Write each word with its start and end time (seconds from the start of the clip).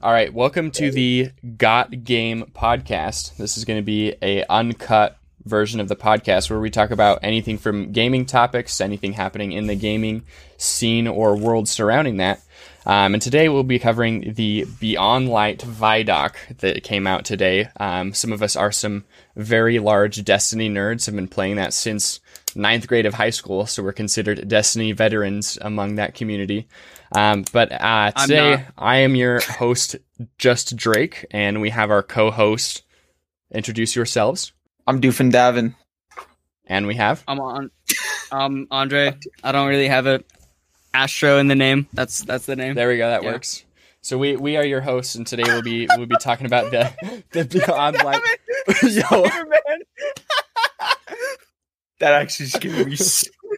All 0.00 0.12
right, 0.12 0.32
welcome 0.32 0.70
to 0.72 0.92
the 0.92 1.32
Got 1.56 2.04
Game 2.04 2.52
podcast. 2.54 3.36
This 3.36 3.58
is 3.58 3.64
going 3.64 3.80
to 3.80 3.84
be 3.84 4.14
a 4.22 4.44
uncut 4.44 5.18
version 5.44 5.80
of 5.80 5.88
the 5.88 5.96
podcast 5.96 6.48
where 6.48 6.60
we 6.60 6.70
talk 6.70 6.92
about 6.92 7.18
anything 7.24 7.58
from 7.58 7.90
gaming 7.90 8.24
topics, 8.24 8.80
anything 8.80 9.14
happening 9.14 9.50
in 9.50 9.66
the 9.66 9.74
gaming 9.74 10.22
scene 10.56 11.08
or 11.08 11.36
world 11.36 11.68
surrounding 11.68 12.18
that. 12.18 12.40
Um, 12.86 13.14
and 13.14 13.20
today 13.20 13.48
we'll 13.48 13.64
be 13.64 13.80
covering 13.80 14.34
the 14.34 14.66
Beyond 14.78 15.30
Light 15.30 15.58
Vidoc 15.58 16.58
that 16.58 16.84
came 16.84 17.08
out 17.08 17.24
today. 17.24 17.68
Um, 17.80 18.14
some 18.14 18.32
of 18.32 18.40
us 18.40 18.54
are 18.54 18.70
some 18.70 19.04
very 19.34 19.80
large 19.80 20.24
Destiny 20.24 20.70
nerds, 20.70 21.06
have 21.06 21.16
been 21.16 21.26
playing 21.26 21.56
that 21.56 21.72
since 21.72 22.20
ninth 22.54 22.86
grade 22.86 23.04
of 23.04 23.14
high 23.14 23.30
school, 23.30 23.66
so 23.66 23.82
we're 23.82 23.92
considered 23.92 24.46
Destiny 24.46 24.92
veterans 24.92 25.58
among 25.60 25.96
that 25.96 26.14
community. 26.14 26.68
Um, 27.12 27.44
but 27.52 27.72
uh, 27.72 28.10
today 28.12 28.66
I 28.76 28.96
am 28.98 29.14
your 29.14 29.40
host, 29.40 29.96
Just 30.38 30.76
Drayk, 30.76 31.24
and 31.30 31.60
we 31.60 31.70
have 31.70 31.90
our 31.90 32.02
co-host. 32.02 32.82
Introduce 33.52 33.96
yourselves. 33.96 34.52
I'm 34.86 35.00
Doofin 35.00 35.32
Davin. 35.32 35.74
And 36.66 36.86
we 36.86 36.96
have. 36.96 37.24
I'm 37.26 37.40
on. 37.40 37.70
Um, 38.30 38.66
Andre. 38.70 39.16
I 39.42 39.52
don't 39.52 39.68
really 39.68 39.88
have 39.88 40.06
a 40.06 40.22
Astro 40.92 41.38
in 41.38 41.48
the 41.48 41.54
name. 41.54 41.86
That's 41.94 42.22
that's 42.22 42.44
the 42.46 42.56
name. 42.56 42.74
There 42.74 42.88
we 42.88 42.98
go. 42.98 43.08
That 43.08 43.22
Yeah. 43.22 43.32
works. 43.32 43.64
So 44.02 44.16
we 44.18 44.36
we 44.36 44.56
are 44.56 44.64
your 44.64 44.80
hosts, 44.80 45.14
and 45.14 45.26
today 45.26 45.44
we'll 45.46 45.62
be 45.62 45.86
we'll 45.96 46.06
be 46.06 46.16
talking 46.20 46.46
about 46.46 46.70
the 46.70 47.22
the 47.32 47.44
Beyond 47.44 47.96
Light. 48.02 48.20
Yo, 48.82 49.24
That 52.00 52.12
actually 52.12 52.46
scared 52.46 52.86
me 52.88 52.96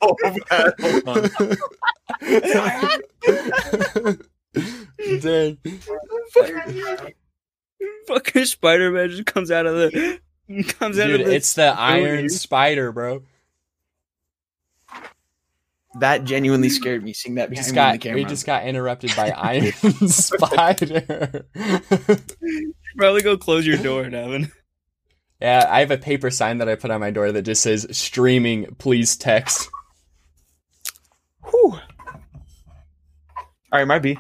so 0.02 0.16
bad. 0.48 0.72
Hold 1.06 1.08
on. 1.08 1.30
Dang. 5.20 5.58
Fucking 8.06 8.44
Spider 8.44 8.90
Man 8.90 9.10
just 9.10 9.26
comes 9.26 9.50
out 9.50 9.66
of 9.66 9.74
the 9.76 10.20
comes 10.78 10.98
out 10.98 11.10
of 11.10 11.24
the. 11.24 11.34
it's 11.34 11.54
the 11.54 11.74
Iron. 11.78 12.28
Spider, 12.28 12.92
bro. 12.92 13.22
That 15.98 16.24
genuinely 16.24 16.68
scared 16.70 17.02
me 17.02 17.12
seeing 17.12 17.36
that 17.36 17.50
behind 17.50 17.64
just 17.64 17.72
me 17.72 17.76
got 17.76 17.92
the 17.92 17.98
camera. 17.98 18.16
we 18.16 18.24
just 18.24 18.46
got 18.46 18.66
interrupted 18.66 19.14
by 19.16 19.30
Iron 19.36 19.72
Spider. 20.08 21.46
Probably 22.96 23.22
go 23.22 23.36
close 23.36 23.66
your 23.66 23.78
door, 23.78 24.08
Devin. 24.08 24.50
yeah, 25.40 25.66
I 25.68 25.80
have 25.80 25.90
a 25.90 25.98
paper 25.98 26.30
sign 26.30 26.58
that 26.58 26.68
I 26.68 26.74
put 26.74 26.90
on 26.90 27.00
my 27.00 27.10
door 27.10 27.32
that 27.32 27.42
just 27.42 27.62
says 27.62 27.86
"Streaming, 27.96 28.74
please 28.78 29.16
text." 29.16 29.70
Whew. 31.50 31.78
All 33.72 33.78
right, 33.78 33.84
might 33.86 33.98
be. 34.02 34.18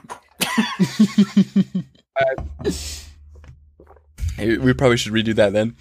Uh, 2.16 2.70
hey, 4.36 4.58
we 4.58 4.72
probably 4.74 4.96
should 4.96 5.12
redo 5.12 5.34
that 5.34 5.52
then. 5.52 5.76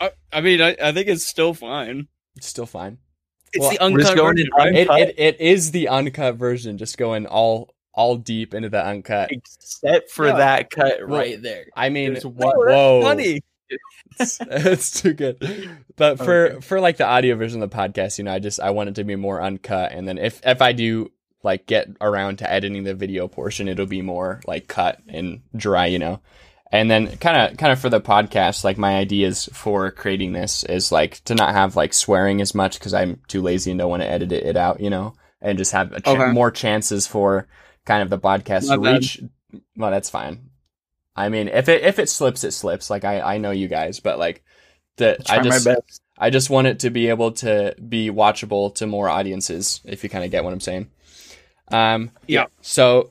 I, 0.00 0.10
I 0.32 0.40
mean, 0.40 0.60
I, 0.60 0.76
I 0.82 0.92
think 0.92 1.08
it's 1.08 1.26
still 1.26 1.54
fine. 1.54 2.08
It's 2.36 2.46
still 2.46 2.66
fine. 2.66 2.98
It's 3.52 3.62
Well, 3.62 3.70
the 3.70 3.78
uncut 3.80 4.16
version, 4.16 4.46
in 4.46 4.50
right? 4.56 4.74
It, 4.74 4.90
Uncut? 4.90 5.08
it 5.08 5.14
it 5.18 5.40
is 5.40 5.70
the 5.70 5.88
uncut 5.88 6.36
version, 6.36 6.76
just 6.78 6.98
going 6.98 7.26
all 7.26 7.74
all 7.94 8.16
deep 8.16 8.54
into 8.54 8.68
the 8.68 8.84
uncut. 8.84 9.30
Except 9.32 10.10
for 10.10 10.26
Yeah. 10.28 10.36
that 10.36 10.70
cut 10.70 10.98
Well, 11.08 11.18
right 11.20 11.40
there. 11.42 11.64
I 11.74 11.88
mean, 11.88 12.12
There's 12.12 12.24
No, 12.24 12.30
one. 12.30 12.66
that's 12.66 12.76
whoa, 12.76 13.02
funny. 13.02 13.40
It's, 14.18 14.38
it's 14.50 15.00
too 15.00 15.12
good. 15.12 15.38
But 15.96 16.18
for 16.18 16.46
Okay. 16.48 16.60
for 16.60 16.80
like 16.80 16.96
the 16.96 17.06
audio 17.06 17.36
version 17.36 17.62
of 17.62 17.70
the 17.70 17.76
podcast, 17.76 18.18
you 18.18 18.24
know, 18.24 18.32
I 18.32 18.38
just 18.38 18.60
I 18.60 18.70
want 18.70 18.90
it 18.90 18.94
to 18.96 19.04
be 19.04 19.16
more 19.16 19.42
uncut, 19.42 19.92
and 19.92 20.06
then 20.06 20.18
if 20.18 20.40
if 20.44 20.62
I 20.62 20.72
do 20.72 21.10
like 21.42 21.66
get 21.66 21.88
around 22.00 22.38
to 22.38 22.50
editing 22.50 22.84
the 22.84 22.94
video 22.94 23.28
portion, 23.28 23.68
it'll 23.68 23.86
be 23.86 24.02
more 24.02 24.40
like 24.46 24.66
cut 24.68 25.00
and 25.08 25.40
dry, 25.56 25.86
you 25.86 25.98
know. 25.98 26.20
And 26.70 26.90
then 26.90 27.16
kind 27.16 27.50
of 27.52 27.56
kind 27.58 27.72
of 27.72 27.78
for 27.80 27.88
the 27.88 28.00
podcast, 28.00 28.62
like 28.64 28.76
my 28.76 28.96
ideas 28.96 29.48
for 29.52 29.90
creating 29.90 30.32
this 30.32 30.64
is 30.64 30.92
like 30.92 31.22
to 31.24 31.34
not 31.34 31.54
have 31.54 31.76
like 31.76 31.94
swearing 31.94 32.40
as 32.42 32.54
much 32.54 32.78
because 32.78 32.92
I'm 32.92 33.22
too 33.28 33.40
lazy 33.40 33.70
and 33.70 33.78
don't 33.78 33.88
want 33.88 34.02
to 34.02 34.08
edit 34.08 34.32
it, 34.32 34.44
it 34.44 34.56
out, 34.56 34.80
you 34.80 34.90
know, 34.90 35.14
and 35.40 35.56
just 35.56 35.72
have 35.72 35.92
a 35.92 36.00
ch- 36.00 36.08
Okay. 36.08 36.30
more 36.32 36.50
chances 36.50 37.06
for 37.06 37.46
kind 37.86 38.02
of 38.02 38.10
the 38.10 38.18
podcast 38.18 38.68
My 38.68 38.74
to 38.76 38.82
bad. 38.82 38.94
reach. 38.96 39.22
Well, 39.76 39.90
that's 39.90 40.10
fine. 40.10 40.47
I 41.18 41.30
mean, 41.30 41.48
if 41.48 41.68
it 41.68 41.82
if 41.82 41.98
it 41.98 42.08
slips, 42.08 42.44
it 42.44 42.52
slips. 42.52 42.90
Like 42.90 43.04
I 43.04 43.20
I 43.20 43.38
know 43.38 43.50
you 43.50 43.66
guys, 43.66 43.98
but 43.98 44.20
like 44.20 44.44
the 44.98 45.18
I 45.28 45.40
just 45.40 45.66
my 45.66 45.74
best. 45.74 46.00
I 46.16 46.30
just 46.30 46.48
want 46.48 46.68
it 46.68 46.80
to 46.80 46.90
be 46.90 47.08
able 47.08 47.32
to 47.32 47.74
be 47.88 48.08
watchable 48.08 48.72
to 48.76 48.86
more 48.86 49.08
audiences, 49.08 49.80
if 49.84 50.04
you 50.04 50.10
kind 50.10 50.24
of 50.24 50.30
get 50.30 50.44
what 50.44 50.52
I'm 50.52 50.60
saying. 50.60 50.88
Um, 51.72 52.12
Yeah. 52.28 52.46
So, 52.60 53.10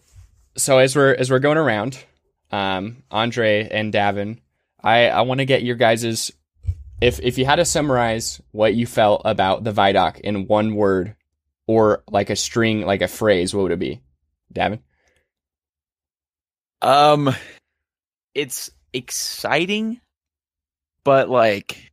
so 0.55 0.77
as 0.77 0.95
we're 0.95 1.13
as 1.15 1.29
we're 1.29 1.39
going 1.39 1.57
around, 1.57 2.01
um, 2.49 3.03
Andre 3.11 3.67
and 3.69 3.93
Davin, 3.93 4.39
I 4.81 5.09
I 5.09 5.21
want 5.21 5.39
to 5.39 5.45
get 5.45 5.63
your 5.63 5.75
guys's 5.75 6.31
if 7.01 7.19
if 7.19 7.37
you 7.37 7.45
had 7.45 7.57
to 7.57 7.65
summarize 7.65 8.41
what 8.51 8.73
you 8.73 8.87
felt 8.87 9.23
about 9.25 9.65
the 9.65 9.73
Vidoc 9.73 10.21
in 10.21 10.47
one 10.47 10.75
word 10.75 11.17
or 11.65 12.03
like 12.09 12.29
a 12.29 12.37
string, 12.37 12.85
like 12.85 13.01
a 13.01 13.09
phrase, 13.09 13.53
what 13.53 13.63
would 13.63 13.73
it 13.73 13.79
be, 13.79 14.01
Davin? 14.53 14.79
Um, 16.81 17.35
it's 18.37 18.71
exciting, 18.93 19.99
but 21.03 21.29
like 21.29 21.91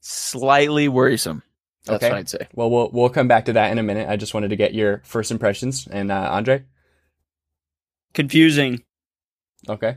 slightly 0.00 0.88
worrisome. 0.88 1.42
That's 1.86 2.04
Okay. 2.04 2.10
what 2.10 2.18
I'd 2.18 2.28
say. 2.28 2.48
Well, 2.54 2.70
we'll 2.70 2.90
we'll 2.92 3.08
come 3.08 3.28
back 3.28 3.46
to 3.46 3.54
that 3.54 3.72
in 3.72 3.78
a 3.78 3.82
minute. 3.82 4.08
I 4.08 4.16
just 4.16 4.34
wanted 4.34 4.48
to 4.50 4.56
get 4.56 4.74
your 4.74 5.02
first 5.04 5.30
impressions, 5.30 5.88
and 5.90 6.12
uh, 6.12 6.28
Andre. 6.30 6.64
Confusing. 8.14 8.82
Okay. 9.68 9.96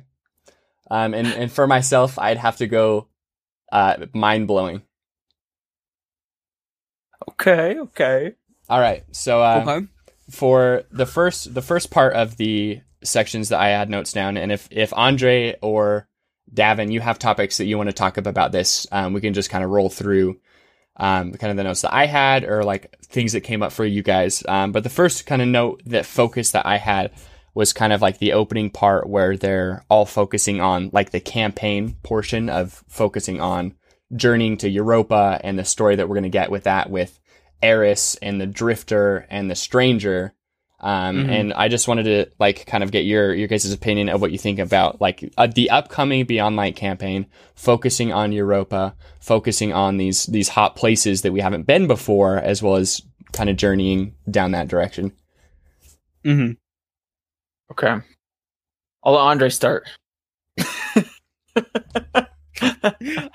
Um, 0.89 1.13
and, 1.13 1.27
and 1.27 1.51
for 1.51 1.67
myself, 1.67 2.19
I'd 2.19 2.37
have 2.37 2.57
to 2.57 2.67
go 2.67 3.07
uh, 3.71 4.05
mind 4.13 4.47
blowing. 4.47 4.81
Okay, 7.29 7.79
okay. 7.79 8.33
All 8.69 8.79
right. 8.79 9.03
So 9.11 9.41
uh, 9.41 9.63
okay. 9.65 9.87
for 10.29 10.83
the 10.91 11.05
first 11.05 11.53
the 11.53 11.61
first 11.61 11.91
part 11.91 12.13
of 12.13 12.37
the 12.37 12.81
sections 13.03 13.49
that 13.49 13.59
I 13.59 13.69
had 13.69 13.89
notes 13.89 14.13
down, 14.13 14.37
and 14.37 14.51
if 14.51 14.67
if 14.71 14.93
Andre 14.93 15.57
or 15.61 16.07
Davin, 16.53 16.91
you 16.91 16.99
have 16.99 17.19
topics 17.19 17.57
that 17.57 17.65
you 17.65 17.77
want 17.77 17.89
to 17.89 17.93
talk 17.93 18.17
about 18.17 18.51
this, 18.51 18.85
um, 18.91 19.13
we 19.13 19.21
can 19.21 19.33
just 19.33 19.49
kind 19.49 19.63
of 19.63 19.69
roll 19.69 19.89
through 19.89 20.39
um, 20.97 21.31
kind 21.33 21.51
of 21.51 21.57
the 21.57 21.63
notes 21.63 21.81
that 21.81 21.93
I 21.93 22.05
had 22.05 22.43
or 22.43 22.63
like 22.63 22.97
things 23.03 23.33
that 23.33 23.41
came 23.41 23.63
up 23.63 23.71
for 23.71 23.85
you 23.85 24.03
guys. 24.03 24.43
Um, 24.47 24.71
but 24.71 24.83
the 24.83 24.89
first 24.89 25.25
kind 25.25 25.41
of 25.41 25.47
note 25.47 25.81
that 25.85 26.05
focus 26.05 26.51
that 26.51 26.65
I 26.65 26.77
had 26.77 27.11
was 27.53 27.73
kind 27.73 27.91
of 27.93 28.01
like 28.01 28.17
the 28.19 28.33
opening 28.33 28.69
part 28.69 29.09
where 29.09 29.35
they're 29.35 29.83
all 29.89 30.05
focusing 30.05 30.61
on 30.61 30.89
like 30.93 31.11
the 31.11 31.19
campaign 31.19 31.95
portion 32.03 32.49
of 32.49 32.83
focusing 32.87 33.41
on 33.41 33.75
journeying 34.15 34.57
to 34.57 34.69
Europa 34.69 35.39
and 35.43 35.57
the 35.57 35.65
story 35.65 35.95
that 35.95 36.07
we're 36.07 36.15
going 36.15 36.23
to 36.23 36.29
get 36.29 36.51
with 36.51 36.63
that 36.63 36.89
with 36.89 37.19
Eris 37.61 38.15
and 38.21 38.39
the 38.39 38.47
Drifter 38.47 39.25
and 39.29 39.49
the 39.49 39.55
Stranger. 39.55 40.33
Um, 40.83 41.15
Mhm. 41.25 41.29
And 41.29 41.53
I 41.53 41.67
just 41.67 41.87
wanted 41.87 42.03
to 42.03 42.25
like 42.39 42.65
kind 42.65 42.83
of 42.83 42.91
get 42.91 43.05
your 43.05 43.33
your 43.35 43.47
guys' 43.47 43.71
opinion 43.71 44.09
of 44.09 44.19
what 44.19 44.31
you 44.31 44.37
think 44.39 44.57
about 44.59 44.99
like 44.99 45.31
uh, 45.37 45.45
the 45.47 45.69
upcoming 45.69 46.25
Beyond 46.25 46.55
Light 46.55 46.75
campaign, 46.75 47.27
focusing 47.55 48.11
on 48.11 48.31
Europa, 48.31 48.95
focusing 49.19 49.71
on 49.73 49.97
these 49.97 50.25
these 50.25 50.49
hot 50.49 50.75
places 50.75 51.21
that 51.21 51.31
we 51.31 51.39
haven't 51.41 51.67
been 51.67 51.85
before, 51.87 52.37
as 52.37 52.63
well 52.63 52.75
as 52.77 53.01
kind 53.31 53.49
of 53.49 53.57
journeying 53.57 54.15
down 54.29 54.51
that 54.51 54.67
direction. 54.67 55.11
hmm 56.25 56.51
Okay. 57.71 57.95
I'll 59.03 59.13
let 59.13 59.21
Andre 59.21 59.49
start. 59.49 59.87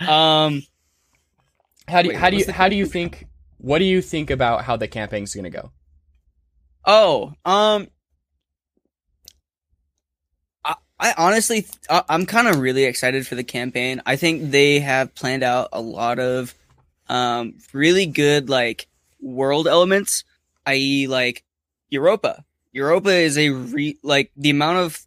Um. 0.01 0.63
How 1.89 2.03
do 2.03 2.09
you, 2.09 2.15
Wait, 2.15 2.17
how 2.17 2.31
do 2.31 2.37
you 2.37 2.53
how 2.53 2.69
do 2.69 2.77
you 2.77 2.87
think 2.87 3.27
what 3.59 3.79
do 3.79 3.85
you 3.85 4.03
think 4.03 4.31
about 4.31 4.65
how 4.65 4.77
the 4.77 4.89
campaign's 4.89 5.35
going 5.35 5.45
to 5.45 5.51
go? 5.51 5.71
Oh. 6.87 7.35
Um. 7.45 7.89
I, 10.65 10.75
I 10.99 11.15
honestly, 11.17 11.67
I, 11.91 12.03
I'm 12.09 12.27
kind 12.27 12.49
of 12.49 12.59
really 12.61 12.85
excited 12.85 13.27
for 13.27 13.35
the 13.35 13.45
campaign. 13.45 14.01
I 14.07 14.17
think 14.17 14.51
they 14.51 14.81
have 14.81 15.15
planned 15.15 15.43
out 15.43 15.69
a 15.73 15.81
lot 15.81 16.19
of, 16.19 16.55
um, 17.09 17.55
really 17.73 18.07
good 18.07 18.49
like 18.49 18.89
world 19.21 19.69
elements, 19.69 20.25
i.e., 20.67 21.07
like 21.09 21.45
Europa. 21.91 22.45
Europa 22.73 23.11
is 23.11 23.39
a 23.39 23.51
re 23.51 23.99
like 24.03 24.31
the 24.37 24.51
amount 24.51 24.79
of 24.79 25.01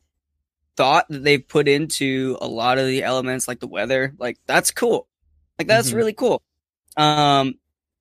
thought 0.78 1.08
that 1.10 1.24
they've 1.24 1.48
put 1.48 1.68
into 1.68 2.38
a 2.42 2.48
lot 2.48 2.80
of 2.80 2.88
the 2.88 3.04
elements, 3.04 3.48
like 3.48 3.60
the 3.62 3.68
weather. 3.68 4.14
Like 4.20 4.40
that's 4.48 4.72
cool. 4.72 5.08
Like 5.60 5.68
that's 5.68 5.92
Mhm. 5.92 5.96
really 5.96 6.14
cool. 6.14 6.42
Um, 6.98 7.59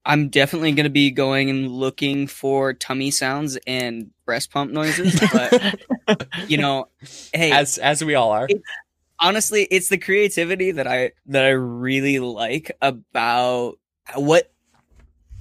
I'm 0.09 0.31
definitely 0.31 0.73
gonna 0.73 0.89
be 0.89 1.11
going 1.11 1.51
and 1.51 1.71
looking 1.71 2.27
for 2.27 2.73
tummy 2.73 3.11
sounds 3.11 3.59
and 3.67 4.11
breast 4.25 4.51
pump 4.51 4.73
noises, 4.73 5.21
but 5.21 5.79
you 6.49 6.57
know, 6.57 6.89
hey, 7.35 7.53
As 7.53 7.77
as 7.77 8.03
we 8.03 8.15
all 8.15 8.31
are. 8.33 8.49
honestly, 9.21 9.69
it's 9.71 9.91
the 9.91 9.99
creativity 9.99 10.71
that 10.73 10.87
I 10.87 11.13
that 11.27 11.45
I 11.45 11.51
really 11.51 12.19
like 12.21 12.73
about 12.81 13.79
what 14.15 14.51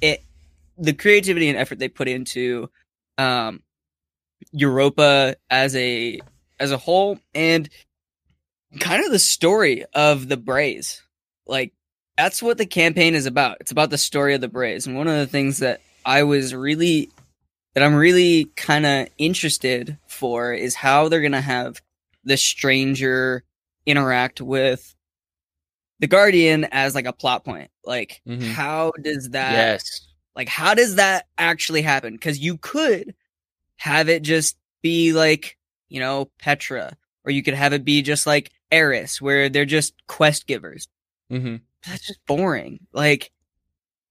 it 0.02 0.22
the 0.78 0.94
creativity 0.94 1.48
and 1.48 1.58
effort 1.58 1.80
they 1.80 1.88
put 1.88 2.10
into 2.10 2.70
um 3.18 3.64
Europa 4.52 5.38
as 5.50 5.78
a 5.78 6.20
as 6.60 6.72
a 6.72 6.78
whole 6.78 7.20
and 7.34 7.70
kind 8.82 9.04
of 9.06 9.12
the 9.12 9.20
story 9.20 9.86
of 9.94 10.28
the 10.28 10.38
Brays. 10.38 11.02
Like 11.46 11.74
that's 12.18 12.42
what 12.42 12.58
the 12.58 12.66
campaign 12.66 13.14
is 13.16 13.26
about. 13.26 13.58
It's 13.62 13.72
about 13.72 13.90
the 13.92 13.98
story 13.98 14.34
of 14.34 14.42
the 14.42 14.48
Brays. 14.48 14.88
And 14.88 14.98
one 14.98 15.08
of 15.08 15.18
the 15.18 15.28
things 15.28 15.60
that 15.60 15.82
I 16.06 16.24
was 16.24 16.54
really 16.54 17.10
that 17.74 17.84
I'm 17.84 17.96
really 17.96 18.46
kind 18.56 18.86
of 18.88 19.08
interested 19.20 19.98
for 20.08 20.52
is 20.52 20.74
how 20.74 21.10
they're 21.10 21.22
going 21.22 21.32
to 21.34 21.42
have 21.42 21.80
the 22.24 22.36
stranger 22.38 23.44
interact 23.86 24.42
with 24.42 24.96
the 26.00 26.08
guardian 26.08 26.66
as 26.72 26.96
like 26.96 27.06
a 27.06 27.14
plot 27.14 27.46
point. 27.46 27.70
Like 27.86 28.22
Mhm. 28.28 28.52
how 28.52 28.94
does 29.02 29.30
that 29.30 29.52
yes. 29.52 30.08
like, 30.36 30.48
how 30.50 30.74
does 30.74 30.96
that 30.96 31.28
actually 31.38 31.82
happen? 31.84 32.14
Because 32.14 32.40
you 32.40 32.58
could 32.58 33.14
have 33.78 34.10
it 34.10 34.24
just 34.24 34.58
be 34.82 35.14
like, 35.14 35.58
you 35.90 36.00
know, 36.00 36.30
Petra, 36.40 36.98
or 37.26 37.32
you 37.32 37.44
could 37.44 37.54
have 37.54 37.74
it 37.74 37.86
be 37.86 38.02
just 38.02 38.26
like 38.26 38.52
Eris, 38.72 39.22
where 39.22 39.50
they're 39.50 39.66
just 39.66 39.94
quest 40.08 40.48
givers. 40.48 40.88
hmm 41.30 41.58
That's 41.86 42.08
just 42.08 42.26
boring. 42.26 42.80
Like, 42.94 43.32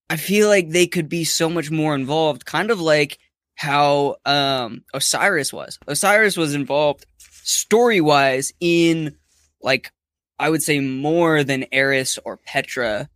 I 0.09 0.15
feel 0.15 0.47
like 0.47 0.69
they 0.69 0.87
could 0.87 1.09
be 1.09 1.23
so 1.25 1.49
much 1.49 1.69
more 1.69 1.93
involved, 1.95 2.45
kind 2.45 2.71
of 2.71 2.79
like 2.79 3.17
how 3.55 4.17
um 4.25 4.83
Osiris 4.93 5.51
was. 5.51 5.79
Osiris 5.87 6.37
was 6.37 6.53
involved 6.53 7.05
story 7.43 7.99
wise 8.01 8.53
in 8.59 9.15
like 9.61 9.91
I 10.39 10.49
would 10.49 10.61
say 10.61 10.79
more 10.79 11.43
than 11.43 11.65
Eris 11.71 12.19
or 12.23 12.37
Petra 12.37 13.09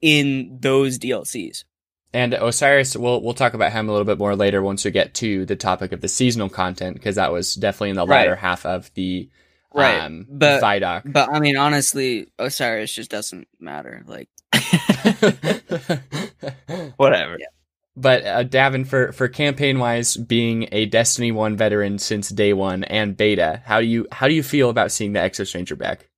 in 0.00 0.58
those 0.60 0.98
DLCs. 0.98 1.64
And 2.12 2.34
Osiris, 2.34 2.96
we'll 2.96 3.22
we'll 3.22 3.34
talk 3.34 3.54
about 3.54 3.70
him 3.72 3.88
a 3.88 3.92
little 3.92 4.04
bit 4.04 4.18
more 4.18 4.34
later 4.34 4.60
once 4.62 4.84
we 4.84 4.90
get 4.90 5.14
to 5.14 5.46
the 5.46 5.54
topic 5.56 5.92
of 5.92 6.00
the 6.00 6.08
seasonal 6.08 6.48
content 6.48 6.94
because 6.96 7.14
that 7.14 7.32
was 7.32 7.54
definitely 7.54 7.90
in 7.90 7.96
the 7.96 8.06
Right. 8.06 8.18
latter 8.18 8.34
half 8.36 8.66
of 8.66 8.92
the 8.94 9.30
Right, 9.74 10.00
um, 10.00 10.26
but- 10.28 10.62
Vidoc. 10.62 11.12
But 11.12 11.30
I 11.30 11.40
mean, 11.40 11.56
honestly, 11.56 12.28
Osiris 12.38 12.92
just 12.92 13.10
doesn't 13.10 13.48
matter. 13.58 14.02
Like, 14.06 14.28
Whatever. 16.96 17.36
Yeah. 17.38 17.46
But 17.96 18.24
uh, 18.24 18.44
Davin, 18.44 18.86
for 18.86 19.12
for 19.12 19.28
campaign 19.28 19.78
wise, 19.78 20.16
being 20.16 20.68
a 20.72 20.86
Destiny 20.86 21.32
One 21.32 21.56
veteran 21.56 21.98
since 21.98 22.28
day 22.30 22.52
one 22.52 22.84
and 22.84 23.16
beta, 23.16 23.62
how 23.64 23.80
do 23.80 23.86
you 23.86 24.06
how 24.12 24.28
do 24.28 24.34
you 24.34 24.42
feel 24.42 24.70
about 24.70 24.92
seeing 24.92 25.12
the 25.12 25.20
Exo 25.20 25.46
Stranger 25.46 25.76
back? 25.76 26.08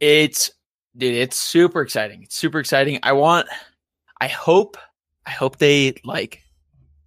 It's 0.00 0.50
dude, 0.96 1.14
it's 1.14 1.36
super 1.36 1.82
exciting. 1.82 2.22
It's 2.22 2.36
super 2.36 2.58
exciting. 2.58 2.98
I 3.02 3.12
want 3.12 3.48
I 4.20 4.28
hope 4.28 4.76
I 5.26 5.30
hope 5.30 5.58
they 5.58 5.94
like 6.04 6.42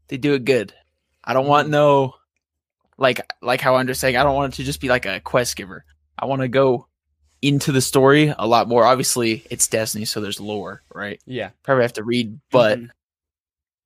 they 0.07 0.18
do 0.18 0.36
it 0.36 0.45
good. 0.45 0.74
I 1.24 1.33
don't 1.33 1.48
want 1.48 1.69
no 1.69 2.13
like 2.98 3.22
like 3.42 3.62
how 3.62 3.75
I'm 3.75 3.88
just 3.88 4.01
saying, 4.01 4.18
I 4.18 4.24
don't 4.24 4.36
want 4.36 4.54
it 4.54 4.57
to 4.57 4.63
just 4.63 4.81
be 4.81 4.90
like 4.90 5.06
a 5.06 5.19
quest 5.19 5.56
giver. 5.56 5.86
I 6.18 6.25
want 6.25 6.42
to 6.42 6.48
go 6.48 6.88
into 7.42 7.72
the 7.72 7.81
story 7.81 8.34
a 8.38 8.48
lot 8.48 8.68
more. 8.68 8.86
Obviously, 8.86 9.45
it's 9.50 9.68
Destiny, 9.68 10.06
so 10.06 10.22
there's 10.22 10.40
lore, 10.40 10.84
right? 10.94 11.19
Yeah, 11.25 11.50
Probably 11.63 11.84
have 11.84 11.94
to 11.94 12.04
read, 12.04 12.40
but 12.51 12.80
mhm. 12.80 12.90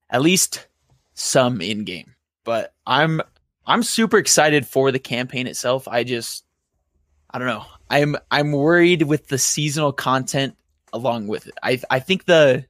at 0.10 0.22
least 0.22 0.68
some 1.14 1.62
in 1.62 1.84
game. 1.84 2.16
But 2.44 2.74
I'm 2.86 3.22
I'm 3.66 3.84
super 3.84 4.18
excited 4.18 4.66
for 4.66 4.92
the 4.92 5.00
campaign 5.00 5.48
itself. 5.48 5.88
I 5.88 6.04
just 6.04 6.46
I 7.30 7.40
don't 7.40 7.48
know. 7.48 7.66
I'm 7.90 8.16
I'm 8.32 8.52
worried 8.52 9.04
with 9.04 9.28
the 9.28 9.38
seasonal 9.38 9.92
content 9.92 10.56
along 10.94 11.28
with 11.28 11.48
it. 11.48 11.56
I 11.62 11.80
I 11.90 12.00
think 12.00 12.26
the 12.26 12.66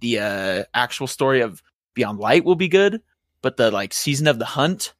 the 0.00 0.18
uh, 0.18 0.64
actual 0.74 1.06
story 1.06 1.40
of 1.40 1.62
Beyond 1.94 2.18
Light 2.18 2.44
will 2.44 2.56
be 2.56 2.68
good, 2.68 3.00
but 3.40 3.56
the 3.56 3.70
like 3.70 3.94
season 3.94 4.26
of 4.26 4.38
the 4.38 4.44
hunt, 4.44 4.94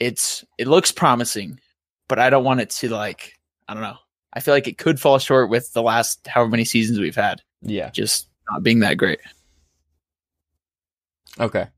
it's 0.00 0.44
it 0.58 0.66
looks 0.68 0.92
promising, 0.92 1.60
but 2.08 2.18
I 2.18 2.30
don't 2.30 2.44
want 2.44 2.60
it 2.60 2.70
to 2.70 2.88
like 2.90 3.34
I 3.68 3.74
don't 3.74 3.82
know. 3.82 3.96
I 4.32 4.40
feel 4.40 4.54
like 4.54 4.66
it 4.68 4.78
could 4.78 4.98
fall 5.00 5.18
short 5.18 5.48
with 5.50 5.72
the 5.72 5.82
last 5.82 6.26
however 6.26 6.50
many 6.50 6.64
seasons 6.64 6.98
we've 6.98 7.14
had, 7.14 7.40
yeah, 7.62 7.90
just 7.90 8.28
not 8.50 8.62
being 8.62 8.80
that 8.80 8.96
great. 8.96 9.20
okay. 11.38 11.68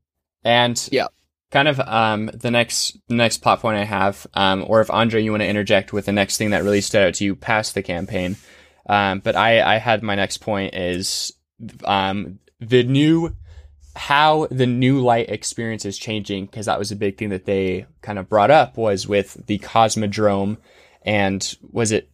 And 0.43 0.87
Yeah. 0.91 1.07
kind 1.51 1.67
of 1.67 1.79
um 1.79 2.29
the 2.33 2.51
next 2.51 2.97
next 3.09 3.37
plot 3.39 3.59
point 3.61 3.77
I 3.77 3.85
have, 3.85 4.25
um, 4.33 4.63
or 4.67 4.81
if 4.81 4.89
Andre 4.91 5.21
you 5.23 5.31
want 5.31 5.41
to 5.41 5.47
interject 5.47 5.93
with 5.93 6.05
the 6.05 6.11
next 6.11 6.37
thing 6.37 6.51
that 6.51 6.63
really 6.63 6.81
stood 6.81 7.07
out 7.07 7.13
to 7.15 7.25
you 7.25 7.35
past 7.35 7.73
the 7.75 7.83
campaign, 7.83 8.37
um, 8.87 9.19
but 9.19 9.35
I 9.35 9.75
I 9.75 9.77
had 9.77 10.03
my 10.03 10.15
next 10.15 10.37
point 10.37 10.73
is 10.75 11.33
um 11.85 12.39
the 12.59 12.83
new 12.83 13.35
how 13.97 14.47
the 14.51 14.67
new 14.67 14.99
light 14.99 15.29
experience 15.29 15.83
is 15.85 15.97
changing 15.97 16.45
because 16.45 16.67
that 16.67 16.79
was 16.79 16.91
a 16.91 16.95
big 16.95 17.17
thing 17.17 17.29
that 17.29 17.45
they 17.45 17.85
kind 18.01 18.19
of 18.19 18.29
brought 18.29 18.51
up 18.51 18.77
was 18.77 19.07
with 19.07 19.45
the 19.47 19.57
cosmodrome 19.59 20.57
and 21.01 21.57
was 21.71 21.91
it 21.91 22.09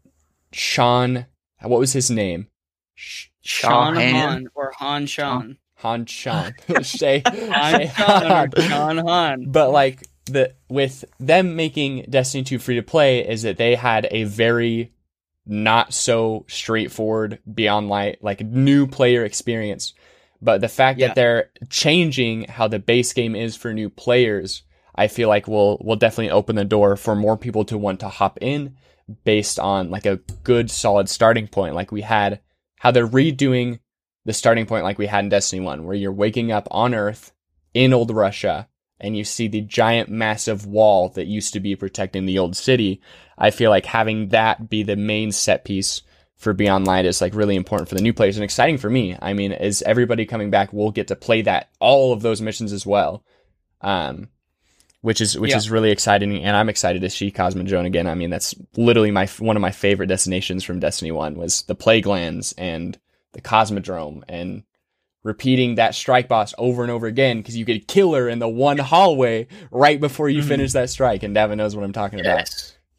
sean 0.51 1.25
what 1.62 1.80
was 1.80 1.94
his 1.94 2.09
name 2.09 2.47
Sh- 2.95 3.27
Sean 3.41 3.95
Han. 3.95 4.13
Han 4.13 4.47
or 4.56 4.71
Han 4.77 5.06
Sean. 5.06 5.57
han 5.75 6.06
sean 6.06 6.53
say, 6.83 7.21
Han 7.25 7.88
Sean 7.89 8.21
Han. 8.25 8.50
or 8.56 8.62
Sean 8.62 8.97
Han. 9.00 9.45
but 9.51 9.71
like 9.71 10.07
the 10.25 10.53
with 10.69 11.03
them 11.19 11.56
making 11.57 12.06
destiny 12.09 12.44
2 12.44 12.59
free 12.59 12.75
to 12.75 12.81
play 12.83 13.27
is 13.27 13.41
that 13.41 13.57
they 13.57 13.75
had 13.75 14.07
a 14.09 14.24
very 14.24 14.94
not 15.45 15.94
so 15.94 16.45
straightforward 16.47 17.39
beyond 17.53 17.89
light 17.89 18.24
like 18.24 18.39
new 18.39 18.88
player 18.88 19.25
experience 19.25 19.94
but 20.43 20.61
the 20.61 20.67
fact 20.69 20.99
Yeah. 20.99 21.07
that 21.07 21.15
they're 21.15 21.49
changing 21.69 22.43
how 22.49 22.67
the 22.67 22.79
base 22.79 23.13
game 23.13 23.35
is 23.35 23.55
for 23.55 23.73
new 23.73 23.89
players 23.89 24.63
i 24.95 25.07
feel 25.07 25.29
like 25.29 25.47
will 25.47 25.77
will 25.83 25.95
definitely 25.95 26.31
open 26.31 26.55
the 26.55 26.65
door 26.65 26.95
for 26.95 27.15
more 27.15 27.37
people 27.37 27.65
to 27.65 27.77
want 27.77 27.99
to 28.01 28.09
hop 28.09 28.37
in 28.41 28.75
based 29.23 29.59
on 29.59 29.89
like 29.89 30.05
a 30.05 30.17
good 30.43 30.69
solid 30.69 31.09
starting 31.09 31.47
point 31.47 31.75
like 31.75 31.91
we 31.91 32.01
had 32.01 32.39
how 32.79 32.91
they're 32.91 33.07
redoing 33.07 33.79
the 34.25 34.33
starting 34.33 34.65
point 34.65 34.83
like 34.83 34.97
we 34.97 35.07
had 35.07 35.23
in 35.25 35.29
destiny 35.29 35.61
1 35.61 35.85
where 35.85 35.95
you're 35.95 36.11
waking 36.11 36.51
up 36.51 36.67
on 36.71 36.93
earth 36.93 37.31
in 37.73 37.93
old 37.93 38.11
russia 38.11 38.67
and 38.99 39.17
you 39.17 39.23
see 39.25 39.47
the 39.49 39.59
giant 39.61 40.09
massive 40.09 40.65
wall 40.65 41.09
that 41.09 41.25
used 41.27 41.51
to 41.53 41.59
be 41.59 41.75
protecting 41.75 42.25
the 42.25 42.39
old 42.39 42.55
city 42.55 43.01
i 43.37 43.49
feel 43.51 43.69
like 43.69 43.85
having 43.85 44.29
that 44.29 44.69
be 44.69 44.83
the 44.83 44.95
main 44.95 45.31
set 45.31 45.65
piece 45.65 46.01
for 46.43 46.53
beyond 46.53 46.85
light 46.85 47.05
is 47.05 47.21
like 47.21 47.33
really 47.33 47.55
important 47.55 47.87
for 47.89 47.95
the 47.95 48.01
new 48.01 48.13
players 48.13 48.37
and 48.37 48.43
exciting 48.43 48.77
for 48.77 48.89
me 48.89 49.15
i 49.21 49.33
mean 49.33 49.51
as 49.51 49.81
everybody 49.83 50.25
coming 50.25 50.49
back 50.51 50.71
We'll 50.73 50.91
get 50.91 51.07
to 51.07 51.15
play 51.15 51.41
that 51.43 51.69
all 51.79 52.13
of 52.13 52.21
those 52.21 52.41
missions 52.41 52.71
as 52.73 52.85
well 52.85 53.23
um 53.81 54.27
which 55.01 55.19
is 55.21 55.37
which 55.37 55.51
Yeah. 55.51 55.57
is 55.57 55.69
really 55.69 55.91
exciting 55.91 56.43
and 56.43 56.55
i'm 56.55 56.69
excited 56.69 57.01
to 57.01 57.09
see 57.09 57.31
cosmodrome 57.31 57.85
again 57.85 58.07
i 58.07 58.15
mean 58.15 58.29
that's 58.29 58.53
literally 58.77 59.12
my 59.12 59.25
one 59.39 59.55
of 59.57 59.62
my 59.62 59.71
favorite 59.71 60.07
destinations 60.07 60.63
from 60.63 60.79
destiny 60.79 61.12
1 61.12 61.35
was 61.35 61.63
the 61.63 61.75
plague 61.75 62.05
lands 62.05 62.53
and 62.57 62.97
the 63.33 63.41
cosmodrome 63.41 64.23
and 64.29 64.63
repeating 65.23 65.75
that 65.75 65.95
strike 65.95 66.27
boss 66.27 66.53
over 66.57 66.83
and 66.83 66.91
over 66.91 67.07
again 67.07 67.38
because 67.38 67.55
you 67.55 67.63
could 67.65 67.88
kill 67.88 68.13
her 68.13 68.27
in 68.27 68.39
the 68.39 68.47
one 68.47 68.77
hallway 68.77 69.47
right 69.71 70.00
before 70.01 70.27
you 70.29 70.41
Mhm. 70.41 70.47
finish 70.47 70.71
that 70.73 70.89
strike 70.89 71.23
and 71.23 71.35
Davin 71.35 71.57
knows 71.57 71.75
what 71.75 71.83
i'm 71.85 71.93
talking 71.93 72.19
about 72.19 72.45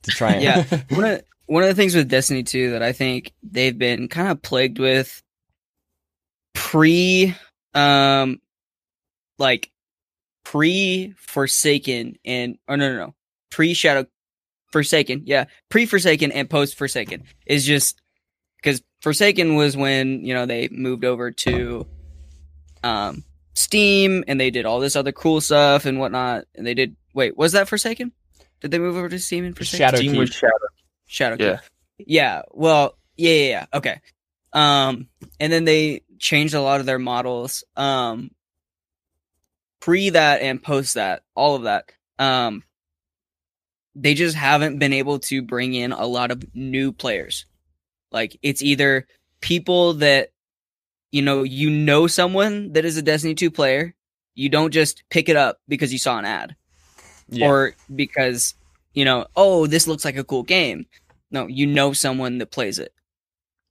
to 0.03 0.11
try 0.11 0.33
and 0.33 0.43
Yeah. 0.43 1.21
one 1.47 1.63
of 1.63 1.69
the 1.69 1.75
things 1.75 1.95
with 1.95 2.09
Destiny 2.09 2.43
2 2.43 2.71
that 2.71 2.83
I 2.83 2.93
think 2.93 3.33
they've 3.43 3.77
been 3.77 4.09
kind 4.09 4.29
of 4.29 4.43
plagued 4.43 4.79
with 4.79 5.23
pre 6.55 7.35
um 7.75 8.41
like 9.39 9.71
pre 10.45 11.15
Forsaken 11.17 12.17
and 12.25 12.59
oh 12.69 12.77
no 12.77 12.93
no 12.93 13.07
no 13.07 13.15
pre 13.51 13.75
Shadow 13.75 14.07
Forsaken 14.73 15.23
yeah 15.27 15.45
pre 15.69 15.87
Forsaken 15.87 16.33
and 16.33 16.49
post 16.49 16.77
Forsaken 16.77 17.25
is 17.47 17.65
just 17.67 18.01
because 18.57 18.83
Forsaken 19.03 19.57
was 19.57 19.77
when 19.77 20.25
you 20.25 20.35
know 20.35 20.47
they 20.47 20.69
moved 20.71 21.05
over 21.05 21.31
to 21.31 21.87
um 22.83 23.25
Steam 23.55 24.25
and 24.27 24.41
they 24.41 24.51
did 24.51 24.67
all 24.67 24.81
this 24.81 24.97
other 24.97 25.13
cool 25.13 25.41
stuff 25.41 25.85
and 25.85 25.99
whatnot 25.99 26.45
and 26.55 26.67
they 26.67 26.75
did 26.75 26.97
wait 27.13 27.37
was 27.37 27.53
that 27.53 27.69
Forsaken 27.69 28.13
did 28.61 28.71
they 28.71 28.79
move 28.79 28.97
over 28.97 29.09
to 29.09 29.19
Steam 29.19 29.45
and 29.45 29.57
Forsaken 29.57 29.79
Shadow 29.79 29.99
Team 29.99 30.13
Keep. 30.13 30.21
was 30.21 30.31
Shadow. 30.31 30.53
Shadow 31.07 31.37
Yeah. 31.43 31.61
Yeah. 31.99 32.43
Well, 32.53 32.97
yeah, 33.17 33.33
yeah, 33.33 33.49
yeah. 33.49 33.67
Okay. 33.75 34.01
Um, 34.53 35.09
and 35.41 35.53
then 35.53 35.65
they 35.65 36.03
changed 36.19 36.55
a 36.55 36.61
lot 36.61 36.81
of 36.81 36.87
their 36.87 36.99
models. 36.99 37.65
Um, 37.77 38.31
pre 39.81 40.11
that 40.11 40.41
and 40.43 40.63
post 40.63 40.95
that, 40.95 41.23
all 41.35 41.57
of 41.57 41.65
that. 41.65 41.91
Um, 42.19 42.63
they 43.95 44.15
just 44.15 44.37
haven't 44.37 44.79
been 44.79 44.93
able 44.93 45.19
to 45.21 45.43
bring 45.43 45.75
in 45.75 45.93
a 45.93 46.07
lot 46.07 46.31
of 46.31 46.43
new 46.55 46.91
players. 46.93 47.47
Like 48.11 48.37
it's 48.43 48.63
either 48.63 49.07
people 49.41 49.95
that 49.95 50.31
you 51.13 51.23
know 51.23 51.43
you 51.43 51.71
know 51.71 52.07
someone 52.07 52.73
that 52.73 52.85
is 52.85 52.97
a 52.97 53.03
Destiny 53.03 53.35
2 53.35 53.51
player. 53.51 53.95
You 54.35 54.49
don't 54.49 54.73
just 54.73 55.05
pick 55.11 55.29
it 55.29 55.37
up 55.37 55.61
because 55.69 55.93
you 55.93 55.99
saw 55.99 56.19
an 56.19 56.25
ad 56.25 56.57
Yeah. 57.29 57.47
or 57.49 57.75
because 57.95 58.55
you 58.95 59.05
know, 59.05 59.27
oh, 59.37 59.67
this 59.67 59.87
looks 59.87 60.05
like 60.05 60.17
a 60.17 60.25
cool 60.25 60.43
game. 60.45 60.87
No, 61.31 61.47
you 61.47 61.67
know 61.67 61.93
someone 61.93 62.39
that 62.39 62.51
plays 62.51 62.79
it. 62.79 62.93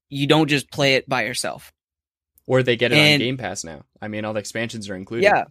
You 0.09 0.27
don't 0.27 0.47
just 0.49 0.69
play 0.71 0.95
it 0.95 1.07
by 1.09 1.23
yourself. 1.25 1.71
or 2.45 2.61
they 2.61 2.75
get 2.75 2.91
it 2.91 3.13
on 3.13 3.19
game 3.19 3.37
pass 3.37 3.63
now 3.63 3.83
i 4.01 4.07
mean 4.09 4.25
all 4.25 4.33
the 4.33 4.39
expansions 4.39 4.89
are 4.89 4.95
included 4.95 5.23
Yeah. 5.23 5.45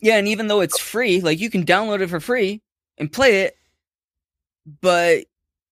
Yeah, 0.00 0.16
and 0.18 0.28
even 0.28 0.46
though 0.46 0.60
it's 0.60 0.78
free, 0.78 1.20
like 1.20 1.40
you 1.40 1.50
can 1.50 1.64
download 1.64 2.00
it 2.02 2.08
for 2.08 2.20
free 2.20 2.60
and 2.98 3.10
play 3.10 3.42
it, 3.44 3.56
but 4.82 5.24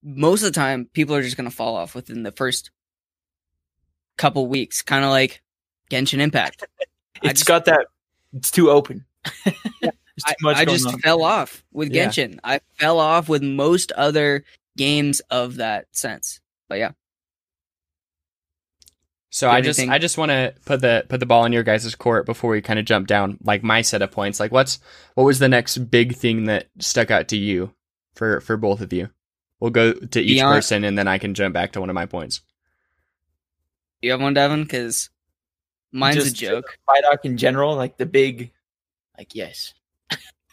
most 0.02 0.42
of 0.42 0.47
the 0.52 0.59
time, 0.59 0.88
people 0.92 1.14
are 1.14 1.23
just 1.23 1.37
gonna 1.37 1.50
fall 1.50 1.76
off 1.76 1.94
within 1.94 2.23
the 2.25 2.33
first 2.33 2.71
couple 4.16 4.47
weeks, 4.47 4.83
kind 4.83 5.04
of 5.04 5.11
like 5.11 5.42
Genshin 5.90 6.21
Impact. 6.21 6.64
I 7.23 7.28
It's 7.30 7.40
just- 7.40 7.47
got 7.49 7.66
that. 7.66 7.87
It's 8.33 8.50
too 8.50 8.71
open. 8.71 9.04
There's 9.44 9.54
too 9.83 9.90
I, 10.25 10.35
much 10.42 10.56
I 10.56 10.64
going 10.64 10.76
just 10.78 10.87
on. 10.87 10.99
fell 11.00 11.23
off 11.25 11.64
with 11.73 11.92
Yeah. 11.92 12.06
Genshin. 12.06 12.38
I 12.44 12.61
fell 12.78 13.00
off 13.00 13.28
with 13.28 13.42
most 13.42 13.90
other 13.92 14.44
games 14.76 15.21
of 15.30 15.56
that 15.56 15.87
sense. 15.92 16.40
But 16.68 16.78
yeah, 16.78 16.92
So 19.30 19.50
I 19.50 19.61
just 19.61 19.80
I 19.80 19.99
just 19.99 20.16
want 20.16 20.30
to 20.30 20.54
put 20.64 20.80
the 20.80 21.04
put 21.09 21.18
the 21.21 21.26
ball 21.26 21.44
in 21.44 21.52
your 21.52 21.62
guys' 21.64 21.94
court 21.97 22.26
before 22.26 22.50
we 22.50 22.62
kind 22.62 22.78
of 22.78 22.85
jump 22.85 23.06
down 23.09 23.38
like 23.42 23.62
my 23.62 23.83
set 23.83 24.02
of 24.02 24.11
points. 24.12 24.38
Like 24.38 24.52
what's 24.52 24.78
what 25.14 25.25
was 25.25 25.38
the 25.40 25.49
next 25.49 25.78
big 25.90 26.14
thing 26.14 26.44
that 26.44 26.68
stuck 26.78 27.11
out 27.11 27.28
to 27.28 27.37
you 27.37 27.73
for 28.14 28.40
for 28.40 28.56
both 28.56 28.80
of 28.80 28.92
you? 28.92 29.11
We'll 29.61 29.71
go 29.73 29.92
to 29.92 30.21
each 30.21 30.37
Beyond- 30.37 30.54
person 30.54 30.85
and 30.85 30.97
then 30.97 31.09
I 31.09 31.18
can 31.18 31.35
jump 31.35 31.54
back 31.54 31.73
to 31.73 31.80
one 31.80 31.90
of 31.90 31.94
my 31.94 32.06
points. 32.06 32.40
you 34.02 34.11
have 34.12 34.21
one, 34.21 34.35
Devin? 34.35 34.62
Because 34.62 35.11
mine's 35.92 36.16
Just 36.16 36.28
a 36.28 36.33
joke. 36.35 36.78
Vidoc 36.88 37.18
in 37.25 37.37
general, 37.37 37.75
like 37.76 37.97
the 37.97 38.06
big, 38.06 38.52
like 39.16 39.35
yes. 39.35 39.75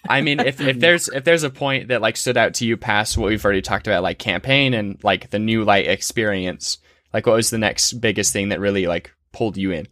I 0.10 0.22
mean, 0.22 0.40
if, 0.40 0.60
if 0.60 0.80
there's 0.80 1.08
if 1.10 1.24
there's 1.24 1.44
a 1.44 1.50
point 1.50 1.90
that 1.90 2.02
like 2.02 2.18
stood 2.18 2.38
out 2.38 2.56
to 2.56 2.66
you 2.66 2.78
past 2.78 3.18
what 3.18 3.30
we've 3.30 3.44
already 3.44 3.62
talked 3.62 3.88
about, 3.88 4.04
like 4.04 4.20
campaign 4.20 4.74
and 4.74 5.02
like 5.04 5.30
the 5.30 5.40
new 5.40 5.64
light 5.64 5.88
experience, 5.88 6.78
like 7.14 7.26
what 7.26 7.36
was 7.36 7.50
the 7.50 7.58
next 7.58 7.94
biggest 7.94 8.34
thing 8.34 8.50
that 8.50 8.60
really 8.60 8.88
like 8.88 9.12
pulled 9.32 9.58
you 9.58 9.72
in? 9.72 9.88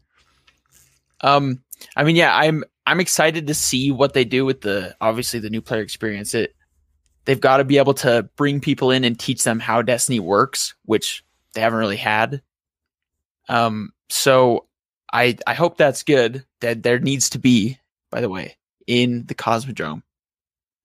Um, 1.21 1.63
I 1.95 2.03
mean, 2.03 2.15
yeah, 2.15 2.35
I'm 2.35 2.63
I'm 2.85 2.99
excited 2.99 3.47
to 3.47 3.53
see 3.53 3.91
what 3.91 4.13
they 4.13 4.25
do 4.25 4.45
with 4.45 4.61
the 4.61 4.95
obviously 4.99 5.39
the 5.39 5.49
new 5.49 5.61
player 5.61 5.81
experience. 5.81 6.33
It 6.33 6.55
they've 7.25 7.39
got 7.39 7.57
to 7.57 7.63
be 7.63 7.77
able 7.77 7.93
to 7.95 8.29
bring 8.35 8.59
people 8.59 8.91
in 8.91 9.03
and 9.03 9.19
teach 9.19 9.43
them 9.43 9.59
how 9.59 9.81
Destiny 9.81 10.19
works, 10.19 10.75
which 10.85 11.23
they 11.53 11.61
haven't 11.61 11.79
really 11.79 11.97
had. 11.97 12.41
Um, 13.47 13.93
so 14.09 14.67
I 15.11 15.37
I 15.45 15.53
hope 15.53 15.77
that's 15.77 16.03
good. 16.03 16.45
That 16.61 16.83
there 16.83 16.99
needs 16.99 17.29
to 17.31 17.39
be, 17.39 17.77
by 18.11 18.21
the 18.21 18.29
way, 18.29 18.57
in 18.89 19.25
the 19.27 19.35
Cosmodrome, 19.35 20.01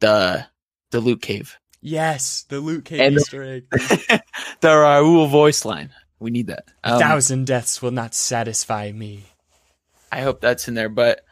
the 0.00 0.46
the 0.90 1.00
loot 1.00 1.22
cave, 1.22 1.56
Yes, 1.80 2.44
the 2.48 2.60
Luke 2.60 2.84
cave 2.84 3.00
And- 3.00 3.16
Easter 3.16 3.42
egg. 3.42 3.64
the 3.70 4.22
Raoul 4.76 5.26
voice 5.26 5.64
line. 5.64 5.90
We 6.20 6.30
need 6.30 6.46
that. 6.46 6.68
A 6.84 6.94
Um, 6.94 7.00
thousand 7.00 7.46
deaths 7.46 7.82
will 7.82 7.90
not 7.90 8.14
satisfy 8.14 8.92
me. 8.92 9.24
I 10.12 10.20
hope 10.20 10.40
that's 10.40 10.68
in 10.68 10.74
there. 10.74 10.88
But 10.88 11.22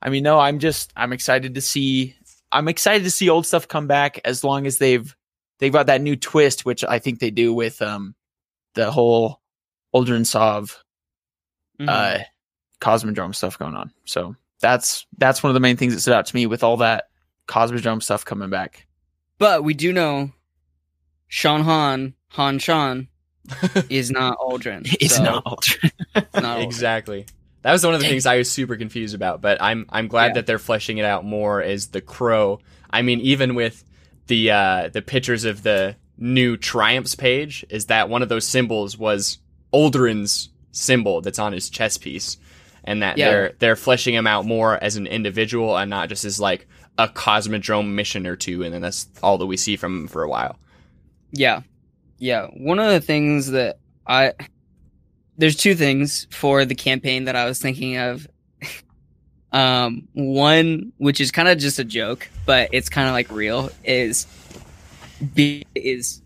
I 0.00 0.08
mean, 0.08 0.22
no, 0.22 0.38
I'm 0.38 0.58
just 0.60 0.92
I'm 0.96 1.12
excited 1.12 1.56
to 1.56 1.60
see 1.60 2.16
I'm 2.52 2.68
excited 2.68 3.04
to 3.04 3.10
see 3.10 3.28
old 3.28 3.46
stuff 3.46 3.68
come 3.68 3.86
back 3.86 4.20
as 4.24 4.42
long 4.42 4.66
as 4.66 4.78
they've 4.78 5.14
they've 5.58 5.72
got 5.72 5.86
that 5.86 6.00
new 6.00 6.16
twist, 6.16 6.64
which 6.64 6.82
I 6.84 6.98
think 7.00 7.18
they 7.18 7.30
do 7.30 7.52
with 7.52 7.82
um 7.82 8.14
the 8.74 8.90
whole 8.90 9.40
Uldren 9.94 10.24
Sov 10.26 10.82
Mhm. 11.80 11.88
uh 11.88 12.24
Cosmodrome 12.80 13.34
stuff 13.34 13.58
going 13.58 13.74
on. 13.76 13.92
So 14.06 14.34
that's 14.60 15.06
that's 15.18 15.42
one 15.42 15.50
of 15.50 15.54
the 15.54 15.60
main 15.60 15.76
things 15.76 15.94
that 15.94 16.00
stood 16.00 16.14
out 16.14 16.26
to 16.26 16.36
me 16.36 16.46
with 16.46 16.62
all 16.62 16.78
that 16.78 17.08
Cosmodrome 17.48 18.02
stuff 18.02 18.24
coming 18.24 18.50
back. 18.50 18.86
but 19.38 19.64
we 19.64 19.74
do 19.74 19.92
know 19.92 20.30
Sean 21.28 21.62
Han, 21.62 22.14
Han 22.30 22.58
Sean, 22.58 23.08
is 23.88 24.10
not 24.10 24.38
Uldren. 24.38 24.86
It's 25.00 25.16
so 25.16 25.22
not 25.22 25.44
Uldren. 25.44 25.90
not 26.14 26.24
Uldren. 26.34 26.62
exactly. 26.64 27.26
That 27.62 27.72
was 27.72 27.84
one 27.84 27.94
of 27.94 28.00
the 28.00 28.08
things 28.08 28.24
I 28.26 28.38
was 28.38 28.50
super 28.50 28.76
confused 28.76 29.14
about, 29.14 29.40
but 29.40 29.60
I'm 29.60 29.86
I'm 29.90 30.08
glad 30.08 30.28
Yeah. 30.28 30.32
that 30.34 30.46
they're 30.46 30.58
fleshing 30.58 30.98
it 30.98 31.04
out 31.04 31.24
more 31.24 31.62
as 31.62 31.88
the 31.88 32.00
crow. 32.00 32.60
I 32.90 33.02
mean, 33.02 33.20
even 33.20 33.54
with 33.54 33.84
the 34.28 34.50
uh, 34.50 34.88
the 34.92 35.02
pictures 35.02 35.44
of 35.44 35.62
the 35.62 35.96
new 36.16 36.56
triumphs 36.56 37.14
page, 37.14 37.64
is 37.68 37.86
that 37.86 38.08
one 38.08 38.22
of 38.22 38.28
those 38.28 38.46
symbols 38.46 38.96
was 38.96 39.38
Uldren's 39.72 40.48
symbol 40.72 41.20
that's 41.20 41.38
on 41.38 41.52
his 41.52 41.68
chess 41.70 41.96
piece, 41.98 42.36
and 42.84 43.02
that 43.02 43.18
Yeah. 43.18 43.30
they're 43.30 43.52
they're 43.58 43.76
fleshing 43.76 44.14
him 44.14 44.26
out 44.26 44.44
more 44.46 44.82
as 44.82 44.96
an 44.96 45.06
individual 45.06 45.76
and 45.76 45.90
not 45.90 46.08
just 46.08 46.24
as 46.24 46.40
like 46.40 46.66
a 46.98 47.08
cosmodrome 47.08 47.90
mission 47.92 48.26
or 48.26 48.36
two, 48.36 48.62
and 48.62 48.74
then 48.74 48.82
that's 48.82 49.08
all 49.22 49.38
that 49.38 49.46
we 49.46 49.56
see 49.56 49.76
from 49.76 50.00
him 50.02 50.08
for 50.08 50.22
a 50.22 50.28
while. 50.28 50.58
Yeah. 51.32 51.62
Yeah. 52.18 52.46
One 52.56 52.78
of 52.78 52.90
the 52.90 53.00
things 53.00 53.50
that 53.52 53.78
I 54.06 54.32
there's 55.38 55.56
two 55.56 55.74
things 55.74 56.26
for 56.30 56.64
the 56.64 56.74
campaign 56.74 57.24
that 57.24 57.36
I 57.36 57.46
was 57.46 57.60
thinking 57.60 57.96
of. 57.96 58.26
um 59.52 60.06
one 60.12 60.92
which 60.98 61.20
is 61.20 61.30
kind 61.30 61.48
of 61.48 61.58
just 61.58 61.78
a 61.78 61.84
joke, 61.84 62.28
but 62.46 62.68
it's 62.72 62.88
kind 62.88 63.08
of 63.08 63.14
like 63.14 63.30
real 63.30 63.70
is 63.84 64.26
be 65.34 65.64
is 65.74 66.22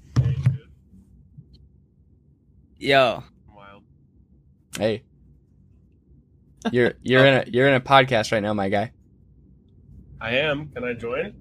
yo. 2.79 3.23
Hey, 4.79 5.03
you're 6.73 6.95
you're 7.03 7.27
in 7.27 7.35
a 7.35 7.45
you're 7.47 7.69
in 7.69 7.75
a 7.75 7.81
podcast 7.81 8.33
right 8.33 8.43
now, 8.43 8.55
my 8.55 8.69
guy. 8.69 8.93
I 10.21 10.37
am. 10.37 10.69
Can 10.69 10.85
I 10.85 10.95
join? 10.95 11.35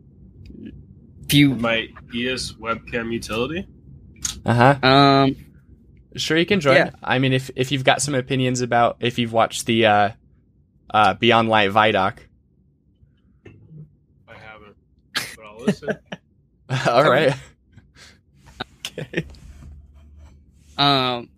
if 1.25 1.33
you 1.33 1.55
My 1.55 1.87
ES 2.13 2.53
webcam 2.53 3.11
utility? 3.11 3.67
Uh 4.45 4.53
huh. 4.53 4.87
um 4.87 5.35
Sure, 6.15 6.37
you 6.37 6.45
can 6.45 6.59
join. 6.59 6.75
Yeah. 6.75 6.91
I 7.01 7.17
mean, 7.17 7.33
if 7.33 7.49
if 7.55 7.71
you've 7.71 7.83
got 7.83 8.01
some 8.01 8.13
opinions 8.13 8.61
about 8.61 8.97
if 8.99 9.17
you've 9.17 9.33
watched 9.33 9.65
the 9.65 9.85
uh, 9.87 10.09
uh, 10.93 11.15
Beyond 11.15 11.49
Light 11.49 11.71
Vidoc. 11.71 12.17
I 14.27 14.33
haven't. 14.35 14.75
But 15.15 15.45
I'll 15.45 15.65
listen. 15.65 15.89
All 16.87 17.09
right. 17.09 17.33
okay. 18.85 19.25
Um. 20.77 21.29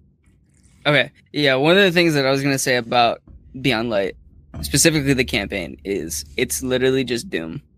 Okay. 0.85 1.11
Yeah. 1.31 1.55
One 1.55 1.77
of 1.77 1.83
the 1.83 1.91
things 1.91 2.15
that 2.15 2.25
I 2.25 2.31
was 2.31 2.43
gonna 2.43 2.59
say 2.59 2.75
about 2.75 3.21
Beyond 3.59 3.89
Light, 3.89 4.15
specifically 4.61 5.13
the 5.13 5.25
campaign, 5.25 5.77
is 5.83 6.25
it's 6.37 6.61
literally 6.63 7.03
just 7.03 7.29
Doom. 7.29 7.61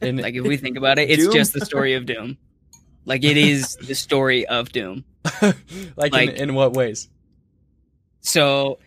And 0.00 0.20
Like 0.20 0.34
if 0.34 0.42
we 0.44 0.56
think 0.56 0.76
about 0.76 0.98
it, 0.98 1.10
it's 1.10 1.24
Doom? 1.24 1.32
just 1.32 1.52
the 1.52 1.64
story 1.64 1.94
of 1.94 2.06
Doom. 2.06 2.36
Like 3.04 3.24
it 3.24 3.36
is 3.36 3.76
the 3.80 3.94
story 3.94 4.46
of 4.46 4.72
Doom. 4.72 5.04
like, 5.42 5.56
like- 6.12 6.30
in, 6.30 6.50
in 6.50 6.54
what 6.54 6.74
ways? 6.74 7.08
So, 8.20 8.78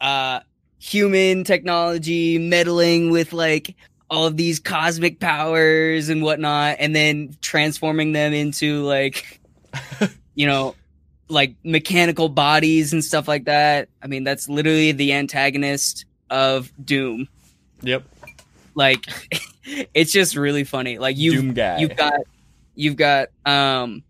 uh, 0.00 0.40
human 0.78 1.44
technology 1.44 2.38
meddling 2.38 3.10
with 3.10 3.32
like 3.34 3.76
all 4.08 4.26
of 4.26 4.36
these 4.36 4.58
cosmic 4.58 5.20
powers 5.20 6.08
and 6.08 6.22
whatnot, 6.22 6.76
and 6.80 6.96
then 6.96 7.36
transforming 7.42 8.12
them 8.12 8.32
into 8.32 8.82
like, 8.84 9.40
you 10.34 10.46
know, 10.46 10.74
like 11.30 11.54
mechanical 11.64 12.28
bodies 12.28 12.92
and 12.92 13.04
stuff 13.04 13.28
like 13.28 13.44
that. 13.44 13.88
I 14.02 14.06
mean, 14.06 14.24
that's 14.24 14.48
literally 14.48 14.92
the 14.92 15.12
antagonist 15.12 16.04
of 16.28 16.72
Doom. 16.84 17.28
Yep. 17.82 18.04
Like, 18.74 19.06
it's 19.94 20.12
just 20.12 20.36
really 20.36 20.64
funny. 20.64 20.98
Like 20.98 21.16
you 21.16 21.32
you've 21.32 21.54
got, 21.96 22.20
you've 22.74 22.96
got, 22.96 23.28
um, 23.46 24.02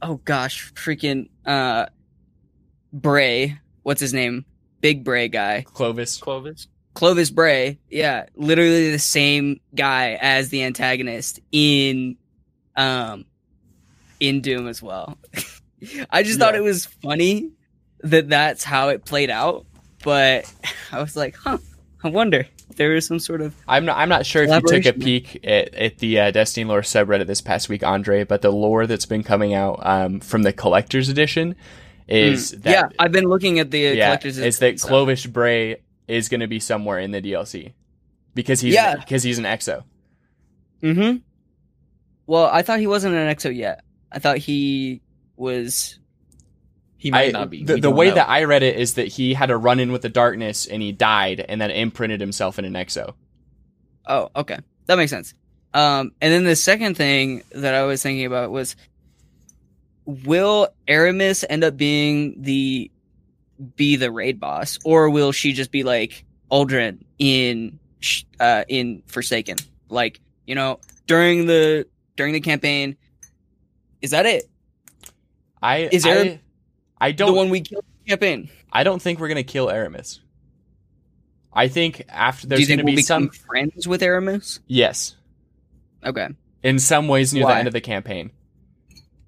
oh 0.00 0.20
gosh, 0.24 0.72
freaking, 0.74 1.28
uh, 1.44 1.86
Bray. 2.92 3.58
What's 3.82 4.00
his 4.00 4.14
name? 4.14 4.44
Big 4.80 5.04
Bray 5.04 5.28
guy. 5.28 5.64
Clovis. 5.66 6.16
Clovis. 6.18 6.68
Clovis 6.94 7.30
Bray. 7.30 7.78
Yeah, 7.90 8.26
literally 8.34 8.92
the 8.92 8.98
same 8.98 9.60
guy 9.74 10.18
as 10.20 10.48
the 10.48 10.62
antagonist 10.64 11.40
in, 11.52 12.16
um, 12.76 13.24
in 14.20 14.40
Doom 14.40 14.68
as 14.68 14.82
well. 14.82 15.18
I 16.10 16.22
just 16.22 16.38
thought 16.38 16.54
it 16.54 16.62
was 16.62 16.86
funny 16.86 17.50
that 18.00 18.28
that's 18.28 18.64
how 18.64 18.88
it 18.88 19.04
played 19.04 19.30
out, 19.30 19.66
but 20.04 20.52
I 20.92 21.00
was 21.00 21.16
like, 21.16 21.36
huh, 21.36 21.58
I 22.02 22.08
wonder 22.08 22.46
if 22.70 22.76
there 22.76 22.94
is 22.94 23.06
some 23.06 23.18
sort 23.18 23.40
of 23.40 23.54
I'm 23.66 23.84
not. 23.84 23.96
I'm 23.98 24.08
not 24.08 24.24
sure 24.26 24.42
if 24.44 24.50
you 24.50 24.60
took 24.60 24.86
a 24.86 24.92
peek 24.98 25.44
at, 25.44 25.74
at 25.74 25.98
the 25.98 26.20
uh, 26.20 26.30
Destiny 26.30 26.64
lore 26.64 26.82
subreddit 26.82 27.26
this 27.26 27.40
past 27.40 27.68
week, 27.68 27.82
Andre. 27.84 28.24
But 28.24 28.42
the 28.42 28.50
lore 28.52 28.86
that's 28.86 29.06
been 29.06 29.22
coming 29.24 29.54
out 29.54 29.78
um, 29.84 30.20
from 30.20 30.42
the 30.42 30.52
collector's 30.52 31.08
edition 31.08 31.54
is 32.06 32.52
Mm. 32.54 32.62
that 32.62 32.70
yeah. 32.70 32.88
I've 32.98 33.12
been 33.12 33.24
looking 33.26 33.58
at 33.58 33.70
the 33.70 33.88
uh, 33.88 33.92
yeah, 33.92 34.06
collector's. 34.06 34.38
is 34.38 34.58
that 34.60 34.80
so- 34.80 34.88
Clovis 34.88 35.26
Bray 35.26 35.82
is 36.06 36.28
going 36.28 36.40
to 36.40 36.46
be 36.46 36.58
somewhere 36.60 36.98
in 36.98 37.10
the 37.10 37.20
DLC 37.20 37.72
because 38.34 38.60
he's 38.62 38.74
Yeah. 38.74 38.96
because 38.96 39.22
he's 39.22 39.38
an 39.38 39.44
EXO. 39.44 39.84
Mm-hmm. 40.82 41.18
Well, 42.26 42.46
I 42.46 42.62
thought 42.62 42.78
he 42.80 42.86
wasn't 42.86 43.14
an 43.14 43.34
EXO 43.34 43.54
yet. 43.54 43.82
I 44.12 44.18
thought 44.20 44.38
he 44.38 45.02
was. 45.38 45.98
He 46.96 47.10
might 47.10 47.28
I- 47.28 47.30
not 47.30 47.50
be. 47.50 47.64
The, 47.64 47.76
the 47.80 47.90
way 47.90 48.08
know. 48.08 48.16
that 48.16 48.28
I 48.28 48.44
read 48.44 48.62
it 48.62 48.76
is 48.76 48.94
that 48.94 49.06
he 49.06 49.34
had 49.34 49.50
a 49.50 49.56
run 49.56 49.78
in 49.78 49.92
with 49.92 50.02
the 50.02 50.08
darkness 50.08 50.66
and 50.66 50.82
he 50.82 50.92
died 50.92 51.44
and 51.48 51.60
then 51.60 51.70
imprinted 51.70 52.20
himself 52.20 52.58
in 52.58 52.64
an 52.64 52.72
EXO. 52.72 53.14
Oh, 54.06 54.30
okay, 54.34 54.58
that 54.86 54.96
makes 54.96 55.10
sense. 55.10 55.34
Um, 55.74 56.12
and 56.20 56.32
then 56.32 56.44
the 56.44 56.56
second 56.56 56.96
thing 56.96 57.42
that 57.52 57.74
I 57.74 57.84
was 57.84 58.02
thinking 58.02 58.24
about 58.24 58.50
was, 58.50 58.74
will 60.06 60.68
Eramis 60.88 61.44
end 61.48 61.62
up 61.62 61.76
being 61.76 62.42
the 62.42 62.90
be 63.76 63.96
the 63.96 64.10
raid 64.10 64.40
boss, 64.40 64.78
or 64.84 65.10
will 65.10 65.32
she 65.32 65.52
just 65.52 65.70
be 65.70 65.82
like 65.82 66.24
Uldren 66.50 67.04
in 67.18 67.78
uh 68.40 68.64
in 68.68 69.02
Forsaken? 69.06 69.58
Like 69.88 70.20
you 70.46 70.54
know, 70.54 70.80
during 71.06 71.46
the 71.46 71.86
during 72.16 72.32
the 72.32 72.40
campaign. 72.40 72.96
Is 74.00 74.12
that 74.12 74.26
it? 74.26 74.48
I 75.62 75.88
Is 75.90 76.02
there- 76.04 76.40
I, 77.00 77.08
I 77.08 77.12
don't 77.12 77.28
the 77.32 77.36
one 77.36 77.50
we 77.50 77.60
killed 77.60 77.84
in 78.04 78.10
campaign. 78.10 78.50
I 78.72 78.84
don't 78.84 79.00
think 79.00 79.18
we're 79.20 79.28
gonna 79.28 79.42
kill 79.42 79.66
Eramis. 79.68 80.20
I 81.52 81.68
think 81.68 82.04
after 82.08 82.46
there's 82.46 82.66
think 82.66 82.80
gonna 82.80 82.84
we'll 82.86 82.96
be 82.96 83.02
some 83.02 83.30
friends 83.30 83.88
with 83.88 84.00
Eramis? 84.02 84.60
yes 84.66 85.16
Okay. 86.04 86.28
in 86.62 86.78
some 86.78 87.08
ways 87.08 87.32
near 87.34 87.44
Why? 87.44 87.54
the 87.54 87.58
end 87.60 87.66
of 87.68 87.72
the 87.74 87.80
campaign. 87.80 88.30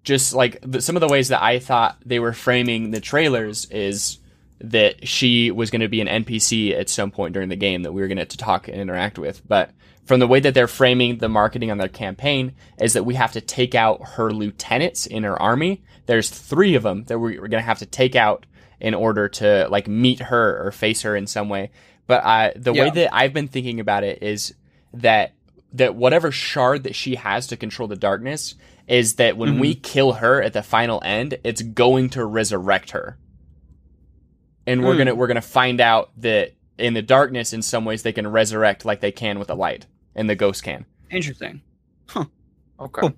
Just 0.02 0.32
like 0.34 0.58
the, 0.62 0.80
some 0.80 0.96
of 0.96 1.00
the 1.00 1.08
ways 1.08 1.28
that 1.28 1.42
I 1.42 1.58
thought 1.58 1.96
they 2.06 2.18
were 2.18 2.32
framing 2.32 2.90
the 2.90 3.00
trailers 3.00 3.66
is 3.70 4.18
that 4.60 5.06
she 5.08 5.50
was 5.50 5.70
going 5.70 5.80
to 5.80 5.88
be 5.88 6.00
an 6.00 6.06
NPC 6.24 6.78
at 6.78 6.88
some 6.88 7.10
point 7.10 7.34
during 7.34 7.48
the 7.48 7.56
game 7.56 7.82
that 7.82 7.92
we 7.92 8.00
were 8.00 8.08
going 8.08 8.18
to 8.18 8.36
talk 8.36 8.68
and 8.68 8.76
interact 8.78 9.18
with. 9.18 9.46
But 9.46 9.70
from 10.04 10.20
the 10.20 10.26
way 10.26 10.40
that 10.40 10.54
they're 10.54 10.66
framing 10.66 11.18
the 11.18 11.28
marketing 11.28 11.70
on 11.70 11.78
their 11.78 11.88
campaign 11.88 12.54
is 12.80 12.94
that 12.94 13.04
we 13.04 13.14
have 13.14 13.32
to 13.32 13.40
take 13.40 13.74
out 13.74 14.00
her 14.16 14.32
lieutenants 14.32 15.06
in 15.06 15.22
her 15.22 15.40
army. 15.40 15.82
There's 16.06 16.28
three 16.30 16.74
of 16.74 16.82
them 16.82 17.04
that 17.04 17.18
we- 17.18 17.38
we're 17.38 17.48
going 17.48 17.62
to 17.62 17.66
have 17.66 17.78
to 17.78 17.86
take 17.86 18.16
out 18.16 18.46
in 18.80 18.94
order 18.94 19.28
to 19.28 19.68
like 19.70 19.86
meet 19.86 20.20
her 20.20 20.66
or 20.66 20.72
face 20.72 21.02
her 21.02 21.14
in 21.14 21.26
some 21.26 21.48
way. 21.48 21.70
But 22.06 22.24
uh, 22.24 22.50
the 22.56 22.72
way 22.72 22.90
that 22.94 23.14
I've 23.14 23.32
been 23.32 23.46
thinking 23.48 23.78
about 23.78 24.02
it 24.04 24.22
is 24.22 24.54
that 24.94 25.32
that 25.74 25.94
whatever 25.94 26.32
shard 26.32 26.82
that 26.82 26.96
she 26.96 27.14
has 27.14 27.46
to 27.48 27.56
control 27.56 27.86
the 27.86 27.94
darkness 27.94 28.56
is 28.88 29.14
that 29.16 29.36
when 29.36 29.60
we 29.60 29.74
kill 29.76 30.14
her 30.14 30.42
at 30.42 30.52
the 30.52 30.64
final 30.64 31.00
end, 31.04 31.38
it's 31.44 31.62
going 31.62 32.10
to 32.10 32.24
resurrect 32.24 32.90
her. 32.90 33.16
And 34.66 34.82
we're 34.84 34.96
gonna 34.98 35.14
we're 35.14 35.26
gonna 35.28 35.40
find 35.40 35.80
out 35.80 36.10
that 36.18 36.52
in 36.80 36.94
the 36.94 37.02
darkness, 37.02 37.52
in 37.52 37.62
some 37.62 37.84
ways, 37.84 38.02
they 38.02 38.12
can 38.12 38.26
resurrect 38.26 38.84
like 38.84 39.00
they 39.00 39.12
can 39.12 39.38
with 39.38 39.48
the 39.48 39.56
light, 39.56 39.86
and 40.14 40.28
the 40.28 40.34
ghost 40.34 40.62
can. 40.62 40.86
Interesting. 41.10 41.62
Huh. 42.06 42.24
Okay. 42.78 43.00
Cool. 43.00 43.14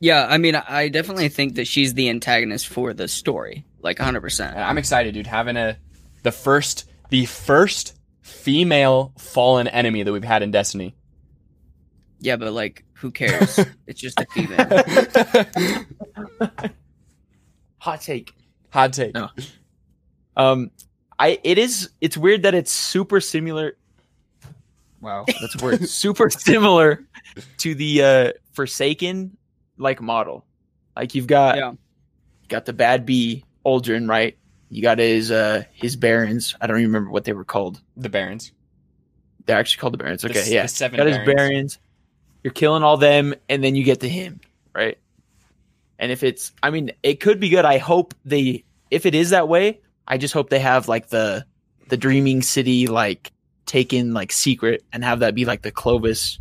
Yeah, 0.00 0.26
I 0.28 0.38
mean, 0.38 0.54
I 0.54 0.88
definitely 0.88 1.28
think 1.28 1.56
that 1.56 1.66
she's 1.66 1.92
the 1.92 2.08
antagonist 2.08 2.68
for 2.68 2.94
the 2.94 3.06
story, 3.06 3.66
like 3.82 3.98
100%. 3.98 4.56
I'm 4.56 4.78
excited, 4.78 5.12
dude. 5.12 5.26
Having 5.26 5.58
a 5.58 5.76
the 6.22 6.32
first 6.32 6.88
the 7.10 7.26
first 7.26 7.98
female 8.22 9.12
fallen 9.18 9.68
enemy 9.68 10.02
that 10.02 10.12
we've 10.12 10.24
had 10.24 10.42
in 10.42 10.50
Destiny. 10.50 10.94
Yeah, 12.18 12.36
but 12.36 12.52
like, 12.52 12.84
who 12.94 13.10
cares? 13.10 13.58
it's 13.86 14.00
just 14.00 14.18
a 14.20 14.26
female. 14.32 14.66
Hot 17.78 18.00
take. 18.00 18.32
Hot 18.70 18.92
take. 18.92 19.14
No. 19.14 19.28
Um, 20.36 20.70
I 21.20 21.38
it 21.44 21.58
is 21.58 21.90
it's 22.00 22.16
weird 22.16 22.42
that 22.42 22.54
it's 22.54 22.72
super 22.72 23.20
similar. 23.20 23.76
Wow, 25.00 25.24
that's 25.40 25.60
a 25.60 25.64
word. 25.64 25.88
super 25.88 26.30
similar 26.30 27.04
to 27.58 27.74
the 27.74 28.02
uh 28.02 28.32
Forsaken 28.52 29.36
like 29.78 30.00
model. 30.00 30.44
Like 30.96 31.14
you've 31.14 31.26
got 31.26 31.56
Yeah. 31.56 31.70
you 31.72 32.48
got 32.48 32.64
the 32.66 32.72
bad 32.72 33.06
bee 33.06 33.44
Uldren, 33.64 34.08
right? 34.08 34.36
You 34.70 34.82
got 34.82 34.98
his 34.98 35.30
uh 35.30 35.64
his 35.72 35.94
barons. 35.96 36.54
I 36.60 36.66
don't 36.66 36.78
even 36.78 36.88
remember 36.90 37.10
what 37.10 37.24
they 37.24 37.32
were 37.32 37.44
called. 37.44 37.80
The 37.96 38.08
Barons. 38.08 38.52
They're 39.46 39.58
actually 39.58 39.80
called 39.80 39.92
the 39.94 39.98
barons. 39.98 40.24
Okay, 40.24 40.38
s- 40.40 40.50
yeah. 40.50 40.62
the 40.62 40.68
seven 40.68 40.96
got 40.96 41.06
his 41.06 41.16
barons. 41.18 41.34
barons. 41.36 41.78
You're 42.44 42.52
killing 42.54 42.82
all 42.82 42.96
them, 42.96 43.34
and 43.50 43.62
then 43.62 43.74
you 43.74 43.84
get 43.84 44.00
to 44.00 44.08
him, 44.08 44.40
right? 44.74 44.96
And 45.98 46.10
if 46.10 46.22
it's, 46.22 46.52
I 46.62 46.70
mean, 46.70 46.90
it 47.02 47.20
could 47.20 47.38
be 47.40 47.50
good. 47.50 47.66
I 47.66 47.76
hope 47.76 48.14
they, 48.24 48.64
if 48.90 49.04
it 49.04 49.14
is 49.14 49.30
that 49.30 49.46
way, 49.48 49.80
I 50.10 50.18
just 50.18 50.34
hope 50.34 50.50
they 50.50 50.58
have 50.58 50.88
like 50.88 51.08
the 51.08 51.46
the 51.88 51.96
dreaming 51.96 52.42
city 52.42 52.88
like 52.88 53.32
taken 53.64 54.12
like 54.12 54.32
secret 54.32 54.82
and 54.92 55.04
have 55.04 55.20
that 55.20 55.36
be 55.36 55.44
like 55.44 55.62
the 55.62 55.70
Clovis. 55.70 56.40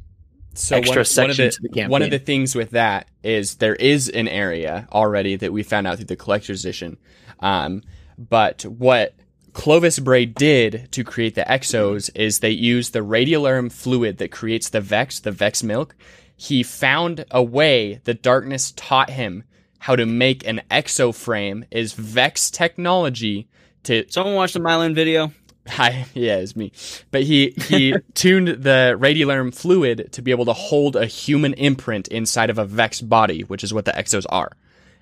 so 0.56 0.76
extra 0.76 0.94
one, 0.94 0.96
one 0.96 1.02
of 1.02 1.08
section 1.08 1.46
the, 1.46 1.52
to 1.52 1.62
the 1.62 1.88
one 1.88 2.02
of 2.02 2.10
the 2.10 2.18
things 2.18 2.56
with 2.56 2.72
that 2.72 3.08
is 3.24 3.58
there 3.58 3.76
is 3.76 4.10
an 4.10 4.28
area 4.28 4.88
already 4.92 5.36
that 5.36 5.54
we 5.54 5.62
found 5.62 5.86
out 5.86 5.98
through 5.98 6.06
the 6.06 6.16
collector's 6.16 6.66
edition 6.66 6.98
um, 7.42 7.84
but 8.18 8.64
what 8.66 9.14
clovis 9.54 10.00
bray 10.00 10.26
did 10.26 10.88
to 10.92 11.04
create 11.04 11.36
the 11.36 11.44
exos 11.44 12.10
is 12.16 12.40
they 12.40 12.50
used 12.50 12.94
the 12.94 13.00
radiolarium 13.00 13.72
fluid 13.72 14.18
that 14.18 14.32
creates 14.32 14.70
the 14.70 14.82
vex 14.82 15.20
the 15.20 15.32
vex 15.32 15.62
milk 15.62 15.96
he 16.36 16.64
found 16.64 17.26
a 17.32 17.44
way 17.44 18.02
the 18.06 18.14
darkness 18.14 18.74
taught 18.76 19.12
him 19.12 19.44
how 19.80 19.96
to 19.96 20.06
make 20.06 20.46
an 20.46 20.62
exo 20.70 21.16
frame 21.16 21.66
is 21.72 21.94
vex 21.94 22.52
technology 22.52 23.48
to 23.84 24.06
Someone 24.10 24.36
watched 24.36 24.54
the 24.54 24.60
Myelin 24.60 24.94
video. 24.94 25.32
Hi, 25.68 26.06
yeah, 26.14 26.38
it's 26.38 26.56
me. 26.56 26.72
But 27.12 27.24
he 27.24 27.54
he 27.58 27.96
tuned 28.14 28.48
the 28.48 28.96
radiolarium 29.00 29.54
fluid 29.54 30.10
to 30.14 30.22
be 30.22 30.32
able 30.32 30.46
to 30.46 30.54
hold 30.54 30.96
a 30.96 31.06
human 31.06 31.54
imprint 31.54 32.08
inside 32.08 32.50
of 32.50 32.58
a 32.58 32.66
Vex 32.66 33.02
body, 33.02 33.42
which 33.42 33.64
is 33.64 33.74
what 33.74 33.86
the 33.86 33.92
exos 33.92 34.26
are. 34.30 34.52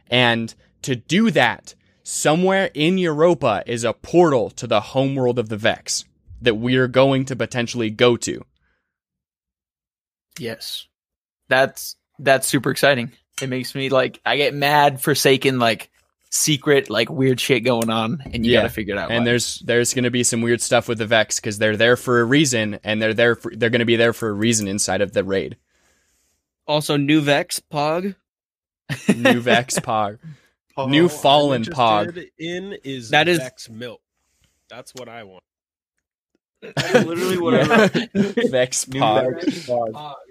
And 0.10 0.54
to 0.84 0.96
do 0.96 1.32
that, 1.32 1.74
somewhere 2.04 2.70
in 2.74 2.98
Europa 2.98 3.64
is 3.66 3.84
a 3.84 3.94
portal 3.94 4.50
to 4.52 4.68
the 4.68 4.82
homeworld 4.82 5.40
of 5.40 5.50
the 5.50 5.58
Vex 5.58 6.06
that 6.42 6.56
we're 6.56 6.88
going 6.88 7.26
to 7.26 7.36
potentially 7.36 7.90
go 7.90 8.18
to. 8.18 8.44
Yes, 10.38 10.88
that's 11.48 11.96
that's 12.20 12.48
super 12.48 12.72
exciting. 12.72 13.12
It 13.42 13.50
makes 13.50 13.76
me 13.76 13.90
like 13.90 14.20
I 14.26 14.38
get 14.38 14.54
mad 14.54 15.02
Forsaken 15.02 15.60
like 15.60 15.90
secret 16.30 16.90
like 16.90 17.10
weird 17.10 17.40
shit 17.40 17.64
going 17.64 17.90
on, 17.90 18.22
and 18.34 18.46
you 18.46 18.52
Yeah. 18.54 18.62
got 18.62 18.68
to 18.68 18.74
figure 18.74 18.96
it 18.96 18.98
out. 18.98 19.12
And 19.12 19.20
why. 19.22 19.26
there's 19.26 19.60
there's 19.60 19.94
going 19.94 20.04
to 20.06 20.12
be 20.12 20.24
some 20.24 20.42
weird 20.42 20.62
stuff 20.62 20.88
with 20.88 20.98
the 20.98 21.06
Vex 21.06 21.40
because 21.40 21.58
they're 21.58 21.78
there 21.78 21.96
for 21.98 22.20
a 22.20 22.26
reason, 22.26 22.80
and 22.84 23.02
they're 23.02 23.14
there 23.14 23.36
for, 23.36 23.56
they're 23.56 23.70
going 23.70 23.80
to 23.80 23.86
be 23.86 23.96
there 23.96 24.14
for 24.14 24.30
a 24.30 24.34
reason 24.34 24.68
inside 24.68 25.02
of 25.02 25.14
the 25.14 25.24
raid. 25.24 25.58
Also, 26.68 26.98
New 26.98 27.22
Vex, 27.22 27.62
Pog. 27.72 28.16
New 29.16 29.40
Vex 29.40 29.80
Pog. 29.80 30.18
New 30.88 31.04
I'm 31.04 31.10
fallen 31.10 31.64
pog. 31.64 32.08
interested 32.08 32.32
In 32.38 32.74
is 32.84 33.10
That 33.12 33.28
is- 33.28 33.38
Vex 33.40 33.70
milk. 33.70 34.02
That's 34.70 34.94
what 34.96 35.08
I 35.10 35.24
want. 35.24 35.44
That's 36.62 36.94
literally 37.06 37.38
what 37.38 37.54
I 37.54 37.64
wrote. 37.64 37.92
Vex 38.50 38.84
Pog. 38.86 40.27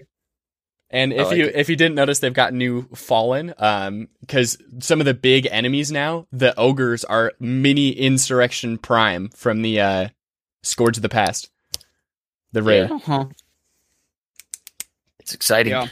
And 0.91 1.13
if 1.13 1.27
like 1.27 1.37
you 1.37 1.47
it. 1.47 1.57
if 1.57 1.69
you 1.69 1.77
didn't 1.77 1.97
notice, 1.97 2.21
they've 2.21 2.33
got 2.33 2.55
new 2.55 2.89
fallen. 2.95 3.53
Um, 3.59 4.09
because 4.21 4.57
some 4.79 5.01
of 5.01 5.05
the 5.07 5.15
big 5.15 5.49
enemies 5.51 5.91
now, 5.91 6.27
the 6.31 6.57
ogres 6.59 7.05
are 7.05 7.33
mini 7.41 7.91
insurrection 7.91 8.79
prime 8.79 9.29
from 9.31 9.63
the 9.63 9.81
uh, 9.81 10.09
Scourge 10.63 10.97
of 10.97 11.03
the 11.03 11.09
Past, 11.09 11.51
the 12.53 12.63
raid. 12.63 12.91
Uh-huh. 12.91 13.27
it's 15.19 15.35
exciting. 15.35 15.73
Yeah. 15.73 15.89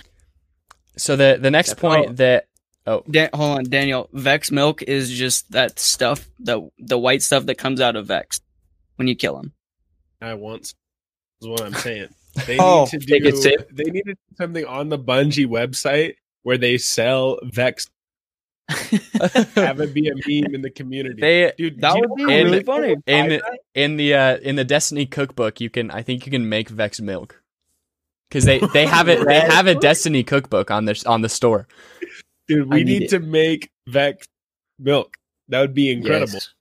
So 0.97 1.17
the 1.17 1.39
the 1.41 1.51
next 1.51 1.71
That's 1.71 1.81
point 1.81 2.07
all. 2.07 2.13
that 2.15 2.47
oh 2.87 3.03
Dan- 3.11 3.31
hold 3.35 3.59
on, 3.59 3.65
Daniel. 3.65 4.09
Vex 4.13 4.53
milk 4.53 4.83
is 4.83 5.11
just 5.11 5.51
that 5.51 5.81
stuff, 5.81 6.29
the 6.39 6.71
the 6.79 6.99
white 6.99 7.23
stuff 7.23 7.47
that 7.47 7.57
comes 7.57 7.81
out 7.81 7.97
of 7.97 8.07
Vex 8.07 8.41
when 8.95 9.09
you 9.09 9.17
kill 9.17 9.39
him. 9.41 9.53
I 10.21 10.35
once 10.35 10.75
Is 11.43 11.49
what 11.49 11.63
I'm 11.63 11.75
saying. 11.75 12.09
They 12.47 12.59
Oh, 12.59 12.89
need 12.93 13.01
to 13.03 13.21
do. 13.41 13.57
They 13.73 13.85
need 13.85 14.03
to 14.07 14.15
do 14.15 14.21
something 14.37 14.65
on 14.67 14.89
the 14.89 14.99
Bungie 14.99 15.47
website 15.47 16.15
where 16.43 16.59
they 16.59 16.79
sell 16.79 17.39
Vex. 17.45 17.89
Have 18.69 19.81
it 19.81 19.93
be 19.93 20.09
a 20.09 20.15
meme 20.15 20.55
in 20.55 20.63
the 20.63 20.71
community. 20.71 21.21
they 21.21 21.53
Dude, 21.59 21.81
That 21.81 21.97
would 21.99 22.15
be 22.15 22.25
know 22.25 22.31
in- 22.33 22.45
really 22.47 22.63
funny. 22.63 22.97
in 23.07 23.41
in 23.75 23.97
the 23.99 24.15
uh, 24.15 24.37
in 24.39 24.57
the 24.57 24.65
Destiny 24.65 25.05
cookbook, 25.07 25.61
you 25.61 25.69
can 25.71 25.91
I 25.91 26.03
think 26.03 26.25
you 26.27 26.33
can 26.33 26.49
make 26.49 26.69
Vex 26.71 27.01
milk 27.01 27.43
because 28.29 28.45
they 28.47 28.61
they 28.73 28.87
have 28.87 29.09
it 29.09 29.25
they 29.27 29.41
have 29.55 29.67
a 29.67 29.75
Destiny 29.75 30.25
cookbook 30.25 30.71
on 30.71 30.87
this 30.87 31.05
on 31.05 31.21
the 31.21 31.29
store. 31.29 31.69
Dude, 32.49 32.71
we 32.73 32.85
need 32.85 33.01
need, 33.01 33.09
to 33.11 33.21
make 33.21 33.71
Vex 33.87 34.27
milk. 34.79 35.17
That 35.49 35.61
would 35.61 35.75
be 35.75 35.91
incredible. 35.93 36.33
Yes. 36.33 36.55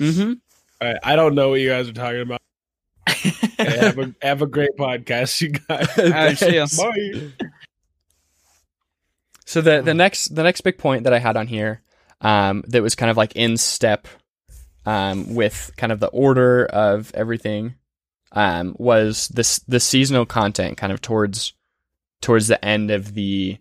Mm-hmm. 0.00 0.32
All 0.80 0.88
right, 0.88 0.98
I 1.04 1.14
don't 1.14 1.34
know 1.36 1.50
what 1.50 1.60
you 1.60 1.68
guys 1.68 1.88
are 1.88 1.92
talking 1.92 2.22
about. 2.22 2.39
Hey, 3.10 3.78
have 3.78 3.98
a 3.98 4.14
have 4.22 4.42
a 4.42 4.46
great 4.46 4.76
podcast, 4.78 5.40
you 5.40 5.50
guys. 5.50 5.88
right, 5.98 6.38
see. 6.38 6.82
Bye. 6.82 7.48
So 9.44 9.60
the 9.60 9.82
the 9.82 9.94
next 9.94 10.34
the 10.34 10.42
next 10.42 10.60
big 10.62 10.78
point 10.78 11.04
that 11.04 11.12
I 11.12 11.18
had 11.18 11.36
on 11.36 11.46
here, 11.46 11.82
um, 12.20 12.62
that 12.68 12.82
was 12.82 12.94
kind 12.94 13.10
of 13.10 13.16
like 13.16 13.34
in 13.34 13.56
step, 13.56 14.06
um, 14.86 15.34
with 15.34 15.72
kind 15.76 15.92
of 15.92 16.00
the 16.00 16.08
order 16.08 16.66
of 16.66 17.10
everything, 17.14 17.74
um, 18.32 18.76
was 18.78 19.28
this 19.28 19.58
the 19.60 19.80
seasonal 19.80 20.24
content 20.26 20.76
kind 20.76 20.92
of 20.92 21.00
towards 21.00 21.52
towards 22.20 22.46
the 22.46 22.64
end 22.64 22.90
of 22.90 23.14
the, 23.14 23.58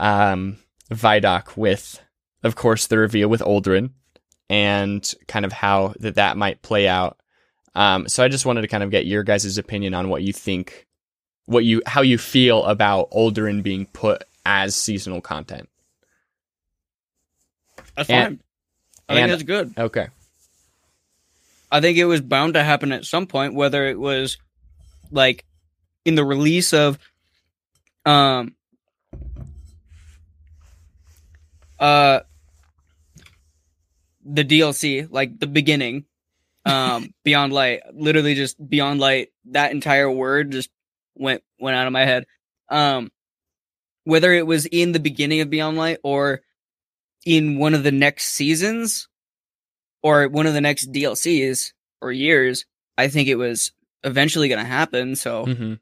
um, 0.00 0.58
Vidoc 0.90 1.56
with, 1.56 2.00
of 2.42 2.56
course, 2.56 2.86
the 2.86 2.98
reveal 2.98 3.28
with 3.28 3.42
Uldren, 3.42 3.90
and 4.48 5.14
kind 5.28 5.44
of 5.44 5.52
how 5.52 5.94
that 6.00 6.16
that 6.16 6.36
might 6.36 6.62
play 6.62 6.88
out. 6.88 7.18
Um, 7.76 8.08
so 8.08 8.24
I 8.24 8.28
just 8.28 8.46
wanted 8.46 8.62
to 8.62 8.68
kind 8.68 8.82
of 8.82 8.90
get 8.90 9.04
your 9.06 9.22
guys' 9.22 9.58
opinion 9.58 9.92
on 9.92 10.08
what 10.08 10.22
you 10.22 10.32
think, 10.32 10.86
what 11.44 11.62
you 11.64 11.82
how 11.86 12.00
you 12.00 12.16
feel 12.16 12.64
about 12.64 13.10
Uldren 13.10 13.62
being 13.62 13.84
put 13.84 14.24
as 14.46 14.74
seasonal 14.74 15.20
content. 15.20 15.68
That's 17.94 18.08
And- 18.08 18.38
fine. 18.38 18.40
I 19.08 19.14
think 19.14 19.28
that's 19.28 19.42
good. 19.44 19.74
Okay. 19.78 20.08
I 21.70 21.80
think 21.80 21.98
it 21.98 22.06
was 22.06 22.20
bound 22.22 22.54
to 22.54 22.64
happen 22.64 22.92
at 22.92 23.04
some 23.04 23.26
point, 23.26 23.54
whether 23.54 23.86
it 23.86 23.98
was 24.00 24.38
like 25.10 25.44
in 26.06 26.14
the 26.14 26.24
release 26.24 26.72
of 26.72 26.98
um 28.06 28.54
uh 31.78 32.20
the 34.24 34.44
DLC, 34.44 35.06
like 35.10 35.38
the 35.38 35.46
beginning, 35.46 36.04
um, 36.66 37.14
Beyond 37.24 37.52
Light, 37.52 37.80
literally 37.94 38.34
just 38.34 38.56
Beyond 38.68 39.00
Light. 39.00 39.28
That 39.46 39.72
entire 39.72 40.10
word 40.10 40.50
just 40.52 40.68
went 41.14 41.42
went 41.58 41.76
out 41.76 41.86
of 41.86 41.92
my 41.92 42.04
head. 42.04 42.26
Um, 42.68 43.10
whether 44.04 44.32
it 44.32 44.46
was 44.46 44.66
in 44.66 44.92
the 44.92 45.00
beginning 45.00 45.40
of 45.40 45.50
Beyond 45.50 45.76
Light 45.76 45.98
or 46.02 46.42
in 47.24 47.58
one 47.58 47.74
of 47.74 47.82
the 47.82 47.92
next 47.92 48.28
seasons 48.28 49.08
or 50.02 50.28
one 50.28 50.46
of 50.46 50.54
the 50.54 50.60
next 50.60 50.92
DLCs 50.92 51.72
or 52.00 52.12
years, 52.12 52.66
I 52.98 53.08
think 53.08 53.28
it 53.28 53.36
was 53.36 53.72
eventually 54.04 54.48
going 54.48 54.60
to 54.60 54.66
happen. 54.66 55.16
So 55.16 55.46
hmm 55.46 55.74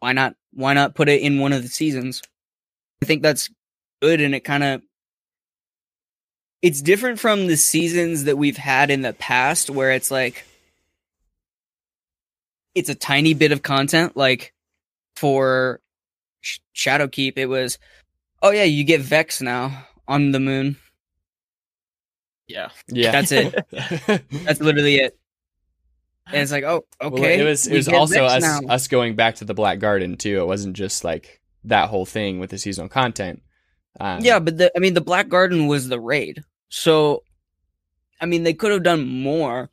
why 0.00 0.12
not? 0.12 0.34
Why 0.52 0.72
not 0.72 0.94
put 0.94 1.08
it 1.08 1.20
in 1.20 1.38
one 1.38 1.52
of 1.52 1.62
the 1.62 1.68
seasons? 1.68 2.22
I 3.02 3.06
think 3.06 3.22
that's 3.22 3.50
good, 4.00 4.20
and 4.20 4.34
it 4.34 4.40
kind 4.40 4.64
of 4.64 4.82
it's 6.62 6.82
different 6.82 7.18
from 7.18 7.46
the 7.46 7.56
seasons 7.56 8.24
that 8.24 8.36
we've 8.38 8.56
had 8.56 8.90
in 8.90 9.02
the 9.02 9.12
past, 9.14 9.70
where 9.70 9.92
it's 9.92 10.10
like 10.10 10.44
it's 12.74 12.88
a 12.88 12.94
tiny 12.94 13.34
bit 13.34 13.52
of 13.52 13.62
content. 13.62 14.16
Like 14.16 14.52
for 15.16 15.80
Sh- 16.40 16.58
Shadowkeep, 16.74 17.34
it 17.36 17.46
was 17.46 17.78
oh 18.42 18.50
yeah, 18.50 18.64
you 18.64 18.84
get 18.84 19.00
Vex 19.00 19.40
now 19.40 19.86
on 20.08 20.32
the 20.32 20.40
moon. 20.40 20.76
Yeah. 22.46 22.70
Yeah, 22.88 23.12
That's 23.12 23.30
it. 23.32 23.54
That's 23.70 24.60
literally 24.60 24.96
it. 24.96 25.16
And 26.26 26.42
it's 26.42 26.50
like, 26.52 26.64
oh, 26.64 26.84
Well, 27.00 27.14
okay. 27.14 27.40
it 27.40 27.44
was 27.44 27.66
it 27.66 27.74
was 27.74 27.88
also 27.88 28.20
Vex 28.26 28.32
us 28.34 28.42
now. 28.42 28.68
us 28.74 28.88
going 28.88 29.14
back 29.14 29.36
to 29.36 29.44
the 29.44 29.54
Black 29.54 29.78
Garden 29.78 30.16
too. 30.16 30.40
It 30.40 30.46
wasn't 30.46 30.74
just 30.76 31.04
like 31.04 31.40
that 31.64 31.88
whole 31.88 32.06
thing 32.06 32.38
with 32.40 32.50
the 32.50 32.58
seasonal 32.58 32.88
content. 32.88 33.42
Um, 34.00 34.20
Yeah, 34.22 34.38
but 34.40 34.58
the 34.58 34.72
I 34.76 34.80
mean 34.80 34.94
the 34.94 35.00
Black 35.00 35.28
Garden 35.28 35.66
was 35.68 35.88
the 35.88 36.00
raid. 36.00 36.42
So 36.70 37.22
I 38.20 38.26
mean 38.26 38.42
they 38.42 38.54
could 38.54 38.72
have 38.72 38.82
done 38.82 39.06
more. 39.06 39.70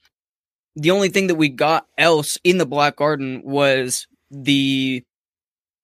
The 0.76 0.92
only 0.92 1.10
thing 1.10 1.28
that 1.28 1.36
we 1.36 1.50
got 1.50 1.88
else 1.98 2.38
in 2.44 2.58
the 2.58 2.66
Black 2.66 2.98
Garden 2.98 3.42
was 3.44 4.08
the 4.30 5.04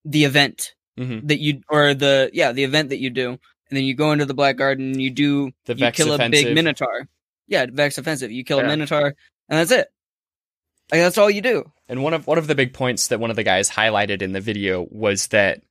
the 0.06 0.26
event 0.26 0.76
mhm. 1.00 1.26
that 1.28 1.40
you 1.40 1.62
or 1.70 1.94
the 1.94 2.30
yeah, 2.34 2.52
the 2.52 2.64
event 2.64 2.90
that 2.90 3.00
you 3.00 3.10
do. 3.10 3.30
And 3.30 3.78
then 3.78 3.86
you 3.86 3.96
go 3.96 4.12
into 4.12 4.26
the 4.26 4.36
Black 4.36 4.58
Garden 4.58 4.92
and 4.92 5.02
you 5.02 5.10
do 5.10 5.52
The 5.66 5.76
you 5.76 5.92
kill 5.92 6.14
a 6.14 6.30
big 6.30 6.54
Minotaur. 6.54 7.08
Yeah, 7.48 7.66
Vex 7.72 7.98
offensive. 7.98 8.32
You 8.32 8.44
kill 8.44 8.60
Yeah. 8.60 8.66
a 8.66 8.68
Minotaur 8.68 9.16
and 9.50 9.60
that's 9.60 9.72
it. 9.72 9.88
Like 10.92 11.02
that's 11.02 11.18
all 11.18 11.30
you 11.30 11.42
do. 11.42 11.72
And 11.88 12.04
one 12.04 12.14
of 12.14 12.28
one 12.28 12.38
of 12.38 12.48
the 12.48 12.56
big 12.56 12.74
points 12.74 13.08
that 13.08 13.20
one 13.20 13.30
of 13.30 13.36
the 13.36 13.44
guys 13.44 13.70
highlighted 13.70 14.22
in 14.22 14.34
the 14.34 14.42
video 14.42 14.88
was 14.92 15.28
that 15.28 15.62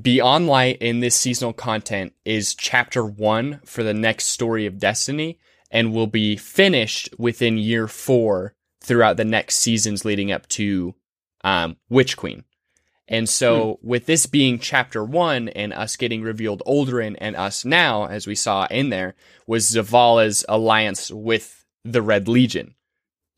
Beyond 0.00 0.46
Light 0.46 0.78
in 0.80 1.00
this 1.00 1.14
seasonal 1.14 1.52
content 1.52 2.14
is 2.24 2.54
chapter 2.54 3.04
one 3.04 3.60
for 3.64 3.82
the 3.82 3.94
next 3.94 4.26
story 4.26 4.66
of 4.66 4.78
Destiny 4.78 5.38
and 5.70 5.92
will 5.92 6.06
be 6.06 6.36
finished 6.36 7.08
within 7.18 7.58
year 7.58 7.86
four 7.88 8.54
throughout 8.80 9.16
the 9.16 9.24
next 9.24 9.56
seasons 9.56 10.04
leading 10.04 10.30
up 10.32 10.48
to 10.48 10.94
um, 11.42 11.76
Witch 11.88 12.16
Queen. 12.16 12.44
And 13.06 13.28
so, 13.28 13.78
with 13.82 14.06
this 14.06 14.24
being 14.24 14.58
chapter 14.58 15.04
one 15.04 15.50
and 15.50 15.74
us 15.74 15.96
getting 15.96 16.22
revealed 16.22 16.62
Uldren 16.66 17.16
and 17.18 17.36
us 17.36 17.64
now, 17.64 18.06
as 18.06 18.26
we 18.26 18.34
saw 18.34 18.66
in 18.70 18.88
there, 18.88 19.14
was 19.46 19.70
Zavala's 19.70 20.44
alliance 20.48 21.10
with 21.10 21.66
the 21.84 22.00
Red 22.00 22.28
Legion 22.28 22.74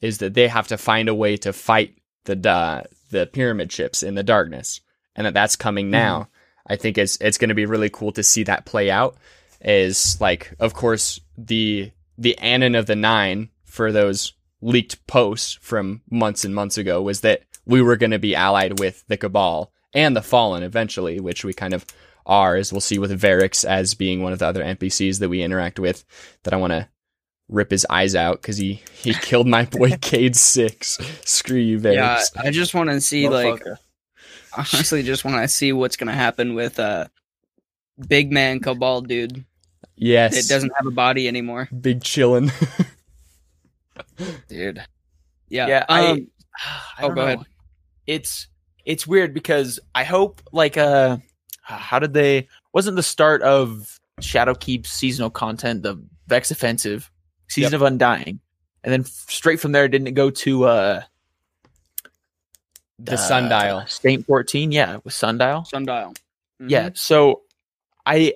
is 0.00 0.18
that 0.18 0.34
they 0.34 0.46
have 0.46 0.68
to 0.68 0.78
find 0.78 1.08
a 1.08 1.14
way 1.14 1.36
to 1.38 1.52
fight 1.52 1.98
the 2.26 2.48
uh, 2.48 2.82
the 3.10 3.26
pyramid 3.26 3.72
ships 3.72 4.02
in 4.02 4.14
the 4.14 4.22
darkness, 4.22 4.80
and 5.16 5.26
that 5.26 5.34
that's 5.34 5.56
coming 5.56 5.90
now. 5.90 6.28
I 6.68 6.76
think 6.76 6.98
it's 6.98 7.16
it's 7.20 7.38
going 7.38 7.48
to 7.48 7.54
be 7.54 7.66
really 7.66 7.90
cool 7.90 8.12
to 8.12 8.22
see 8.22 8.42
that 8.44 8.64
play 8.66 8.90
out. 8.90 9.16
Is 9.60 10.20
like, 10.20 10.54
of 10.58 10.74
course, 10.74 11.20
the 11.36 11.90
the 12.18 12.38
Anon 12.38 12.74
of 12.74 12.86
the 12.86 12.96
Nine 12.96 13.50
for 13.64 13.92
those 13.92 14.32
leaked 14.60 15.06
posts 15.06 15.58
from 15.60 16.02
months 16.10 16.44
and 16.44 16.54
months 16.54 16.78
ago 16.78 17.02
was 17.02 17.20
that 17.20 17.42
we 17.66 17.82
were 17.82 17.96
going 17.96 18.10
to 18.10 18.18
be 18.18 18.34
allied 18.34 18.78
with 18.78 19.04
the 19.08 19.16
Cabal 19.16 19.72
and 19.92 20.16
the 20.16 20.22
Fallen 20.22 20.62
eventually, 20.62 21.20
which 21.20 21.44
we 21.44 21.52
kind 21.52 21.74
of 21.74 21.84
are, 22.24 22.56
as 22.56 22.72
we'll 22.72 22.80
see 22.80 22.98
with 22.98 23.20
Variks 23.20 23.64
as 23.64 23.94
being 23.94 24.22
one 24.22 24.32
of 24.32 24.38
the 24.38 24.46
other 24.46 24.62
NPCs 24.62 25.20
that 25.20 25.28
we 25.28 25.42
interact 25.42 25.78
with. 25.78 26.04
That 26.42 26.54
I 26.54 26.56
want 26.56 26.72
to 26.72 26.88
rip 27.48 27.70
his 27.70 27.86
eyes 27.88 28.14
out 28.14 28.42
because 28.42 28.56
he 28.56 28.82
he 28.94 29.14
killed 29.14 29.46
my 29.46 29.64
boy 29.64 29.96
Cayde 30.00 30.36
Six. 30.36 30.98
Screw 31.24 31.58
you, 31.58 31.78
Variks. 31.78 31.94
Yeah, 31.94 32.42
I 32.42 32.50
just 32.50 32.74
want 32.74 32.90
to 32.90 33.00
see 33.00 33.28
like 33.28 33.62
Motherfucker. 33.62 33.78
Honestly 34.56 35.02
just 35.02 35.24
want 35.24 35.36
to 35.42 35.48
see 35.48 35.72
what's 35.72 35.96
going 35.96 36.08
to 36.08 36.12
happen 36.14 36.54
with 36.54 36.78
uh 36.78 37.06
big 38.08 38.32
man 38.32 38.60
Cabal 38.60 39.02
dude. 39.02 39.44
yes, 39.96 40.36
It 40.36 40.48
doesn't 40.52 40.72
have 40.76 40.86
a 40.86 40.90
body 40.90 41.28
anymore. 41.28 41.68
big 41.80 42.00
chillin'. 42.00 42.50
dude. 44.48 44.82
Yeah. 45.48 45.66
Yeah, 45.68 45.84
I- 45.88 46.06
um, 46.10 46.26
I 46.98 47.02
Oh, 47.02 47.06
don't 47.08 47.14
go 47.14 47.20
know. 47.22 47.26
ahead. 47.34 47.46
It's 48.06 48.46
it's 48.84 49.06
weird 49.06 49.34
because 49.34 49.80
I 49.94 50.04
hope 50.04 50.40
like 50.52 50.76
uh 50.76 51.18
how 51.62 51.98
did 51.98 52.14
they 52.14 52.48
wasn't 52.72 52.96
the 52.96 53.02
start 53.02 53.42
of 53.42 53.98
Shadowkeep's 54.20 54.90
seasonal 54.90 55.30
content 55.30 55.82
the 55.82 56.00
Vex 56.28 56.50
offensive 56.50 57.10
season 57.48 57.74
of 57.74 57.82
Undying 57.82 58.38
and 58.84 58.92
then 58.92 59.00
f- 59.00 59.06
straight 59.28 59.58
from 59.60 59.72
there 59.72 59.88
didn't 59.88 60.06
it 60.06 60.12
go 60.14 60.30
to 60.30 60.64
uh 60.64 61.02
the 62.98 63.14
uh, 63.14 63.16
sundial. 63.16 63.84
Saint 63.86 64.26
14 64.26 64.72
yeah 64.72 64.98
with 65.04 65.14
Sundial 65.14 65.64
Sundial. 65.64 66.14
Mhm. 66.60 66.70
Yeah. 66.70 66.90
So 66.94 67.42
I 68.06 68.34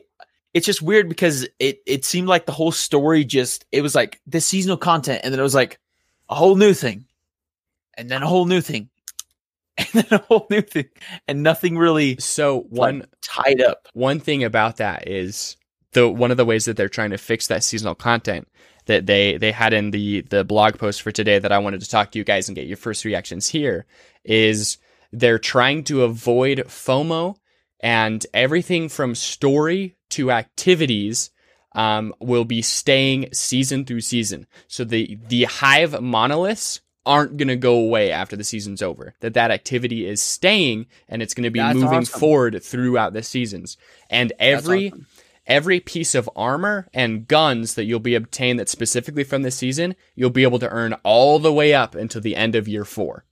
it's 0.53 0.67
just 0.67 0.83
weird 0.83 1.09
because 1.09 1.47
it 1.59 1.81
it 1.87 2.05
seemed 2.05 2.29
like 2.29 2.47
the 2.47 2.53
whole 2.53 2.73
story 2.73 3.25
just 3.25 3.65
it 3.73 3.83
was 3.83 3.95
like 3.95 4.21
this 4.27 4.45
seasonal 4.47 4.77
content 4.77 5.21
and 5.25 5.33
then 5.33 5.39
it 5.41 5.45
was 5.45 5.55
like 5.55 5.79
a 6.29 6.35
whole 6.35 6.57
new 6.57 6.75
thing. 6.75 7.05
And 7.97 8.09
then 8.11 8.23
a 8.23 8.27
whole 8.27 8.47
new 8.47 8.61
thing. 8.61 8.89
And 9.79 9.89
then 10.05 10.07
a 10.21 10.23
whole 10.25 10.47
new 10.51 10.61
thing. 10.61 10.87
And 11.27 11.43
nothing 11.43 11.79
really 11.79 12.17
So 12.19 12.61
one 12.69 13.07
tied 13.23 13.63
up. 13.63 13.89
one 13.95 14.21
thing 14.21 14.45
about 14.45 14.77
that 14.77 15.09
is 15.09 15.57
the 15.93 16.09
one 16.09 16.31
of 16.31 16.37
the 16.37 16.45
ways 16.45 16.67
that 16.67 16.77
they're 16.77 16.89
trying 16.89 17.11
to 17.11 17.19
fix 17.19 17.47
that 17.47 17.65
seasonal 17.65 17.95
content 17.95 18.47
that 18.91 19.07
they 19.07 19.37
they 19.37 19.53
had 19.53 19.73
in 19.73 19.93
the 19.93 20.23
the 20.23 20.45
blog 20.45 20.77
post 20.77 21.03
for 21.03 21.13
today 21.13 21.39
that 21.39 21.53
I 21.53 21.59
wanted 21.59 21.81
to 21.81 21.89
talk 21.89 22.11
to 22.11 22.19
you 22.19 22.25
guys 22.25 22.49
and 22.49 22.57
get 22.57 22.67
your 22.67 22.77
first 22.77 23.05
reactions 23.05 23.49
here 23.49 23.87
is 24.25 24.79
they're 25.13 25.39
trying 25.39 25.85
to 25.85 26.03
avoid 26.03 26.59
FOMO 26.67 27.37
and 27.79 28.27
everything 28.35 28.89
from 28.89 29.15
story 29.15 29.97
to 30.11 30.33
activities 30.33 31.31
um, 31.73 32.13
will 32.21 32.45
be 32.45 32.63
staying 32.63 33.33
season 33.33 33.85
through 33.85 34.01
season. 34.01 34.49
So 34.67 34.83
the 34.83 35.19
the 35.29 35.45
hive 35.45 36.03
monoliths 36.03 36.81
aren't 37.07 37.37
going 37.37 37.49
to 37.49 37.57
go 37.57 37.77
away 37.77 38.11
after 38.11 38.37
the 38.37 38.45
season's 38.45 38.83
over. 38.83 39.15
That 39.21 39.35
that 39.35 39.53
activity 39.53 40.05
is 40.05 40.21
staying 40.21 40.87
and 41.09 41.23
it's 41.23 41.35
going 41.35 41.45
to 41.45 41.51
be 41.51 41.61
That's 41.61 41.77
moving 41.77 42.01
awesome. 42.01 42.21
forward 42.21 42.63
throughout 42.63 43.13
the 43.13 43.23
seasons. 43.23 43.77
And 44.11 44.33
every 44.41 44.89
awesome. 44.89 45.07
Every 45.47 45.81
piece 45.81 46.15
of 46.15 46.31
armor 46.37 46.89
and 46.93 47.27
guns 47.27 47.75
that 47.75 47.85
you'll 47.85 48.01
be 48.01 48.15
obtained 48.15 48.59
that's 48.59 48.73
specifically 48.73 49.25
from 49.25 49.43
this 49.43 49.57
season, 49.57 49.97
you'll 50.15 50.31
be 50.31 50.43
able 50.43 50.59
to 50.59 50.69
earn 50.69 50.95
all 51.03 51.39
the 51.39 51.53
way 51.53 51.75
up 51.75 51.95
until 51.95 52.21
the 52.21 52.37
end 52.37 52.55
of 52.55 52.69
year 52.69 52.85
4. 52.85 53.25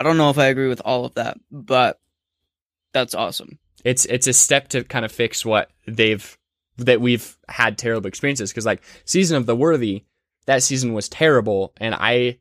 I 0.00 0.04
don't 0.04 0.16
know 0.16 0.30
if 0.30 0.38
I 0.38 0.46
agree 0.46 0.68
with 0.68 0.82
all 0.84 1.04
of 1.04 1.14
that, 1.14 1.38
but 1.50 2.00
that's 2.92 3.14
awesome. 3.14 3.58
it's 3.84 4.04
it's 4.06 4.26
a 4.26 4.32
step 4.32 4.68
to 4.68 4.84
kind 4.84 5.04
of 5.04 5.12
fix 5.12 5.44
what 5.44 5.70
they've 5.86 6.36
that 6.78 7.00
we've 7.00 7.36
had 7.48 7.76
terrible 7.76 8.06
experiences 8.06 8.50
because 8.50 8.66
like 8.66 8.82
season 9.04 9.36
of 9.36 9.46
the 9.46 9.56
worthy 9.56 10.04
that 10.46 10.62
season 10.62 10.92
was 10.92 11.08
terrible 11.08 11.72
and 11.78 11.94
i 11.94 12.38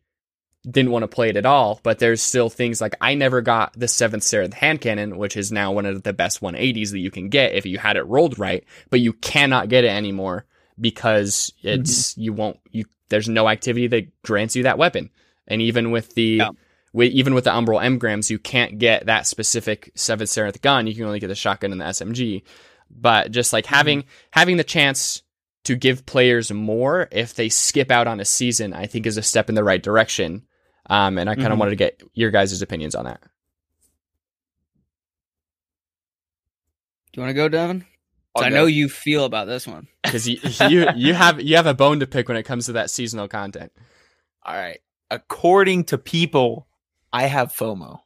didn't 0.70 0.92
want 0.92 1.04
to 1.04 1.08
play 1.08 1.30
it 1.30 1.38
at 1.38 1.46
all 1.46 1.80
but 1.84 2.00
there's 2.00 2.22
still 2.22 2.50
things 2.50 2.82
like 2.82 2.96
i 3.00 3.14
never 3.14 3.42
got 3.42 3.72
the 3.74 3.88
seventh 3.88 4.24
Seraph 4.24 4.54
hand 4.54 4.82
cannon 4.82 5.18
which 5.18 5.38
is 5.38 5.52
now 5.52 5.72
one 5.72 5.86
of 5.86 6.04
the 6.04 6.14
best 6.14 6.42
180s 6.42 6.92
that 6.92 7.00
you 7.00 7.12
can 7.12 7.30
get 7.30 7.54
if 7.54 7.66
you 7.66 7.78
had 7.78 7.98
it 7.98 8.06
rolled 8.08 8.38
right 8.38 8.64
but 8.90 9.00
you 9.00 9.14
cannot 9.14 9.70
get 9.70 9.84
it 9.84 9.92
anymore 9.92 10.46
because 10.80 11.54
it's 11.64 12.12
mm-hmm. 12.12 12.22
you 12.22 12.34
won't 12.34 12.60
you 12.72 12.86
there's 13.10 13.30
no 13.30 13.48
activity 13.48 13.88
that 13.88 14.22
grants 14.22 14.56
you 14.56 14.64
that 14.64 14.78
weapon 14.78 15.10
and 15.48 15.62
even 15.62 15.92
with 15.92 16.14
the 16.14 16.38
Yeah. 16.38 16.50
with, 16.94 17.12
even 17.12 17.34
with 17.34 17.46
the 17.46 17.52
Umbral 17.52 17.82
Engrams, 17.82 18.30
you 18.30 18.40
can't 18.40 18.78
get 18.78 19.06
that 19.06 19.26
specific 19.26 19.92
Seventh 19.96 20.30
Seraph 20.30 20.62
gun. 20.62 20.88
You 20.88 20.96
can 20.96 21.06
only 21.06 21.20
get 21.20 21.28
the 21.28 21.36
shotgun 21.36 21.72
and 21.72 21.82
the 21.82 21.86
SMG. 21.86 22.44
But 22.90 23.32
just 23.32 23.54
like 23.54 23.66
mm-hmm. 23.66 23.76
having 23.76 24.04
having 24.32 24.58
the 24.58 24.64
chance 24.64 25.24
to 25.64 25.76
give 25.76 26.06
players 26.06 26.52
more 26.52 27.08
if 27.12 27.34
they 27.34 27.50
skip 27.50 27.92
out 27.92 28.08
on 28.08 28.20
a 28.20 28.26
season, 28.26 28.74
I 28.74 28.86
think 28.86 29.06
is 29.06 29.18
a 29.18 29.24
step 29.24 29.50
in 29.50 29.56
the 29.56 29.64
right 29.64 29.82
direction. 29.82 30.44
Um, 30.90 31.18
and 31.18 31.30
I 31.30 31.36
kind 31.36 31.48
of 31.48 31.54
Mhm. 31.54 31.60
wanted 31.60 31.70
to 31.72 31.76
get 31.78 32.02
your 32.14 32.32
guys' 32.32 32.62
opinions 32.62 32.96
on 32.96 33.06
that. 33.06 33.22
Do 37.12 37.22
you 37.22 37.22
want 37.24 37.30
to 37.32 37.34
go, 37.36 37.50
Devin? 37.50 37.86
I'll 38.36 38.44
I 38.44 38.50
know 38.50 38.66
you 38.66 38.88
feel 38.90 39.26
about 39.26 39.48
this 39.48 39.66
one. 39.68 39.88
Because 40.04 40.28
you, 40.28 40.38
you 40.70 40.88
you 40.96 41.14
have 41.14 41.42
you 41.42 41.56
have 41.56 41.66
a 41.66 41.74
bone 41.74 42.00
to 42.02 42.08
pick 42.08 42.28
when 42.28 42.38
it 42.38 42.44
comes 42.44 42.68
to 42.68 42.74
that 42.74 42.90
seasonal 42.90 43.28
content. 43.28 43.72
All 44.46 44.54
right. 44.56 44.80
According 45.10 45.86
to 45.86 45.98
people, 45.98 46.68
I 47.12 47.24
have 47.24 47.52
FOMO. 47.54 48.00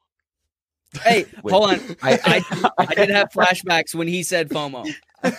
Hey, 1.03 1.25
Wait. 1.43 1.51
hold 1.51 1.71
on. 1.71 1.79
I, 2.01 2.43
I, 2.55 2.69
I 2.77 2.95
did 2.95 3.09
have 3.09 3.29
flashbacks 3.31 3.93
when 3.95 4.07
he 4.07 4.23
said 4.23 4.49
FOMO. 4.49 4.87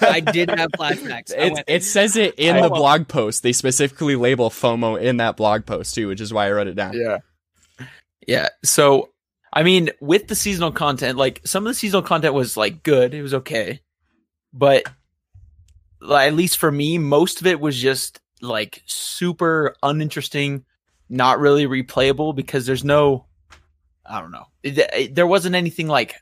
I 0.01 0.21
did 0.21 0.49
have 0.51 0.71
flashbacks. 0.73 1.33
It, 1.37 1.53
went, 1.53 1.65
it 1.69 1.83
says 1.85 2.17
it 2.17 2.35
in 2.37 2.57
I- 2.57 2.63
the 2.63 2.69
blog 2.69 3.09
post. 3.09 3.43
They 3.43 3.53
specifically 3.53 4.17
label 4.17 4.51
FOMO 4.51 5.01
in 5.01 5.17
that 5.19 5.37
blog 5.37 5.65
post 5.67 5.95
too, 5.95 6.09
which 6.09 6.21
is 6.21 6.33
why 6.33 6.47
I 6.47 6.53
wrote 6.53 6.67
it 6.69 6.75
down. 6.77 6.93
Yeah. 6.95 7.19
Yeah. 8.27 8.49
So, 8.65 9.11
I 9.53 9.63
mean, 9.63 9.91
with 10.01 10.29
the 10.29 10.35
seasonal 10.35 10.73
content, 10.73 11.19
like 11.19 11.41
some 11.45 11.65
of 11.67 11.71
the 11.71 11.75
seasonal 11.75 12.03
content 12.03 12.35
was 12.35 12.57
like 12.57 12.83
good. 12.83 13.15
It 13.15 13.23
was 13.23 13.35
okay. 13.35 13.81
But 14.53 14.85
like, 16.01 16.29
at 16.29 16.35
least 16.35 16.59
for 16.59 16.71
me, 16.71 16.99
most 16.99 17.41
of 17.41 17.47
it 17.47 17.61
was 17.61 17.79
just 17.79 18.21
like 18.41 18.83
super 18.87 19.75
uninteresting, 19.83 20.65
not 21.09 21.39
really 21.39 21.67
replayable 21.67 22.35
because 22.35 22.67
there's 22.67 22.85
no, 22.85 23.27
I 24.05 24.21
don't 24.21 24.33
know. 24.33 24.47
It- 24.63 24.79
it- 24.79 25.15
there 25.15 25.27
wasn't 25.27 25.55
anything 25.55 25.89
like 25.89 26.17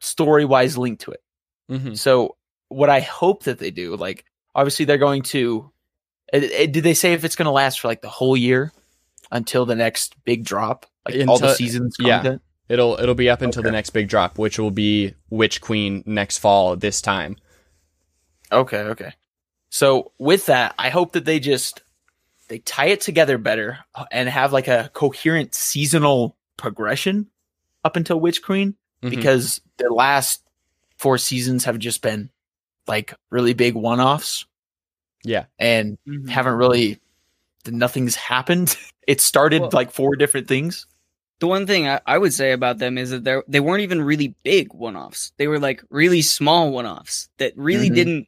story 0.00 0.44
wise 0.44 0.76
linked 0.78 1.02
to 1.02 1.12
it. 1.12 1.22
hmm 1.68 1.94
So, 1.94 2.36
what 2.68 2.90
I 2.90 3.00
hope 3.00 3.44
that 3.44 3.58
they 3.58 3.70
do, 3.70 3.94
like, 3.96 4.24
obviously 4.54 4.84
they're 4.86 4.98
going 4.98 5.22
to, 5.22 5.70
eh, 6.32 6.66
did 6.66 6.82
they 6.82 6.94
say 6.94 7.12
if 7.12 7.24
it's 7.24 7.36
going 7.36 7.44
to 7.46 7.50
last 7.52 7.80
for 7.80 7.88
like 7.88 8.02
the 8.02 8.08
whole 8.08 8.36
year 8.36 8.72
until 9.30 9.66
the 9.66 9.74
next 9.74 10.14
big 10.24 10.44
drop? 10.44 10.86
Like 11.08 11.28
all 11.28 11.38
the 11.38 11.54
seasons 11.54 11.96
yeah. 11.98 12.18
content? 12.18 12.42
It'll 12.68 12.98
it'll 12.98 13.14
be 13.14 13.30
up 13.30 13.42
until 13.42 13.62
the 13.62 13.70
next 13.70 13.90
big 13.90 14.08
drop, 14.08 14.38
which 14.38 14.58
will 14.58 14.72
be 14.72 15.14
Witch 15.30 15.60
Queen 15.60 16.02
next 16.06 16.38
fall 16.38 16.74
this 16.76 17.00
time. 17.00 17.36
Okay, 18.50 18.78
okay. 18.78 19.12
So 19.70 20.12
with 20.18 20.46
that, 20.46 20.74
I 20.78 20.88
hope 20.90 21.12
that 21.12 21.24
they 21.24 21.38
just 21.38 21.82
they 22.48 22.58
tie 22.58 22.86
it 22.86 23.00
together 23.00 23.38
better 23.38 23.78
and 24.10 24.28
have 24.28 24.52
like 24.52 24.68
a 24.68 24.90
coherent 24.94 25.54
seasonal 25.54 26.36
progression 26.56 27.28
up 27.84 27.96
until 27.96 28.18
Witch 28.18 28.42
Queen 28.42 28.74
Mhm. 29.02 29.10
because 29.10 29.60
the 29.76 29.88
last 29.92 30.42
four 30.96 31.18
seasons 31.18 31.64
have 31.64 31.78
just 31.78 32.02
been 32.02 32.30
like 32.86 33.14
really 33.30 33.52
big 33.52 33.74
one-offs 33.74 34.46
Yeah. 35.24 35.46
and 35.58 35.98
Mhm. 36.06 36.28
haven't 36.28 36.54
really 36.54 36.98
nothing's 37.72 38.14
happened. 38.16 38.76
It 39.06 39.20
started 39.20 39.60
Well- 39.62 39.70
like 39.72 39.92
four 39.92 40.16
different 40.16 40.48
things. 40.48 40.84
the 41.38 41.46
one 41.46 41.64
thing 41.66 41.86
I, 41.86 42.00
I 42.04 42.18
would 42.18 42.34
say 42.34 42.50
about 42.50 42.78
them 42.78 42.98
is 42.98 43.10
that 43.10 43.22
they 43.22 43.36
they 43.46 43.60
weren't 43.60 43.82
even 43.82 44.02
really 44.02 44.34
big 44.42 44.72
one 44.74 44.96
offs. 44.96 45.30
They 45.38 45.46
were 45.46 45.60
like 45.60 45.84
really 45.90 46.22
small 46.22 46.72
one 46.72 46.86
offs 46.86 47.28
that 47.38 47.52
really 47.56 47.88
Mhm. 47.90 47.94
didn't 47.94 48.26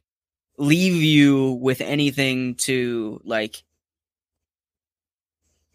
leave 0.57 0.93
you 0.95 1.51
with 1.61 1.81
anything 1.81 2.55
to 2.67 3.19
like 3.25 3.61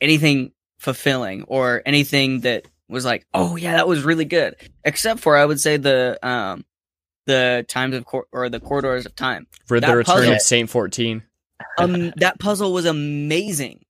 anything 0.01 0.53
fulfilling 0.79 1.43
or 1.45 1.83
anything 1.87 2.41
that 2.41 2.67
was 2.89 3.05
like, 3.05 3.27
oh 3.35 3.57
yeah, 3.57 3.73
that 3.73 3.89
was 3.89 4.05
really 4.05 4.25
good. 4.25 4.55
Except 4.85 5.21
for 5.21 5.37
I 5.37 5.45
would 5.45 5.61
say 5.61 5.77
the 5.77 6.19
um 6.27 6.65
the 7.27 7.65
times 7.69 7.95
of 7.95 8.05
cor- 8.05 8.27
or 8.33 8.49
the 8.49 8.61
corridors 8.61 9.07
of 9.07 9.15
time. 9.17 9.47
For 9.67 9.81
the 9.81 9.97
return 9.97 10.05
puzzle- 10.17 10.33
of 10.33 10.41
Saint 10.43 10.71
Fourteen. 10.71 11.23
Um, 11.79 12.13
that 12.17 12.39
puzzle 12.39 12.73
was 12.73 12.85
amazing. 12.87 13.85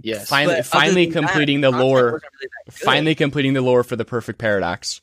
Yes. 0.00 0.28
Finally, 0.28 0.62
finally 0.62 1.06
than 1.06 1.22
that, 1.22 1.28
completing 1.32 1.60
the 1.60 1.70
lore. 1.70 2.04
really. 2.04 2.20
Finally 2.70 3.14
completing 3.14 3.52
the 3.52 3.60
lore 3.60 3.84
for 3.84 3.94
the 3.96 4.04
perfect 4.04 4.38
paradox. 4.38 5.00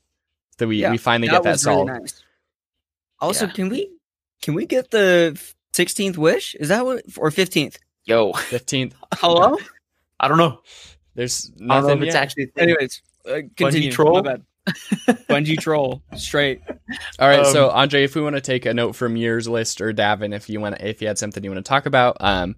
That 0.58 0.68
we 0.68 0.82
Yeah, 0.82 0.92
we 0.92 0.98
finally 0.98 1.30
get 1.30 1.44
that 1.44 1.52
was 1.52 1.66
really 1.66 1.76
solved. 1.88 1.92
nice. 2.02 2.24
Also, 3.20 3.46
Yeah. 3.46 3.52
can 3.54 3.70
we 3.70 3.90
can 4.42 4.54
we 4.56 4.66
get 4.66 4.92
the 4.92 5.40
sixteenth 5.74 6.18
wish? 6.18 6.56
Is 6.56 6.68
that 6.70 6.86
what 6.86 7.04
or 7.18 7.32
fifteenth? 7.32 7.78
Yo, 8.06 8.34
Fifteenth. 8.34 8.96
Hello. 9.16 9.58
I 10.20 10.28
don't 10.28 10.38
know. 10.38 10.62
There's 11.16 11.52
I 11.56 11.58
don't 11.60 11.68
know 11.68 11.82
nothing 11.82 11.98
if 11.98 12.04
it's 12.08 12.14
yet. 12.16 12.24
actually. 12.24 12.52
Anyways, 12.58 13.02
uh, 13.30 13.40
continue. 13.56 13.92
troll? 13.92 14.16
My 14.16 14.22
bad. 14.22 14.44
Bungie 14.68 15.60
troll. 15.60 16.02
Straight. 16.16 16.62
All 17.20 17.28
right, 17.28 17.40
Um, 17.46 17.52
so 17.54 17.70
Andre, 17.70 18.04
if 18.04 18.16
we 18.16 18.22
want 18.22 18.36
to 18.36 18.42
take 18.42 18.66
a 18.66 18.74
note 18.74 18.96
from 18.96 19.16
yours 19.16 19.48
list, 19.48 19.82
or 19.82 19.94
Davin, 19.94 20.34
if 20.34 20.50
you 20.50 20.60
want, 20.60 20.82
if 20.82 21.02
you 21.02 21.08
had 21.08 21.18
something 21.18 21.44
you 21.44 21.50
want 21.52 21.64
to 21.64 21.70
talk 21.70 21.86
about, 21.86 22.18
um, 22.20 22.56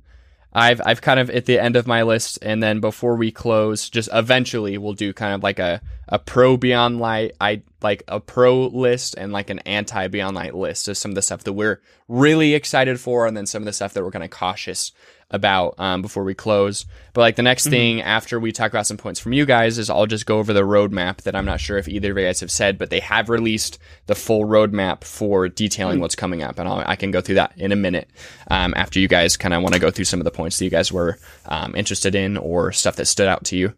I've 0.53 0.81
I've 0.85 1.01
kind 1.01 1.19
of 1.19 1.29
at 1.29 1.45
the 1.45 1.59
end 1.59 1.77
of 1.77 1.87
my 1.87 2.03
list, 2.03 2.39
and 2.41 2.61
then 2.61 2.81
before 2.81 3.15
we 3.15 3.31
close, 3.31 3.89
just 3.89 4.09
eventually 4.11 4.77
we'll 4.77 4.93
do 4.93 5.13
kind 5.13 5.33
of 5.33 5.43
like 5.43 5.59
a 5.59 5.81
a 6.09 6.19
pro 6.19 6.57
Beyond 6.57 6.99
Light, 6.99 7.31
I 7.39 7.61
like 7.81 8.03
a 8.09 8.19
pro 8.19 8.65
list 8.67 9.15
and 9.17 9.31
like 9.31 9.49
an 9.49 9.59
anti 9.59 10.07
Beyond 10.09 10.35
Light 10.35 10.53
list 10.53 10.89
of 10.89 10.97
some 10.97 11.11
of 11.11 11.15
the 11.15 11.21
stuff 11.21 11.45
that 11.45 11.53
we're 11.53 11.79
really 12.09 12.53
excited 12.53 12.99
for, 12.99 13.25
and 13.27 13.37
then 13.37 13.45
some 13.45 13.61
of 13.61 13.65
the 13.65 13.73
stuff 13.73 13.93
that 13.93 14.03
we're 14.03 14.11
kind 14.11 14.25
of 14.25 14.29
cautious 14.29 14.91
about 15.31 15.75
um, 15.79 16.01
before 16.01 16.23
we 16.23 16.35
close. 16.35 16.85
But 17.13 17.21
like 17.21 17.35
the 17.35 17.41
next 17.41 17.67
thing 17.67 18.01
after 18.01 18.39
we 18.39 18.51
talk 18.51 18.71
about 18.71 18.85
some 18.85 18.97
points 18.97 19.19
from 19.19 19.33
you 19.33 19.45
guys 19.45 19.77
is 19.77 19.89
I'll 19.89 20.05
just 20.05 20.25
go 20.25 20.37
over 20.37 20.53
the 20.53 20.61
roadmap 20.61 21.23
that 21.23 21.35
I'm 21.35 21.45
not 21.45 21.59
sure 21.59 21.77
if 21.77 21.87
either 21.87 22.11
of 22.11 22.17
you 22.17 22.25
guys 22.25 22.41
have 22.41 22.51
said, 22.51 22.77
but 22.77 22.89
they 22.89 22.99
have 22.99 23.29
released 23.29 23.79
the 24.05 24.15
full 24.15 24.45
roadmap 24.45 25.03
for 25.03 25.47
detailing 25.47 25.99
what's 25.99 26.15
coming 26.15 26.43
up, 26.43 26.59
and 26.59 26.67
I'll, 26.67 26.83
I 26.85 26.95
can 26.95 27.11
go 27.11 27.21
through 27.21 27.35
that 27.35 27.53
in 27.57 27.71
a 27.71 27.75
minute 27.75 28.09
um, 28.49 28.73
after 28.75 28.99
you 28.99 29.07
guys 29.07 29.37
kind 29.37 29.53
of 29.53 29.63
want 29.63 29.73
to 29.73 29.79
go 29.79 29.89
through 29.89 30.05
some 30.05 30.19
of 30.19 30.25
the 30.25 30.31
points 30.31 30.57
that 30.59 30.65
you 30.65 30.71
guys 30.71 30.91
were 30.91 31.17
um, 31.45 31.75
interested 31.75 32.13
in 32.13 32.37
or 32.37 32.71
stuff 32.71 32.97
that 32.97 33.05
stood 33.05 33.27
out 33.27 33.45
to 33.45 33.57
you. 33.57 33.73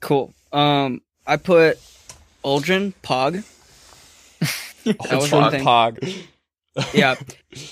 Cool. 0.00 0.34
Um, 0.52 1.02
I 1.26 1.36
put 1.36 1.78
Uldren 2.44 2.94
Pog. 3.02 3.44
That 4.86 5.18
was 5.18 5.32
one 5.32 5.50
thing. 5.50 5.64
Pog. 5.64 6.16
yeah. 6.94 7.16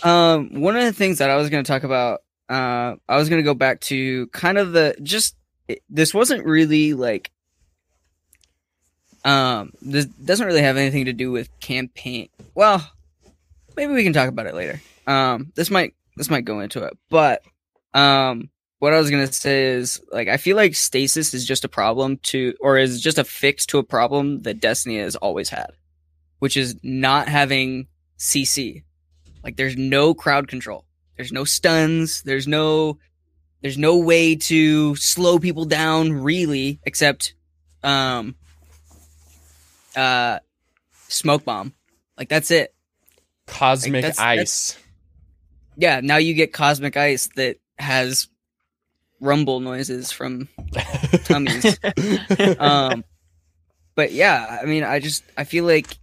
Um, 0.03 0.61
one 0.61 0.77
of 0.77 0.83
the 0.83 0.93
things 0.93 1.19
that 1.19 1.31
I 1.31 1.37
was 1.37 1.49
going 1.49 1.63
to 1.63 1.69
talk 1.69 1.85
about, 1.85 2.24
uh, 2.49 2.97
I 3.09 3.17
was 3.17 3.29
to 3.29 3.43
go 3.43 3.55
back 3.55 3.81
to 3.83 4.27
kind 4.29 4.59
of 4.59 4.73
the 4.73 4.97
just 5.03 5.37
it, 5.69 5.83
this 5.89 6.13
wasn't 6.13 6.45
really 6.45 6.95
like, 6.95 7.31
um, 9.25 9.73
this 9.81 10.05
doesn't 10.07 10.47
really 10.47 10.63
have 10.63 10.77
anything 10.77 11.07
to 11.07 11.13
do 11.13 11.31
with 11.31 11.49
campaign. 11.61 12.29
Well, 12.55 12.87
maybe 13.77 13.93
we 13.93 14.05
can 14.05 14.13
talk 14.13 14.29
about 14.29 14.47
it 14.47 14.55
later. 14.55 14.81
Um, 15.07 15.53
this 15.55 15.71
might 15.71 15.95
this 16.17 16.31
might 16.31 16.45
go 16.45 16.61
into 16.61 16.85
it, 16.85 16.97
but 17.09 17.43
um, 17.95 18.51
what 18.79 18.93
I 18.93 18.99
was 18.99 19.11
gonna 19.11 19.33
say 19.33 19.67
is 19.67 20.03
like 20.13 20.29
I 20.29 20.37
feel 20.37 20.57
like 20.57 20.75
stasis 20.75 21.33
is 21.33 21.47
just 21.47 21.65
a 21.65 21.69
problem 21.69 22.19
to, 22.25 22.55
or 22.61 22.77
is 22.77 23.01
just 23.01 23.19
a 23.19 23.25
fix 23.25 23.65
to 23.67 23.79
a 23.79 23.85
problem 23.85 24.43
that 24.43 24.61
Destiny 24.61 24.99
has 24.99 25.17
always 25.17 25.49
had, 25.49 25.73
which 26.41 26.57
is 26.57 26.77
not 26.83 27.29
having 27.29 27.89
CC. 28.19 28.85
Like 29.43 29.57
there's 29.57 29.77
no 29.77 30.15
crowd 30.15 30.49
control. 30.49 30.85
There's 31.17 31.33
no 31.33 31.45
stuns. 31.45 32.23
There's 32.23 32.47
no 32.49 32.99
there's 33.63 33.79
no 33.79 33.97
way 33.99 34.37
to 34.37 34.95
slow 34.97 35.39
people 35.39 35.65
down 35.65 36.13
really 36.13 36.81
except 36.85 37.35
um 37.83 38.35
uh 39.97 40.39
smoke 41.09 41.45
bomb. 41.45 41.73
Like 42.19 42.29
that's 42.29 42.51
it. 42.51 42.75
Cosmic 43.47 44.03
that's- 44.03 44.19
ice. 44.19 44.79
Yeah, 45.77 46.01
now 46.03 46.19
you 46.19 46.35
get 46.35 46.53
cosmic 46.53 46.97
ice 46.97 47.29
that 47.35 47.57
has 47.79 48.29
rumble 49.21 49.59
noises 49.61 50.13
from 50.13 50.49
tummies. 51.25 51.79
um 52.59 53.05
but 53.97 54.13
yeah, 54.13 54.59
I 54.63 54.67
mean 54.67 54.85
I 54.85 54.99
just 55.01 55.25
I 55.37 55.45
feel 55.45 55.65
like 55.65 55.99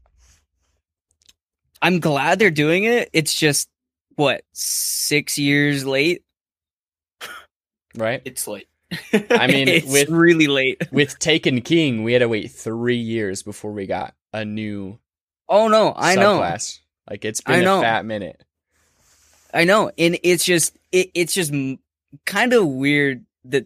I'm 1.82 2.00
glad 2.00 2.40
they're 2.40 2.52
doing 2.52 2.84
it. 2.84 3.10
It's 3.14 3.34
just 3.34 3.70
what, 4.16 4.44
6 4.54 5.38
years 5.38 5.86
late? 5.86 6.24
right? 7.96 8.22
It's 8.26 8.48
late. 8.48 8.68
I 9.14 9.48
mean, 9.48 9.68
it's 9.68 9.92
with 9.92 10.10
really 10.10 10.48
late. 10.48 10.82
with 10.92 11.18
Taken 11.20 11.62
King, 11.62 12.04
we 12.04 12.14
had 12.14 12.20
to 12.20 12.30
wait 12.30 12.52
three 12.52 12.98
years 12.98 13.44
before 13.44 13.72
we 13.72 13.86
got 13.86 14.14
a 14.34 14.46
new 14.46 14.98
Oh 15.50 15.68
no, 15.68 15.94
I 15.96 16.16
know. 16.16 16.40
subclass. 16.40 16.80
Like 17.10 17.26
it's 17.26 17.42
I 17.46 17.58
been 17.58 17.66
know. 17.66 17.80
a 17.80 17.82
fat 17.82 18.06
minute. 18.06 18.42
I 19.54 19.66
know, 19.66 19.92
and 19.98 20.18
it's 20.24 20.46
just 20.46 20.78
it, 20.94 21.12
it's 21.14 21.34
just 21.34 21.54
kind 22.26 22.54
of 22.54 22.66
weird 22.68 23.26
that 23.46 23.66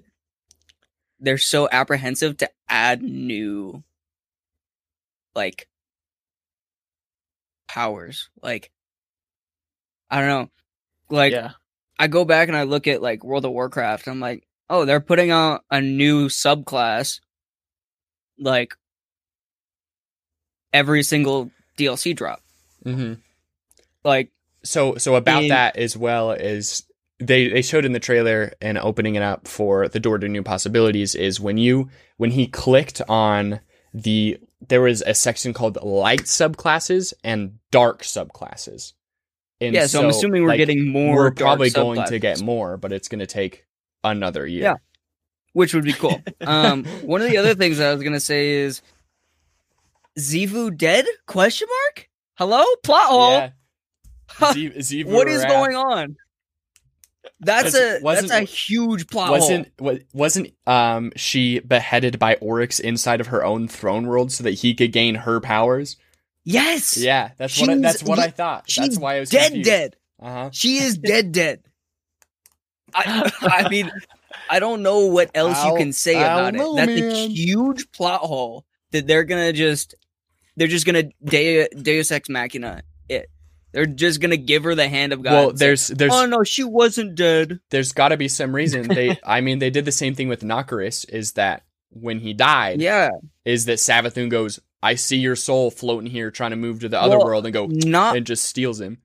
they're 1.19 1.38
so 1.38 1.69
apprehensive 1.71 2.38
to 2.38 2.49
add 2.67 3.03
new 3.03 3.84
like 5.36 5.67
powers. 7.67 8.29
Like 8.41 8.71
I 10.10 10.20
don't 10.20 10.30
know. 10.30 10.50
Like 11.10 11.32
yeah. 11.34 11.52
I 12.00 12.08
go 12.08 12.26
back 12.26 12.48
and 12.48 12.58
I 12.58 12.63
look 12.63 12.88
at 12.88 13.02
like 13.02 13.24
World 13.24 13.46
of 13.46 13.52
Warcraft. 13.52 14.08
I'm 14.08 14.20
like, 14.20 14.46
oh, 14.70 14.86
they're 14.86 15.00
putting 15.02 15.32
out 15.32 15.63
a 15.72 15.82
new 15.82 16.28
subclass, 16.28 17.20
like 18.39 18.74
every 20.74 21.04
single 21.04 21.52
DLC 21.78 22.15
drop. 22.15 22.41
hmm 22.84 23.13
Like, 24.04 24.32
So 24.63 24.96
so 24.98 25.15
about 25.15 25.44
In- 25.44 25.50
that 25.50 25.78
as 25.78 25.96
well 25.98 26.32
as 26.32 26.84
they 27.20 27.48
they 27.48 27.62
showed 27.62 27.86
in 27.86 27.94
the 27.94 28.00
trailer 28.00 28.52
and 28.62 28.78
opening 28.78 29.15
it 29.15 29.22
up 29.24 29.48
for 29.48 29.88
the 29.88 30.00
door 30.02 30.18
to 30.18 30.28
new 30.28 30.44
possibilities 30.44 31.15
is 31.15 31.39
when 31.39 31.58
you 31.58 31.89
when 32.18 32.32
he 32.32 32.46
clicked 32.48 33.02
on 33.08 33.62
the 33.94 34.38
there 34.68 34.82
was 34.82 35.02
a 35.02 35.13
section 35.13 35.54
called 35.54 35.78
light 35.82 36.24
subclasses 36.24 37.13
and 37.24 37.60
dark 37.72 38.02
subclasses. 38.04 38.94
And 39.62 39.74
yeah. 39.74 39.88
So, 39.88 40.02
I'm 40.04 40.10
assuming 40.10 40.44
we're 40.44 40.50
like, 40.50 40.58
getting 40.58 40.88
more. 40.91 41.15
we're 41.15 41.32
probably 41.32 41.70
going 41.70 42.04
to 42.08 42.20
get 42.20 42.41
more, 42.41 42.78
but 42.78 42.91
it's 42.91 43.08
going 43.08 43.20
to 43.20 43.28
take 43.28 43.65
another 44.04 44.46
year. 44.46 44.63
Yeah. 44.63 44.76
which 45.54 45.74
would 45.74 45.84
be 45.86 45.94
cool. 45.94 46.22
um, 46.41 46.84
one 47.04 47.22
of 47.22 47.30
the 47.30 47.38
other 47.38 47.56
things 47.56 47.80
I 47.80 47.94
was 47.94 48.04
gonna 48.04 48.20
say 48.20 48.50
is, 48.52 48.82
Xivu 50.20 50.76
dead? 50.78 51.06
Question 51.28 51.68
mark? 51.86 52.10
Hello? 52.36 52.63
Plot 52.84 53.08
hole. 53.10 53.32
Yeah. 53.32 54.54
Z- 54.54 54.72
Xivu 54.78 55.06
what 55.06 55.28
is 55.28 55.44
going 55.46 55.76
on? 55.76 56.15
That's 57.39 57.76
a 57.76 58.00
that's 58.02 58.32
a 58.32 58.41
huge 58.41 59.08
plot 59.08 59.32
Wasn't 59.32 59.72
hole. 59.80 59.94
wa- 59.94 60.00
wasn't 60.13 60.54
um 60.68 61.12
she 61.15 61.60
beheaded 61.60 62.20
by 62.20 62.36
Oryx 62.36 62.80
inside 62.80 63.20
of 63.20 63.28
her 63.28 63.44
own 63.44 63.68
throne 63.68 64.08
world 64.08 64.32
so 64.32 64.44
that 64.44 64.52
he 64.56 64.74
could 64.74 64.91
gain 64.91 65.15
her 65.15 65.39
powers? 65.39 65.98
Yes. 66.45 66.95
Yeah, 66.95 67.31
that's 67.38 67.60
what 67.60 67.69
I, 67.69 67.75
that's 67.79 68.03
what 68.03 68.19
I 68.19 68.29
thought. 68.29 68.65
She's 68.69 68.84
That's 68.89 68.99
why 68.99 69.15
I 69.17 69.19
was 69.19 69.29
dead. 69.29 69.47
confused. 69.47 69.69
Dead. 69.69 69.95
Uh-huh. 70.21 70.49
She 70.53 70.77
is 70.77 70.97
dead. 70.97 71.31
Dead. 71.31 71.62
I 72.93 73.31
I 73.41 73.69
mean, 73.69 73.91
I 74.49 74.60
don't 74.60 74.81
know 74.84 75.08
what 75.08 75.31
else 75.36 75.63
you 75.65 75.75
can 75.75 75.91
say 75.91 76.15
I 76.17 76.21
about 76.21 76.53
don't 76.53 76.55
it. 76.55 76.58
know, 76.60 76.75
That's 76.75 76.91
a 77.15 77.27
huge 77.27 77.91
plot 77.91 78.21
hole 78.21 78.65
that 78.91 79.08
they're 79.08 79.23
gonna 79.25 79.51
just 79.53 79.95
they're 80.55 80.67
just 80.69 80.86
gonna 80.86 81.03
Deus, 81.23 81.67
Deus 81.81 82.12
Ex 82.12 82.29
Machina 82.29 82.84
it. 83.10 83.29
They're 83.73 83.86
just 83.86 84.21
gonna 84.21 84.38
give 84.38 84.63
her 84.63 84.73
the 84.75 84.88
hand 84.88 85.12
of 85.12 85.21
God. 85.21 85.31
Well, 85.34 85.49
and 85.49 85.60
say, 85.60 85.65
there's 85.65 85.88
there's 85.88 86.13
oh 86.13 86.25
no, 86.27 86.43
she 86.43 86.63
wasn't 86.63 87.15
dead. 87.15 87.60
there's 87.71 87.91
got 87.91 88.10
to 88.10 88.17
be 88.17 88.27
some 88.29 88.55
reason 88.55 88.84
they 88.88 89.17
I 89.25 89.41
mean 89.41 89.60
they 89.60 89.69
did 89.71 89.84
the 89.86 89.91
same 89.91 90.15
thing 90.15 90.29
with 90.29 90.41
Nokris 90.41 91.10
is 91.10 91.34
that 91.34 91.63
when 91.89 92.19
he 92.19 92.34
died 92.34 92.81
Yeah, 92.81 93.10
is 93.43 93.65
that 93.65 93.79
Savathun 93.79 94.29
goes 94.29 94.60
I 94.86 94.95
see 94.95 95.17
your 95.17 95.36
soul 95.36 95.71
floating 95.71 96.10
here 96.10 96.30
trying 96.30 96.52
to 96.52 96.56
move 96.58 96.82
to 96.82 96.89
the 96.89 97.02
other 97.02 97.17
Well, 97.17 97.26
world 97.26 97.45
and 97.45 97.54
go 97.54 97.65
not 97.65 98.15
and 98.15 98.26
just 98.26 98.43
steals 98.45 98.80
him. 98.80 99.00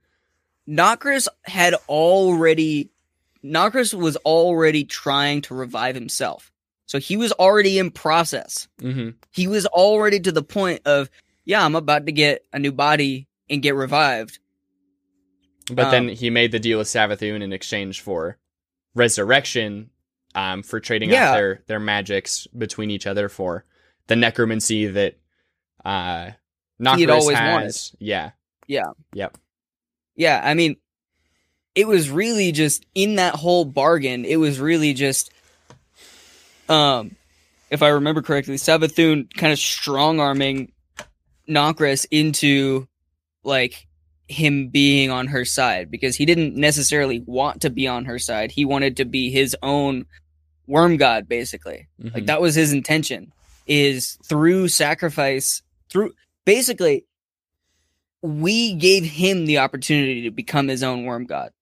Nokris 0.68 1.26
had 1.44 1.74
already 1.88 2.90
Nokris 3.42 3.94
was 3.94 4.16
already 4.18 4.84
trying 4.84 5.40
to 5.42 5.54
revive 5.54 5.94
himself. 5.94 6.52
So 6.86 6.98
he 6.98 7.16
was 7.16 7.32
already 7.32 7.78
in 7.78 7.90
process. 7.90 8.68
hmm 8.80 9.10
He 9.30 9.46
was 9.46 9.64
already 9.66 10.20
to 10.20 10.32
the 10.32 10.42
point 10.42 10.82
of, 10.84 11.08
yeah, 11.44 11.64
I'm 11.64 11.76
about 11.76 12.04
to 12.06 12.12
get 12.12 12.44
a 12.52 12.58
new 12.58 12.72
body 12.72 13.28
and 13.48 13.62
get 13.62 13.74
revived. 13.74 14.38
But 15.72 15.86
Um, 15.86 15.90
then 15.90 16.08
he 16.08 16.30
made 16.30 16.52
the 16.52 16.58
deal 16.58 16.78
with 16.78 16.88
Savathun 16.88 17.42
in 17.42 17.52
exchange 17.52 18.00
for 18.00 18.36
resurrection, 18.94 19.90
um, 20.34 20.62
for 20.62 20.80
trading 20.80 21.10
Yeah. 21.10 21.30
out 21.30 21.34
their 21.36 21.62
their 21.68 21.80
magics 21.80 22.46
between 22.48 22.90
each 22.90 23.06
other 23.06 23.28
for 23.28 23.64
the 24.08 24.16
necromancy 24.16 24.86
that 24.86 25.19
uh 25.84 26.30
He 26.78 26.84
had 27.02 27.08
Nokris 27.10 27.10
always 27.20 27.36
wanted. 27.38 27.62
has. 27.64 27.92
Yeah. 27.98 28.30
Yeah. 28.66 28.84
Yep. 29.14 29.36
Yeah, 30.16 30.40
I 30.42 30.54
mean, 30.54 30.76
it 31.74 31.86
was 31.88 32.10
really 32.10 32.52
just 32.52 32.84
in 32.94 33.16
that 33.16 33.34
whole 33.36 33.64
bargain, 33.64 34.24
it 34.24 34.36
was 34.36 34.58
really 34.60 34.92
just 34.94 35.30
um 36.68 37.16
if 37.70 37.82
I 37.82 37.88
remember 37.88 38.20
correctly, 38.22 38.56
Savathun 38.56 39.32
kind 39.36 39.52
of 39.52 39.58
strong 39.58 40.18
arming 40.18 40.72
Nokris 41.48 42.04
into 42.10 42.88
like 43.44 43.86
him 44.28 44.68
being 44.68 45.10
on 45.10 45.28
her 45.28 45.44
side 45.44 45.90
because 45.90 46.16
he 46.16 46.24
didn't 46.26 46.54
necessarily 46.56 47.20
want 47.26 47.62
to 47.62 47.70
be 47.70 47.86
on 47.88 48.04
her 48.06 48.18
side. 48.18 48.50
He 48.52 48.64
wanted 48.64 48.96
to 48.98 49.04
be 49.04 49.30
his 49.30 49.56
own 49.62 50.06
worm 50.66 50.96
god 50.96 51.28
basically. 51.28 51.88
Like 51.98 52.24
Mhm. 52.24 52.26
that 52.26 52.40
was 52.40 52.54
his 52.54 52.72
intention 52.72 53.32
is 53.66 54.18
through 54.24 54.68
sacrifice 54.68 55.62
through 55.90 56.12
basically 56.44 57.06
we 58.22 58.74
gave 58.74 59.04
him 59.04 59.46
the 59.46 59.58
opportunity 59.58 60.22
to 60.22 60.30
become 60.30 60.68
his 60.68 60.82
own 60.82 61.04
worm 61.04 61.26
god 61.26 61.52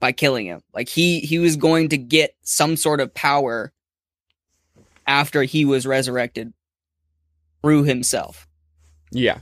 by 0.00 0.12
killing 0.12 0.46
him. 0.46 0.62
Like 0.74 0.88
he 0.88 1.20
he 1.20 1.38
was 1.38 1.56
going 1.56 1.90
to 1.90 1.98
get 1.98 2.34
some 2.42 2.76
sort 2.76 3.00
of 3.00 3.14
power 3.14 3.72
after 5.06 5.42
he 5.42 5.64
was 5.64 5.86
resurrected 5.86 6.52
through 7.62 7.84
himself. 7.84 8.46
Yeah. 9.10 9.38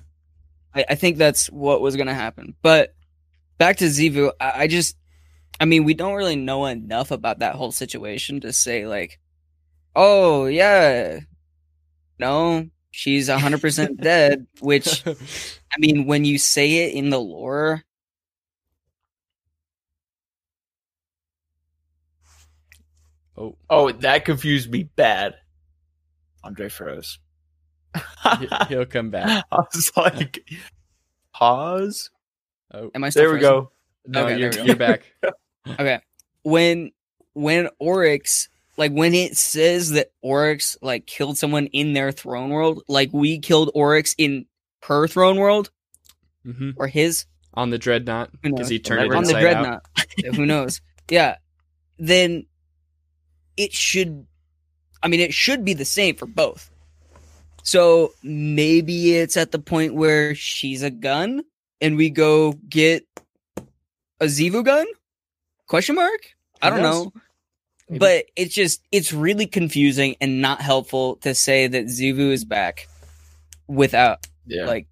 I, 0.75 0.85
I 0.91 0.95
think 0.95 1.17
that's 1.17 1.47
what 1.51 1.81
was 1.81 1.97
going 1.97 2.07
to 2.07 2.15
happen. 2.15 2.55
But 2.63 2.95
back 3.59 3.79
to 3.79 3.87
Xivu, 3.87 4.33
I, 4.41 4.63
I 4.63 4.67
just, 4.67 4.97
I 5.61 5.65
mean, 5.65 5.85
we 5.85 5.95
don't 5.95 6.15
really 6.15 6.37
know 6.37 6.67
enough 6.67 7.11
about 7.11 7.39
that 7.39 7.55
whole 7.55 7.73
situation 7.73 8.41
to 8.41 8.53
say 8.53 8.87
like, 8.87 9.21
oh 9.97 10.47
yeah, 10.47 11.21
no, 12.19 12.69
she's 12.97 13.29
hundred 13.29 13.61
percent 13.61 14.01
dead. 14.01 14.47
Which 14.61 15.05
I 15.07 15.15
mean, 15.79 16.07
when 16.07 16.25
you 16.25 16.39
say 16.39 16.85
it 16.85 16.95
in 16.95 17.11
the 17.11 17.19
lore, 17.21 17.83
oh, 23.37 23.57
Oh, 23.69 23.91
that 23.93 24.25
confused 24.25 24.71
me 24.71 24.85
bad. 24.85 25.35
Andre 26.43 26.69
froze. 26.69 27.19
he- 28.39 28.49
he'll 28.69 28.87
come 28.87 29.11
back. 29.11 29.45
I 29.53 29.57
was 29.57 29.91
like, 29.97 30.49
pause. 31.33 32.11
Oh, 32.73 32.91
am 32.95 33.05
I 33.05 33.11
still? 33.11 33.23
There 33.23 33.33
we 33.33 33.41
frozen? 33.41 33.51
go. 33.65 33.71
no, 34.07 34.25
Okay, 34.27 34.39
you're, 34.39 34.51
there 34.51 34.61
we 34.63 34.67
go. 34.67 34.73
you're 34.73 34.77
back. 34.77 35.03
Okay. 35.67 35.99
When 36.43 36.93
when 37.33 37.71
Oryx 37.79 38.51
like 38.77 38.93
when 38.93 39.15
it 39.15 39.37
says 39.37 39.91
that 39.91 40.13
Oryx 40.23 40.77
like 40.83 41.07
killed 41.07 41.39
someone 41.39 41.67
in 41.67 41.93
their 41.93 42.13
throne 42.13 42.51
world, 42.51 42.83
like 42.89 43.11
we 43.13 43.39
killed 43.39 43.71
Oryx 43.75 44.15
in 44.19 44.47
her 44.83 45.09
throne 45.09 45.37
world 45.37 45.71
hmm 46.45 46.71
or 46.77 46.87
his 46.87 47.25
On 47.55 47.71
the 47.71 47.79
dreadnought 47.79 48.31
because 48.43 48.69
he 48.69 48.79
turned 48.79 49.01
it 49.01 49.15
on 49.15 49.25
the 49.25 49.31
inside 49.31 49.37
out. 49.37 49.41
dreadnought. 49.41 50.37
Who 50.37 50.45
knows? 50.45 50.81
Yeah. 51.09 51.37
Then 51.99 52.47
it 53.57 53.73
should 53.73 54.27
I 55.03 55.09
mean 55.09 55.21
it 55.21 55.33
should 55.33 55.65
be 55.65 55.75
the 55.75 55.85
same 55.85 56.17
for 56.17 56.27
both. 56.27 56.71
So 57.63 58.13
maybe 58.23 59.17
it's 59.17 59.39
at 59.39 59.53
the 59.53 59.59
point 59.59 59.95
where 59.95 60.35
she's 60.35 60.83
a 60.83 60.91
gun 60.91 61.45
and 61.81 61.97
we 61.97 62.11
go 62.11 62.53
get 62.69 63.07
a 64.21 64.27
Xivu 64.27 64.65
gun? 64.65 64.87
Question 65.67 65.95
mark? 65.95 66.21
I 66.61 66.71
don't 66.71 66.83
know. 66.83 67.13
Maybe. 67.89 67.99
But 67.99 68.25
it's 68.37 68.55
just 68.55 68.81
it's 68.93 69.13
really 69.13 69.47
confusing 69.47 70.17
and 70.21 70.41
not 70.41 70.61
helpful 70.61 71.17
to 71.17 71.35
say 71.35 71.67
that 71.67 71.87
Xivu 71.87 72.33
is 72.33 72.45
back 72.45 72.89
without 73.67 74.27
Yeah. 74.47 74.67
like 74.67 74.87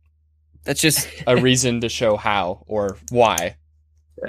that's 0.65 0.81
just 0.81 1.09
a 1.27 1.37
reason 1.37 1.81
to 1.81 1.89
show 1.89 2.17
how 2.17 2.65
or 2.67 2.97
why. 3.11 3.57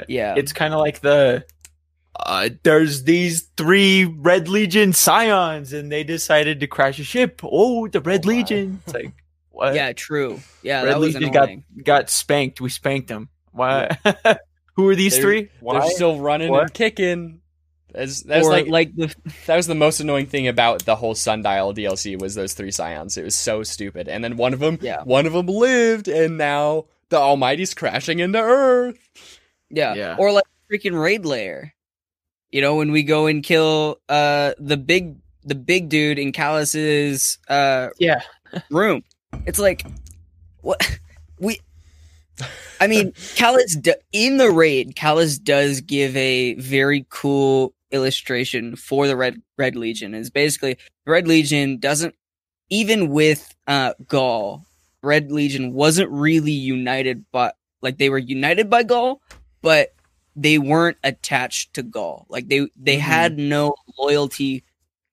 yeah. 0.08 0.36
it's 0.38 0.54
kind 0.54 0.74
of 0.74 0.80
like 0.80 1.02
the 1.02 1.46
uh, 2.16 2.50
there's 2.64 3.04
these 3.04 3.42
three 3.58 4.06
Red 4.06 4.48
Legion 4.48 4.94
scions, 4.94 5.74
and 5.74 5.92
they 5.92 6.04
decided 6.04 6.60
to 6.60 6.68
crash 6.68 7.00
a 7.00 7.04
ship. 7.04 7.42
Oh, 7.44 7.88
the 7.88 8.02
Red 8.02 8.22
Oh, 8.24 8.30
my. 8.30 8.36
Legion! 8.36 8.82
It's 8.86 8.94
like 8.94 9.14
what? 9.50 9.74
yeah, 9.74 9.94
true. 9.94 10.40
Yeah, 10.62 10.84
Red 10.84 10.94
that 10.94 11.00
was 11.00 11.16
Legion 11.16 11.32
got 11.32 11.50
got 11.84 12.10
spanked. 12.12 12.62
We 12.62 12.70
spanked 12.70 13.08
them. 13.08 13.30
Why? 13.52 13.98
Who 14.76 14.90
are 14.90 14.96
these 14.96 15.14
They're- 15.14 15.22
three? 15.24 15.50
Why? 15.60 15.80
They're 15.80 15.90
still 15.90 16.20
running 16.20 16.50
What? 16.52 16.62
and 16.62 16.74
kicking. 16.74 17.42
That's, 17.94 18.24
that's 18.24 18.48
or 18.48 18.52
like, 18.52 18.68
like 18.68 18.96
the 18.96 19.14
that 19.46 19.56
was 19.56 19.68
the 19.68 19.76
most 19.76 20.00
annoying 20.00 20.26
thing 20.26 20.48
about 20.48 20.86
the 20.86 20.96
whole 20.96 21.16
Sundial 21.16 21.74
DLC 21.74 22.20
was 22.20 22.36
those 22.36 22.54
three 22.54 22.72
scions. 22.72 23.18
It 23.18 23.24
was 23.24 23.36
so 23.36 23.64
stupid. 23.64 24.08
And 24.08 24.24
then 24.24 24.36
one 24.36 24.54
of 24.54 24.60
them, 24.60 24.80
Yeah. 24.82 25.04
one 25.04 25.26
of 25.26 25.34
them 25.34 25.46
lived, 25.46 26.08
and 26.08 26.38
now 26.38 26.86
the 27.10 27.18
Almighty's 27.18 27.74
crashing 27.74 28.20
into 28.20 28.40
Earth. 28.40 28.98
Yeah. 29.70 29.94
Yeah. 29.94 30.16
Or 30.18 30.32
like 30.32 30.46
freaking 30.72 31.00
raid 31.00 31.26
layer. 31.26 31.74
You 32.52 32.62
know, 32.62 32.76
when 32.76 32.92
we 32.92 33.04
go 33.04 33.28
and 33.28 33.44
kill 33.44 34.00
uh 34.10 34.54
the 34.58 34.78
big 34.78 35.18
the 35.44 35.56
big 35.56 35.90
dude 35.90 36.18
in 36.20 36.32
Calus's 36.32 37.38
uh 37.48 37.90
yeah. 38.00 38.22
room. 38.70 39.04
It's 39.46 39.60
like 39.60 39.86
what 40.62 41.00
we 41.40 41.60
I 42.80 42.88
mean, 42.88 43.12
Calus 43.36 43.80
do, 43.80 43.94
in 44.12 44.38
the 44.38 44.50
raid, 44.50 44.96
Calus 44.96 45.42
does 45.42 45.82
give 45.82 46.16
a 46.18 46.56
very 46.56 47.06
cool 47.10 47.74
illustration 47.94 48.76
for 48.76 49.08
the 49.08 49.16
Red 49.16 49.42
Red 49.58 49.76
Legion. 49.76 50.14
Is 50.14 50.30
basically 50.30 50.78
the 51.06 51.12
Red 51.12 51.28
Legion 51.28 51.78
doesn't 51.80 52.16
even 52.70 53.10
with 53.10 53.56
uh 53.68 53.94
Ghaul, 54.06 54.66
Red 55.02 55.32
Legion 55.32 55.74
wasn't 55.74 56.10
really 56.12 56.52
united 56.52 57.24
but 57.32 57.56
like 57.82 57.98
they 57.98 58.10
were 58.10 58.18
united 58.18 58.70
by 58.70 58.84
Ghaul, 58.84 59.20
but 59.62 59.94
they 60.36 60.58
weren't 60.58 60.98
attached 61.04 61.74
to 61.76 61.84
Ghaul. 61.84 62.26
Like 62.28 62.48
they 62.48 62.68
they 62.76 62.98
Mhm. 62.98 63.02
had 63.02 63.38
no 63.38 63.76
loyalty 63.98 64.64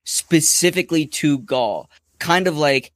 specifically 0.04 1.06
to 1.06 1.38
Ghaul. 1.40 1.86
Kind 2.18 2.46
of 2.48 2.56
like 2.56 2.92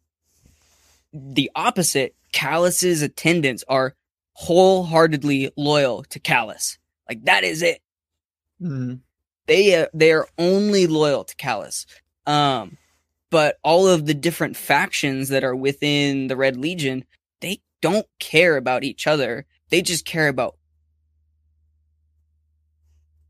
the 1.13 1.51
opposite. 1.55 2.15
Calus's 2.33 3.03
attendants 3.03 3.63
are 3.69 3.95
wholeheartedly 4.33 5.53
loyal 5.57 6.03
to 6.05 6.19
Calus. 6.19 6.79
Like 7.09 7.25
that 7.27 7.45
is 7.45 7.63
it. 7.63 7.81
Mm. 8.61 9.01
They 9.47 9.83
uh, 9.83 9.87
they 9.93 10.13
are 10.13 10.27
only 10.39 10.87
loyal 10.87 11.25
to 11.25 11.35
Calus. 11.37 11.87
Um, 12.27 12.79
but 13.31 13.59
all 13.63 13.89
of 13.89 14.07
the 14.07 14.15
different 14.15 14.57
factions 14.57 15.29
that 15.29 15.45
are 15.45 15.57
within 15.57 16.29
the 16.29 16.37
Red 16.37 16.57
Legion, 16.57 17.05
they 17.41 17.61
don't 17.83 18.07
care 18.19 18.57
about 18.57 18.85
each 18.85 19.07
other. 19.07 19.47
They 19.71 19.83
just 19.83 20.05
care 20.05 20.29
about. 20.29 20.57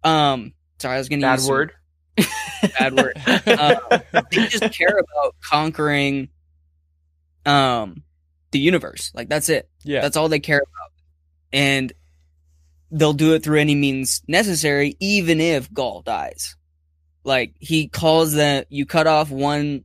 Um, 0.04 0.52
sorry, 0.78 0.96
I 0.96 0.98
was 0.98 1.08
gonna 1.08 1.22
Bad 1.22 1.34
use 1.34 1.46
some 1.46 1.54
word. 1.54 1.72
bad 2.78 2.94
word. 2.94 3.16
Uh, 3.46 4.00
they 4.30 4.46
just 4.46 4.72
care 4.72 4.98
about 4.98 5.34
conquering 5.42 6.28
um 7.46 8.02
the 8.52 8.58
universe. 8.58 9.10
Like 9.14 9.28
that's 9.28 9.48
it. 9.48 9.68
Yeah. 9.82 10.00
That's 10.00 10.16
all 10.16 10.28
they 10.28 10.40
care 10.40 10.58
about. 10.62 10.92
And 11.52 11.92
they'll 12.94 13.12
do 13.12 13.34
it 13.34 13.42
through 13.42 13.58
any 13.58 13.74
means 13.74 14.22
necessary, 14.28 14.96
even 15.00 15.40
if 15.40 15.70
Ghaul 15.72 16.04
dies. 16.04 16.56
Like 17.24 17.54
he 17.58 17.88
calls 17.88 18.34
that 18.34 18.66
you 18.70 18.86
cut 18.86 19.06
off 19.06 19.30
one 19.30 19.84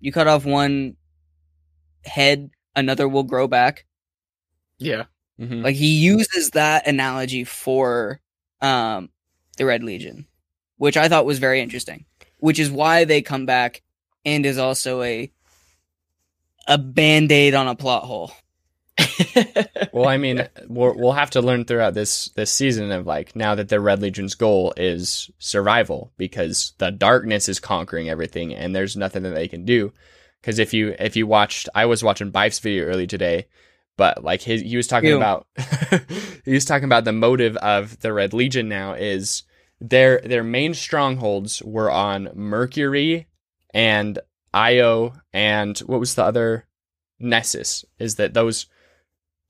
you 0.00 0.12
cut 0.12 0.28
off 0.28 0.44
one 0.44 0.96
head, 2.04 2.50
another 2.76 3.08
will 3.08 3.24
grow 3.24 3.48
back. 3.48 3.86
Yeah. 4.78 5.04
Mhm. 5.40 5.64
Like 5.64 5.76
he 5.76 5.98
uses 5.98 6.50
that 6.50 6.86
analogy 6.86 7.44
for 7.44 8.20
um 8.60 9.08
the 9.56 9.64
Red 9.64 9.82
Legion, 9.82 10.26
which 10.76 10.96
I 10.96 11.08
thought 11.08 11.26
was 11.26 11.38
very 11.38 11.60
interesting. 11.60 12.04
Which 12.38 12.58
is 12.58 12.70
why 12.70 13.04
they 13.04 13.22
come 13.22 13.46
back 13.46 13.82
and 14.24 14.44
is 14.44 14.58
also 14.58 15.02
a 15.02 15.32
a 16.66 16.76
band-aid 16.76 17.54
on 17.54 17.66
a 17.66 17.74
plot 17.74 18.04
hole. 18.04 18.30
well, 19.92 20.08
I 20.08 20.16
mean, 20.16 20.48
we'll, 20.68 20.94
we'll 20.94 21.12
have 21.12 21.30
to 21.30 21.42
learn 21.42 21.64
throughout 21.64 21.94
this 21.94 22.26
this 22.36 22.52
season 22.52 22.92
of 22.92 23.06
like 23.06 23.34
now 23.34 23.54
that 23.54 23.68
the 23.68 23.80
Red 23.80 24.00
Legion's 24.00 24.34
goal 24.34 24.72
is 24.76 25.30
survival 25.38 26.12
because 26.16 26.72
the 26.78 26.90
darkness 26.90 27.48
is 27.48 27.60
conquering 27.60 28.08
everything 28.08 28.54
and 28.54 28.74
there's 28.74 28.96
nothing 28.96 29.22
that 29.24 29.34
they 29.34 29.48
can 29.48 29.64
do. 29.64 29.92
Because 30.40 30.58
if 30.58 30.72
you 30.72 30.94
if 30.98 31.16
you 31.16 31.26
watched, 31.26 31.68
I 31.74 31.86
was 31.86 32.04
watching 32.04 32.30
Byf's 32.30 32.58
video 32.58 32.84
early 32.84 33.06
today, 33.06 33.46
but 33.96 34.22
like 34.22 34.42
his 34.42 34.62
he 34.62 34.76
was 34.76 34.86
talking 34.86 35.10
Ew. 35.10 35.16
about 35.16 35.46
he 36.44 36.52
was 36.52 36.64
talking 36.64 36.84
about 36.84 37.04
the 37.04 37.12
motive 37.12 37.56
of 37.56 37.98
the 38.00 38.12
Red 38.12 38.32
Legion 38.32 38.68
now 38.68 38.92
is 38.92 39.42
their 39.80 40.20
their 40.20 40.44
main 40.44 40.74
strongholds 40.74 41.62
were 41.62 41.90
on 41.90 42.30
Mercury 42.34 43.26
and 43.74 44.18
Io 44.54 45.12
and 45.32 45.78
what 45.80 46.00
was 46.00 46.14
the 46.14 46.24
other 46.24 46.66
Nessus 47.20 47.84
is 47.98 48.14
that 48.14 48.34
those 48.34 48.66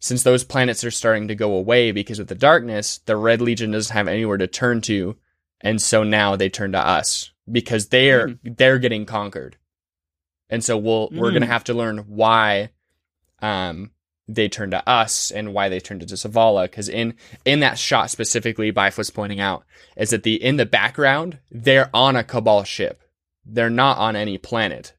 since 0.01 0.23
those 0.23 0.45
planets 0.45 0.85
are 0.85 0.91
starting 0.91 1.29
to 1.29 1.35
go 1.35 1.55
away 1.55 1.93
because 1.93 2.19
of 2.19 2.29
the 2.29 2.35
darkness, 2.35 2.99
the 3.07 3.17
Red 3.17 3.41
Legion 3.41 3.73
doesn't 3.73 3.95
have 3.95 4.09
anywhere 4.09 4.37
to 4.39 4.47
turn 4.47 4.81
to, 4.83 5.17
and 5.61 5.81
so 5.83 6.03
now 6.05 6.37
they 6.37 6.49
turn 6.49 6.73
to 6.73 6.79
us 6.79 7.33
because 7.51 7.89
they're 7.89 8.39
they're 8.45 8.79
getting 8.79 9.07
conquered, 9.07 9.57
and 10.49 10.63
so 10.63 10.77
we'll 10.77 11.09
we're 11.13 11.33
gonna 11.33 11.47
Mm. 11.47 11.51
have 11.51 11.65
to 11.65 11.75
learn 11.75 11.99
why, 12.07 12.71
um, 13.41 13.91
they 14.31 14.49
turn 14.49 14.71
to 14.73 14.87
us 14.89 15.31
and 15.31 15.55
why 15.55 15.69
they 15.71 15.81
turned 15.81 16.01
to 16.07 16.07
Zavala. 16.15 16.65
because 16.65 16.89
in 16.89 17.15
in 17.47 17.61
that 17.61 17.79
shot 17.79 18.11
specifically, 18.11 18.71
Byf 18.71 18.99
was 18.99 19.11
pointing 19.11 19.41
out 19.41 19.65
is 19.97 20.11
that 20.11 20.23
the 20.23 20.35
in 20.43 20.57
the 20.59 20.67
background 20.67 21.39
they're 21.51 21.89
on 21.95 22.15
a 22.15 22.23
Cabal 22.23 22.63
ship, 22.65 23.03
they're 23.45 23.71
not 23.71 23.97
on 23.99 24.15
any 24.17 24.37
planet. 24.39 24.93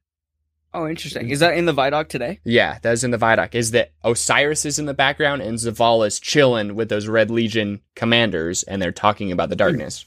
Oh, 0.74 0.88
interesting. 0.88 1.24
Mm-hmm. 1.24 1.32
Is 1.32 1.40
that 1.40 1.58
in 1.58 1.66
the 1.66 1.74
Vidoc 1.74 2.10
today? 2.10 2.40
Yeah, 2.44 2.78
that 2.84 2.94
is 2.94 3.04
in 3.04 3.12
the 3.12 3.18
Vidoc. 3.18 3.56
Is 3.56 3.72
that 3.72 3.92
Osiris 4.04 4.66
is 4.66 4.78
in 4.78 4.86
the 4.86 4.94
background 4.94 5.42
and 5.42 5.58
Zavala's 5.58 6.20
chilling 6.20 6.76
with 6.76 6.90
those 6.90 7.08
Red 7.08 7.32
Legion 7.32 7.82
commanders, 7.96 8.64
and 8.64 8.82
they're 8.82 8.92
talking 8.92 9.32
about 9.32 9.50
the 9.50 9.56
hmm. 9.56 9.60
darkness. 9.60 10.06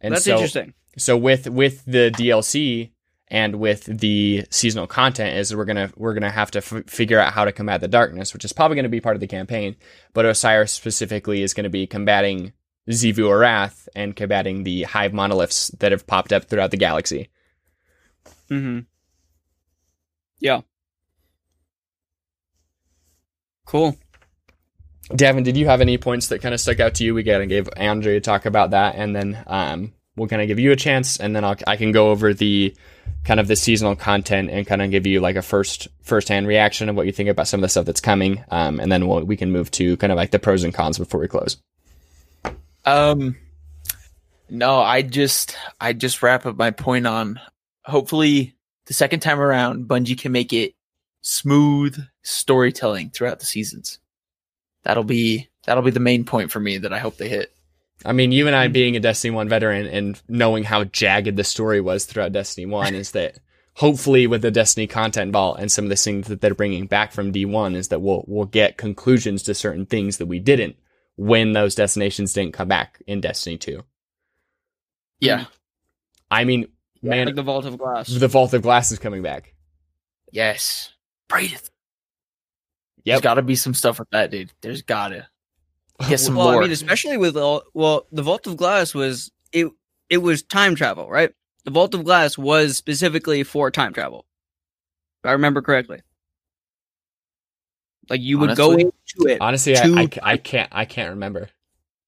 And 0.00 0.14
That's 0.14 0.24
so, 0.24 0.32
interesting. 0.32 0.74
so 0.98 1.16
with 1.16 1.48
with 1.48 1.84
the 1.84 2.10
DLC 2.12 2.90
and 3.28 3.56
with 3.56 3.84
the 3.84 4.44
seasonal 4.50 4.88
content, 4.88 5.36
is 5.36 5.54
we're 5.54 5.64
gonna 5.64 5.92
we're 5.96 6.14
gonna 6.14 6.30
have 6.30 6.50
to 6.50 6.58
f- 6.58 6.84
figure 6.88 7.20
out 7.20 7.32
how 7.32 7.44
to 7.44 7.52
combat 7.52 7.80
the 7.80 7.86
darkness, 7.86 8.32
which 8.34 8.44
is 8.44 8.52
probably 8.52 8.74
gonna 8.74 8.88
be 8.88 9.00
part 9.00 9.14
of 9.14 9.20
the 9.20 9.28
campaign. 9.28 9.76
But 10.12 10.26
Osiris 10.26 10.72
specifically 10.72 11.42
is 11.42 11.54
gonna 11.54 11.70
be 11.70 11.86
combating 11.86 12.52
Xivu 12.88 13.28
Arath 13.28 13.86
and 13.94 14.16
combating 14.16 14.64
the 14.64 14.82
hive 14.82 15.12
monoliths 15.12 15.68
that 15.78 15.92
have 15.92 16.08
popped 16.08 16.32
up 16.32 16.46
throughout 16.46 16.72
the 16.72 16.76
galaxy. 16.76 17.28
Mm-hmm. 18.52 18.80
Yeah. 20.40 20.60
Cool. 23.64 23.96
Davin, 25.08 25.44
did 25.44 25.56
you 25.56 25.66
have 25.66 25.80
any 25.80 25.96
points 25.96 26.28
that 26.28 26.42
kind 26.42 26.52
of 26.52 26.60
stuck 26.60 26.80
out 26.80 26.94
to 26.96 27.04
you? 27.04 27.14
We 27.14 27.22
gotta 27.22 27.46
gave 27.46 27.68
Andre 27.76 28.16
a 28.16 28.20
talk 28.20 28.44
about 28.44 28.70
that, 28.70 28.94
and 28.96 29.16
then 29.16 29.42
um, 29.46 29.92
we'll 30.16 30.28
kind 30.28 30.42
of 30.42 30.48
give 30.48 30.58
you 30.58 30.72
a 30.72 30.76
chance, 30.76 31.18
and 31.18 31.34
then 31.34 31.44
I'll, 31.44 31.56
I 31.66 31.76
can 31.76 31.92
go 31.92 32.10
over 32.10 32.34
the 32.34 32.74
kind 33.24 33.40
of 33.40 33.48
the 33.48 33.56
seasonal 33.56 33.96
content 33.96 34.50
and 34.50 34.66
kind 34.66 34.82
of 34.82 34.90
give 34.90 35.06
you 35.06 35.20
like 35.20 35.36
a 35.36 35.42
first 35.42 35.88
first 36.02 36.28
hand 36.28 36.46
reaction 36.46 36.88
of 36.88 36.96
what 36.96 37.06
you 37.06 37.12
think 37.12 37.30
about 37.30 37.48
some 37.48 37.60
of 37.60 37.62
the 37.62 37.68
stuff 37.68 37.86
that's 37.86 38.00
coming, 38.00 38.44
um, 38.50 38.80
and 38.80 38.92
then 38.92 39.08
we'll, 39.08 39.24
we 39.24 39.36
can 39.36 39.50
move 39.50 39.70
to 39.72 39.96
kind 39.96 40.12
of 40.12 40.16
like 40.16 40.30
the 40.30 40.38
pros 40.38 40.62
and 40.64 40.74
cons 40.74 40.98
before 40.98 41.20
we 41.20 41.28
close. 41.28 41.56
Um, 42.84 43.36
no, 44.50 44.80
I 44.80 45.02
just 45.02 45.56
I 45.80 45.94
just 45.94 46.22
wrap 46.22 46.44
up 46.44 46.56
my 46.56 46.70
point 46.70 47.06
on. 47.06 47.40
Hopefully, 47.84 48.54
the 48.86 48.94
second 48.94 49.20
time 49.20 49.40
around, 49.40 49.86
Bungie 49.86 50.18
can 50.18 50.32
make 50.32 50.52
it 50.52 50.74
smooth 51.20 51.98
storytelling 52.22 53.10
throughout 53.10 53.40
the 53.40 53.46
seasons. 53.46 53.98
That'll 54.84 55.04
be 55.04 55.48
that'll 55.64 55.82
be 55.82 55.90
the 55.90 56.00
main 56.00 56.24
point 56.24 56.50
for 56.50 56.60
me 56.60 56.78
that 56.78 56.92
I 56.92 56.98
hope 56.98 57.16
they 57.16 57.28
hit. 57.28 57.52
I 58.04 58.12
mean, 58.12 58.32
you 58.32 58.46
and 58.46 58.56
I 58.56 58.68
mm. 58.68 58.72
being 58.72 58.96
a 58.96 59.00
Destiny 59.00 59.30
One 59.32 59.48
veteran 59.48 59.86
and 59.86 60.20
knowing 60.28 60.64
how 60.64 60.84
jagged 60.84 61.36
the 61.36 61.44
story 61.44 61.80
was 61.80 62.04
throughout 62.04 62.32
Destiny 62.32 62.66
One 62.66 62.94
is 62.94 63.12
that 63.12 63.38
hopefully 63.74 64.26
with 64.26 64.42
the 64.42 64.50
Destiny 64.50 64.86
content 64.86 65.32
vault 65.32 65.58
and 65.58 65.70
some 65.70 65.84
of 65.84 65.88
the 65.88 65.96
things 65.96 66.28
that 66.28 66.40
they're 66.40 66.54
bringing 66.54 66.86
back 66.86 67.12
from 67.12 67.32
D 67.32 67.44
one 67.44 67.74
is 67.74 67.88
that 67.88 68.00
we'll 68.00 68.24
we'll 68.26 68.46
get 68.46 68.76
conclusions 68.76 69.44
to 69.44 69.54
certain 69.54 69.86
things 69.86 70.18
that 70.18 70.26
we 70.26 70.38
didn't 70.38 70.76
when 71.16 71.52
those 71.52 71.74
destinations 71.74 72.32
didn't 72.32 72.54
come 72.54 72.68
back 72.68 73.00
in 73.06 73.20
Destiny 73.20 73.56
two. 73.56 73.82
Yeah. 75.20 75.44
I 76.30 76.44
mean, 76.44 76.68
man, 77.02 77.26
like 77.26 77.34
the 77.34 77.42
Vault 77.42 77.66
of 77.66 77.78
Glass. 77.78 78.08
the 78.08 78.28
Vault 78.28 78.54
of 78.54 78.62
Glass 78.62 78.92
is 78.92 78.98
coming 78.98 79.22
back. 79.22 79.54
Yes. 80.30 80.92
Praedyth. 81.28 81.70
Yep. 83.04 83.14
There's 83.14 83.20
got 83.20 83.34
to 83.34 83.42
be 83.42 83.56
some 83.56 83.74
stuff 83.74 83.98
with 83.98 84.10
that, 84.10 84.30
dude. 84.30 84.52
There's 84.60 84.82
gotta 84.82 85.28
get 86.08 86.20
some 86.20 86.36
well, 86.36 86.52
more. 86.52 86.60
I 86.60 86.64
mean, 86.64 86.72
especially 86.72 87.16
with 87.16 87.36
all 87.36 87.64
well, 87.74 88.06
the 88.12 88.22
Vault 88.22 88.46
of 88.46 88.56
Glass 88.56 88.94
was 88.94 89.30
it. 89.52 89.68
It 90.08 90.18
was 90.18 90.42
time 90.42 90.74
travel, 90.74 91.08
right? 91.08 91.32
The 91.64 91.70
Vault 91.70 91.94
of 91.94 92.04
Glass 92.04 92.38
was 92.38 92.76
specifically 92.76 93.42
for 93.42 93.70
time 93.70 93.92
travel. 93.92 94.26
If 95.22 95.28
I 95.28 95.32
remember 95.32 95.62
correctly. 95.62 96.02
Like 98.10 98.20
you 98.20 98.38
would 98.38 98.56
go 98.56 98.72
Honestly? 98.72 98.92
into 99.14 99.32
it, 99.32 99.40
Honestly, 99.40 99.76
I, 99.76 99.82
I, 99.84 100.08
I 100.22 100.36
can't 100.36 100.68
I 100.72 100.84
can't 100.84 101.10
remember. 101.10 101.48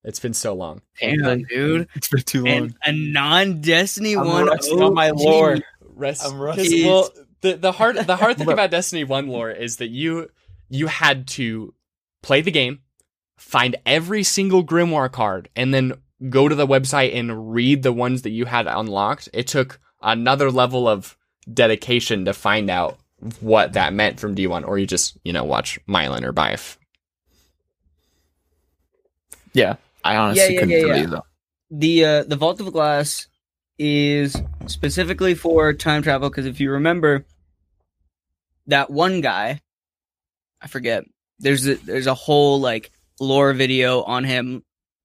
It's 0.04 0.20
been 0.20 0.34
so 0.34 0.52
long. 0.54 0.82
Damn, 1.00 1.42
dude, 1.44 1.88
It's 1.94 2.08
been 2.08 2.20
too 2.22 2.46
and 2.46 2.74
a 2.84 2.92
non-Destiny 2.92 4.16
I'm 4.16 4.26
one. 4.26 4.46
rusting 4.46 4.82
on 4.82 4.94
my 4.94 5.10
OG. 5.10 5.18
lore. 5.18 5.58
Rest, 5.96 6.24
I'm 6.24 6.32
'cause, 6.32 6.38
rusty. 6.58 6.84
well, 6.84 7.10
the 7.40 7.56
the 7.56 7.72
hard 7.72 7.96
the 7.96 8.16
hard 8.16 8.36
thing 8.38 8.50
about 8.50 8.70
Destiny 8.70 9.04
One 9.04 9.28
lore 9.28 9.50
is 9.50 9.76
that 9.76 9.88
you 9.88 10.28
you 10.68 10.88
had 10.88 11.26
to 11.28 11.72
play 12.22 12.40
the 12.42 12.50
game, 12.50 12.80
find 13.38 13.76
every 13.86 14.22
single 14.24 14.64
Grimoire 14.64 15.10
card, 15.12 15.48
and 15.56 15.72
then 15.72 15.94
go 16.28 16.48
to 16.48 16.54
the 16.54 16.66
website 16.66 17.14
and 17.14 17.52
read 17.54 17.82
the 17.82 17.92
ones 17.92 18.22
that 18.22 18.30
you 18.30 18.44
had 18.46 18.66
unlocked. 18.66 19.28
It 19.32 19.46
took 19.46 19.78
another 20.02 20.50
level 20.50 20.88
of 20.88 21.16
dedication 21.52 22.24
to 22.24 22.32
find 22.32 22.68
out 22.70 22.98
what 23.40 23.72
that 23.74 23.92
meant 23.94 24.18
from 24.20 24.34
D 24.34 24.46
one, 24.46 24.64
or 24.64 24.78
you 24.78 24.86
just 24.86 25.16
you 25.24 25.32
know 25.32 25.44
watch 25.44 25.78
Myelin 25.88 26.24
or 26.24 26.32
Byf. 26.32 26.76
Yeah. 29.52 29.76
I 30.04 30.16
honestly 30.16 30.54
Yeah, 30.54 30.60
couldn't 30.60 30.86
tell 30.88 30.98
you 30.98 31.06
though. 31.08 31.24
the 31.70 32.04
uh, 32.04 32.24
the 32.24 32.36
Vault 32.36 32.60
of 32.60 32.72
Glass 32.72 33.26
is 33.78 34.36
specifically 34.66 35.34
for 35.34 35.72
time 35.72 36.02
travel 36.02 36.28
because 36.30 36.46
if 36.46 36.60
you 36.60 36.70
remember 36.70 37.24
that 38.66 38.90
one 38.90 39.20
guy, 39.20 39.60
I 40.60 40.66
forget. 40.68 41.04
There's 41.40 41.66
a, 41.66 41.74
there's 41.74 42.06
a 42.06 42.14
whole 42.14 42.60
like 42.60 42.92
lore 43.20 43.52
video 43.54 44.02
on 44.02 44.24
him, 44.24 44.62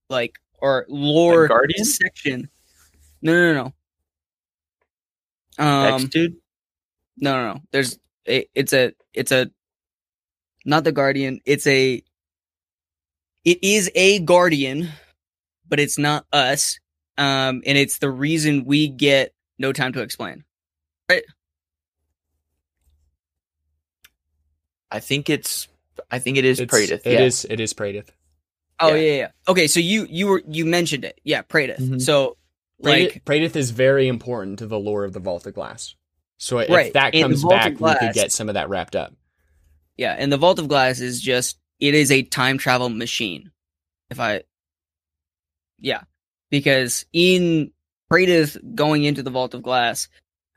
like 0.09 0.37
or 0.59 0.85
lore 0.89 1.43
The 1.43 1.47
Guardian? 1.47 1.85
section. 1.85 2.49
No, 3.21 3.33
no, 3.33 3.53
no. 3.53 3.73
no. 5.57 5.65
Um, 5.65 5.95
X 5.95 6.03
dude. 6.05 6.35
no, 7.17 7.35
no, 7.35 7.53
no. 7.53 7.61
There's 7.71 7.97
a, 8.27 8.45
it's 8.53 8.73
a 8.73 8.93
it's 9.13 9.31
a 9.31 9.49
not 10.65 10.83
the 10.83 10.91
guardian. 10.91 11.39
It's 11.45 11.65
a 11.67 12.03
it 13.45 13.59
is 13.63 13.89
a 13.95 14.19
guardian, 14.19 14.89
but 15.67 15.79
it's 15.79 15.97
not 15.97 16.25
us. 16.33 16.79
Um, 17.17 17.61
and 17.65 17.77
it's 17.77 17.99
the 17.99 18.09
reason 18.09 18.65
we 18.65 18.87
get 18.87 19.33
no 19.57 19.73
time 19.73 19.93
to 19.93 20.01
explain. 20.01 20.43
Right? 21.09 21.23
I 24.91 24.99
think 24.99 25.29
it's. 25.29 25.67
I 26.09 26.19
think 26.19 26.37
it 26.37 26.45
is 26.45 26.59
It's- 26.59 26.73
Praedyth. 26.79 27.01
It 27.05 27.13
yeah. 27.13 27.21
is- 27.21 27.45
It 27.49 27.59
is 27.59 27.73
Praedyth. 27.73 28.07
Oh 28.79 28.93
Yeah. 28.95 29.01
yeah, 29.01 29.17
yeah. 29.17 29.27
Okay, 29.47 29.67
so 29.67 29.79
you 29.81 30.07
you 30.09 30.27
were 30.27 30.41
you 30.47 30.65
mentioned 30.65 31.03
it. 31.03 31.19
Yeah, 31.23 31.41
Praedyth. 31.41 31.79
Mhm. 31.79 32.01
So 32.01 32.37
Praedyth, 32.81 33.13
like 33.15 33.25
Praedyth 33.25 33.55
is 33.57 33.71
very 33.71 34.07
important 34.07 34.59
to 34.59 34.67
the 34.67 34.79
lore 34.79 35.03
of 35.03 35.11
the 35.11 35.19
Vault 35.19 35.45
of 35.45 35.53
Glass. 35.53 35.95
So 36.37 36.59
if 36.59 36.69
Right, 36.69 36.93
that 36.93 37.11
comes 37.11 37.41
Vault 37.41 37.53
of 37.53 37.59
back, 37.77 37.79
we 38.01 38.07
could 38.07 38.13
get 38.15 38.31
some 38.31 38.47
of 38.47 38.53
that 38.55 38.69
wrapped 38.69 38.95
up. 38.95 39.13
yeah, 39.97 40.15
and 40.17 40.31
the 40.31 40.37
Vault 40.37 40.59
of 40.59 40.69
Glass 40.69 41.01
is 41.01 41.19
just 41.21 41.58
it 41.79 41.93
is 41.93 42.11
a 42.11 42.23
time 42.23 42.57
travel 42.57 42.89
machine. 42.89 43.51
If 44.09 44.19
I 44.19 44.43
Yeah. 45.79 46.01
Because 46.49 47.05
in 47.13 47.71
Praedyth 48.11 48.57
going 48.75 49.03
into 49.03 49.21
the 49.23 49.29
Vault 49.29 49.53
of 49.53 49.61
Glass, 49.61 50.07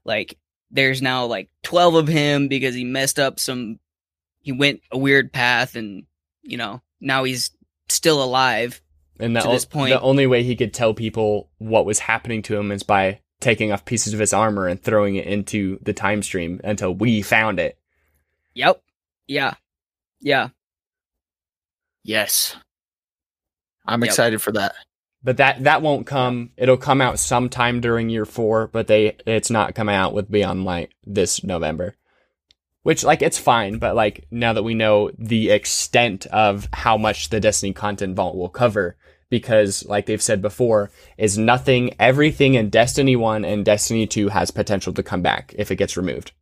like 0.04 0.38
there's 0.70 1.02
now 1.02 1.26
like 1.26 1.50
12 1.64 1.94
of 1.94 2.08
him 2.08 2.48
because 2.48 2.74
he 2.74 2.84
messed 2.84 3.18
up 3.18 3.38
some 3.38 3.78
he 4.40 4.52
went 4.52 4.80
a 4.90 4.98
weird 4.98 5.32
path 5.32 5.76
and 5.76 6.04
you 6.42 6.56
know 6.56 6.80
now 7.00 7.24
he's 7.24 7.50
still 7.88 8.22
alive 8.22 8.80
And 9.20 9.36
the, 9.36 9.40
to 9.40 9.48
this 9.48 9.66
point- 9.66 9.90
the 9.90 10.00
only 10.00 10.26
way 10.26 10.42
he 10.42 10.56
could 10.56 10.72
tell 10.72 10.94
people 10.94 11.50
what 11.58 11.84
was 11.84 11.98
happening 11.98 12.40
to 12.44 12.56
him 12.56 12.72
is 12.72 12.82
by 12.82 13.20
taking 13.40 13.70
off 13.70 13.84
pieces 13.84 14.14
of 14.14 14.18
his 14.20 14.32
armor 14.32 14.66
and 14.66 14.82
throwing 14.82 15.16
it 15.16 15.26
into 15.26 15.78
the 15.82 15.92
time 15.92 16.22
stream 16.22 16.60
until 16.64 16.94
we 16.94 17.20
found 17.22 17.60
it. 17.60 17.76
yep 18.54 18.82
yeah 19.28 19.54
yeah 20.20 20.48
Yes. 22.04 22.56
I'm 23.86 24.00
Yep. 24.02 24.08
excited 24.08 24.42
for 24.42 24.52
that. 24.52 24.74
But 25.24 25.36
that 25.36 25.62
that 25.64 25.82
won't 25.82 26.06
come. 26.06 26.50
It'll 26.56 26.76
come 26.76 27.00
out 27.00 27.18
sometime 27.18 27.80
during 27.80 28.10
year 28.10 28.24
four, 28.24 28.66
but 28.66 28.88
they 28.88 29.16
it's 29.26 29.50
not 29.50 29.74
coming 29.74 29.94
out 29.94 30.14
with 30.14 30.30
Beyond 30.30 30.64
Light 30.64 30.90
this 31.04 31.44
November. 31.44 31.96
Which 32.82 33.04
like 33.04 33.22
it's 33.22 33.38
fine, 33.38 33.78
but 33.78 33.94
like 33.94 34.26
now 34.32 34.52
that 34.52 34.64
we 34.64 34.74
know 34.74 35.12
the 35.16 35.50
extent 35.50 36.26
of 36.26 36.68
how 36.72 36.96
much 36.96 37.28
the 37.28 37.38
Destiny 37.38 37.72
content 37.72 38.16
vault 38.16 38.34
will 38.36 38.48
cover, 38.48 38.96
because 39.30 39.84
like 39.86 40.06
they've 40.06 40.20
said 40.20 40.42
before, 40.42 40.90
is 41.16 41.38
nothing 41.38 41.94
everything 42.00 42.54
in 42.54 42.68
Destiny 42.70 43.14
1 43.14 43.44
and 43.44 43.64
Destiny 43.64 44.08
2 44.08 44.30
has 44.30 44.50
potential 44.50 44.92
to 44.94 45.02
come 45.04 45.22
back 45.22 45.54
if 45.56 45.70
it 45.70 45.76
gets 45.76 45.96
removed. 45.96 46.32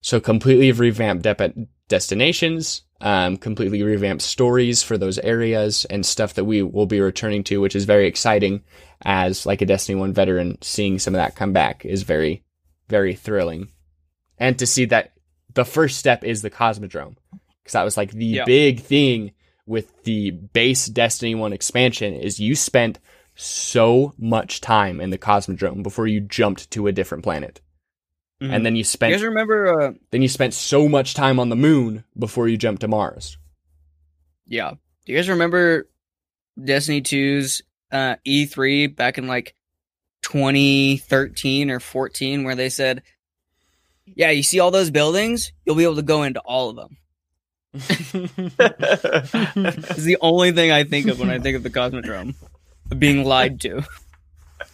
So 0.00 0.20
completely 0.20 0.70
revamped 0.70 1.24
dep- 1.24 1.56
destinations, 1.88 2.82
um, 3.00 3.36
completely 3.36 3.82
revamped 3.82 4.22
stories 4.22 4.82
for 4.82 4.98
those 4.98 5.18
areas 5.18 5.84
and 5.86 6.04
stuff 6.04 6.34
that 6.34 6.44
we 6.44 6.62
will 6.62 6.86
be 6.86 7.00
returning 7.00 7.42
to, 7.44 7.60
which 7.60 7.76
is 7.76 7.84
very 7.84 8.06
exciting. 8.06 8.62
As 9.02 9.46
like 9.46 9.62
a 9.62 9.66
Destiny 9.66 9.98
One 9.98 10.12
veteran, 10.12 10.58
seeing 10.60 10.98
some 10.98 11.14
of 11.14 11.18
that 11.18 11.34
come 11.36 11.52
back 11.52 11.84
is 11.86 12.02
very, 12.02 12.44
very 12.88 13.14
thrilling, 13.14 13.68
and 14.38 14.58
to 14.58 14.66
see 14.66 14.84
that 14.86 15.12
the 15.54 15.64
first 15.64 15.98
step 15.98 16.22
is 16.22 16.42
the 16.42 16.50
Cosmodrome, 16.50 17.16
because 17.62 17.72
that 17.72 17.84
was 17.84 17.96
like 17.96 18.10
the 18.12 18.26
Yeah. 18.26 18.44
big 18.44 18.80
thing 18.80 19.32
with 19.66 20.02
the 20.04 20.30
base 20.32 20.86
Destiny 20.86 21.34
One 21.34 21.52
expansion 21.52 22.12
is 22.14 22.38
you 22.40 22.54
spent 22.54 22.98
so 23.36 24.12
much 24.18 24.60
time 24.60 25.00
in 25.00 25.10
the 25.10 25.18
Cosmodrome 25.18 25.82
before 25.82 26.06
you 26.06 26.20
jumped 26.20 26.70
to 26.72 26.86
a 26.86 26.92
different 26.92 27.24
planet, 27.24 27.60
and 28.40 28.64
then 28.64 28.76
you 28.76 28.84
spent. 28.84 29.10
you 29.10 29.16
guys 29.16 29.24
remember 29.24 29.80
uh 29.82 29.92
then 30.10 30.22
you 30.22 30.28
spent 30.28 30.54
so 30.54 30.88
much 30.88 31.12
time 31.14 31.38
on 31.38 31.50
the 31.50 31.56
moon 31.56 32.04
before 32.18 32.48
you 32.48 32.56
jumped 32.56 32.80
to 32.80 32.88
Mars. 32.88 33.36
yeah 34.46 34.70
do 35.04 35.12
you 35.12 35.18
guys 35.18 35.28
remember 35.28 35.88
destiny 36.62 37.02
2's 37.02 37.60
uh 37.92 38.16
e3 38.26 38.94
back 38.96 39.18
in 39.18 39.26
like 39.26 39.54
2013 40.22 41.70
or 41.70 41.80
14 41.80 42.44
where 42.44 42.54
they 42.54 42.68
said 42.68 43.02
yeah 44.06 44.30
you 44.30 44.42
see 44.42 44.60
all 44.60 44.70
those 44.70 44.90
buildings 44.90 45.52
you'll 45.64 45.76
be 45.76 45.84
able 45.84 45.96
to 45.96 46.02
go 46.02 46.22
into 46.22 46.40
all 46.40 46.70
of 46.70 46.76
them 46.76 46.96
It's 47.72 48.42
the 50.02 50.18
only 50.20 50.52
thing 50.52 50.70
I 50.72 50.84
think 50.84 51.06
of 51.08 51.20
when 51.20 51.30
I 51.30 51.38
think 51.38 51.56
of 51.56 51.62
the 51.62 51.70
Cosmodrome. 51.70 52.34
Being 52.98 53.24
lied 53.24 53.60
to. 53.62 53.82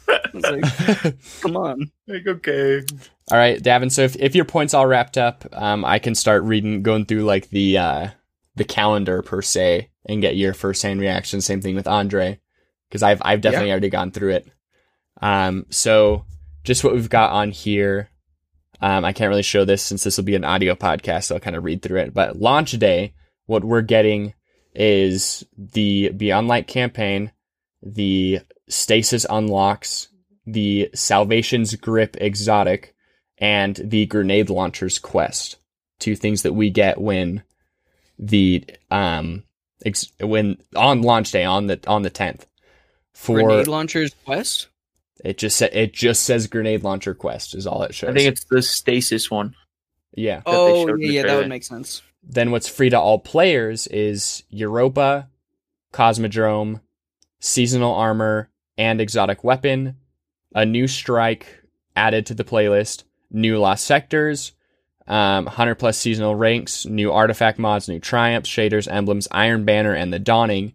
It's 0.09 1.05
like, 1.05 1.15
come 1.41 1.57
on. 1.57 1.91
Like, 2.07 2.27
okay. 2.27 2.83
All 3.31 3.39
right, 3.39 3.61
Davin. 3.61 3.91
So 3.91 4.03
if, 4.03 4.17
if 4.17 4.35
your 4.35 4.45
points 4.45 4.75
all 4.75 4.87
wrapped 4.87 5.19
up, 5.19 5.45
um, 5.53 5.85
I 5.85 5.99
can 5.99 6.15
start 6.15 6.45
reading, 6.45 6.83
going 6.83 7.07
through 7.07 7.25
like 7.25 7.51
the 7.51 7.79
uh, 7.79 8.09
the 8.55 8.65
calendar 8.65 9.23
per 9.23 9.43
se, 9.43 9.91
and 10.05 10.23
get 10.23 10.37
your 10.37 10.55
first 10.55 10.83
hand 10.83 11.01
reaction. 11.01 11.41
Same 11.41 11.61
thing 11.61 11.75
with 11.75 11.89
Andre, 11.89 12.41
because 12.89 13.03
I've 13.03 13.21
I've 13.25 13.41
definitely 13.41 13.71
already 13.71 13.91
gone 13.91 14.11
through 14.11 14.35
it. 14.35 14.49
Um, 15.21 15.67
so 15.71 16.25
just 16.65 16.85
what 16.85 16.95
we've 16.95 17.11
got 17.11 17.33
on 17.33 17.51
here. 17.51 18.11
Um, 18.81 19.07
I 19.07 19.13
can't 19.13 19.31
really 19.31 19.43
show 19.43 19.65
this 19.65 19.83
since 19.83 20.05
this 20.05 20.19
will 20.19 20.25
be 20.25 20.35
an 20.35 20.45
audio 20.45 20.75
podcast, 20.75 21.25
so 21.25 21.35
I'll 21.35 21.41
kind 21.41 21.57
of 21.57 21.65
read 21.65 21.81
through 21.81 22.01
it. 22.01 22.13
But 22.13 22.37
launch 22.37 22.73
day, 22.73 23.15
what 23.47 23.65
we're 23.65 23.81
getting 23.81 24.35
is 24.75 25.45
the 25.57 26.11
Beyond 26.11 26.49
Light 26.49 26.67
campaign, 26.67 27.33
the 27.83 28.41
Stasis 28.69 29.27
unlocks, 29.29 30.09
the 30.47 30.91
Salvation's 30.95 31.75
Grip 31.77 32.17
exotic, 32.21 32.95
and 33.39 33.77
the 33.77 34.07
Grenade 34.07 34.51
Launcher's 34.51 34.99
quest. 34.99 35.57
Two 35.99 36.17
things 36.17 36.43
that 36.43 36.53
we 36.53 36.71
get 36.71 37.01
when 37.01 37.43
the 38.19 38.65
um 38.91 39.45
ex- 39.85 40.13
when 40.21 40.59
on 40.75 41.03
launch 41.03 41.31
day 41.33 41.45
on 41.45 41.67
the 41.67 41.81
on 41.87 42.03
the 42.03 42.11
tenth. 42.11 42.47
For 43.15 43.43
Grenade 43.43 43.67
launcher's 43.67 44.15
quest? 44.25 44.69
it 45.25 45.39
just 45.39 45.57
sa- 45.57 45.69
it 45.73 45.93
just 45.93 46.25
says 46.25 46.47
Grenade 46.47 46.83
Launcher 46.83 47.15
quest 47.15 47.55
is 47.55 47.67
all 47.67 47.83
it 47.83 47.95
shows. 47.95 48.11
I 48.11 48.13
think 48.13 48.29
it's 48.29 48.45
the 48.45 48.63
stasis 48.63 49.31
one. 49.31 49.55
yeah. 50.15 50.43
Oh, 50.45 50.87
showed 50.87 51.01
in 51.01 51.07
yeah, 51.07 51.13
yeah, 51.13 51.23
that 51.27 51.37
would 51.37 51.49
make 51.49 51.65
sense. 51.65 52.03
Then 52.23 52.51
what's 52.51 52.69
free 52.69 52.91
to 52.91 53.01
all 53.01 53.19
players 53.19 53.87
is 53.87 54.43
Europa, 54.51 55.29
Cosmodrome, 55.93 56.81
seasonal 57.41 57.95
armor, 57.95 58.51
and 58.79 59.01
exotic 59.01 59.45
weapon, 59.45 59.97
a 60.55 60.65
new 60.65 60.87
strike 60.87 61.63
added 61.95 62.27
to 62.27 62.35
the 62.35 62.45
playlist, 62.45 63.05
new 63.31 63.59
lost 63.59 63.85
sectors, 63.85 64.53
um, 65.07 65.45
100 65.45 65.77
plus 65.77 65.97
seasonal 65.99 66.35
ranks, 66.35 66.85
new 66.87 67.13
artifact 67.13 67.59
mods, 67.59 67.89
new 67.89 68.01
triumphs, 68.01 68.51
shaders, 68.51 68.91
emblems, 68.91 69.29
Iron 69.31 69.65
Banner, 69.65 69.93
and 69.93 70.13
the 70.13 70.19
Dawning. 70.19 70.73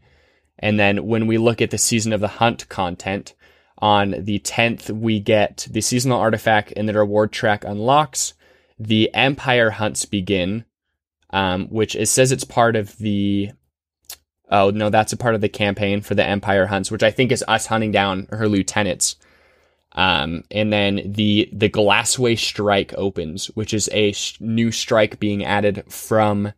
And 0.60 0.80
then 0.80 1.06
when 1.06 1.28
we 1.28 1.38
look 1.38 1.62
at 1.62 1.72
the 1.72 1.78
Season 1.78 2.14
of 2.14 2.22
the 2.22 2.28
Hunt 2.28 2.70
content, 2.70 3.34
on 3.82 4.12
the 4.20 4.40
10th, 4.40 4.92
we 4.92 5.20
get 5.20 5.68
the 5.70 5.82
seasonal 5.82 6.20
artifact 6.20 6.72
and 6.76 6.88
the 6.88 6.94
reward 6.94 7.32
track 7.32 7.64
unlocks. 7.66 8.34
The 8.80 9.14
Empire 9.14 9.72
hunts 9.72 10.06
begin, 10.06 10.66
um, 11.32 11.68
which 11.68 11.96
it 11.96 12.08
says 12.08 12.32
it's 12.32 12.44
part 12.44 12.76
of 12.76 12.96
the. 13.00 13.52
Oh 14.52 14.70
no, 14.70 14.90
that's 14.90 15.14
a 15.14 15.18
part 15.18 15.34
of 15.34 15.42
the 15.42 15.50
campaign 15.50 16.02
for 16.02 16.14
the 16.14 16.26
Empire 16.26 16.68
hunts, 16.68 16.92
which 16.92 17.04
I 17.04 17.12
think 17.12 17.32
is 17.32 17.44
us 17.48 17.66
hunting 17.68 17.92
down 17.92 18.28
her 18.32 18.48
lieutenants. 18.50 19.16
Um, 19.94 20.44
and 20.52 20.72
then 20.72 21.02
the 21.06 21.50
the 21.52 21.70
Glassway 21.70 22.38
strike 22.38 22.94
opens, 22.98 23.48
which 23.48 23.74
is 23.74 23.90
a 23.92 24.12
sh- 24.12 24.38
new 24.40 24.72
strike 24.72 25.20
being 25.20 25.44
added 25.44 25.84
from 25.88 26.54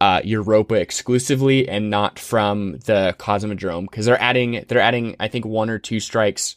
uh, 0.00 0.20
Europa 0.24 0.74
exclusively 0.74 1.68
and 1.68 1.88
not 1.88 2.18
from 2.18 2.72
the 2.86 3.14
Cosmodrome 3.18 3.88
because 3.90 4.06
they're 4.06 4.20
adding 4.20 4.64
they're 4.68 4.80
adding 4.80 5.16
I 5.20 5.28
think 5.28 5.44
one 5.44 5.70
or 5.70 5.78
two 5.78 6.00
strikes. 6.00 6.56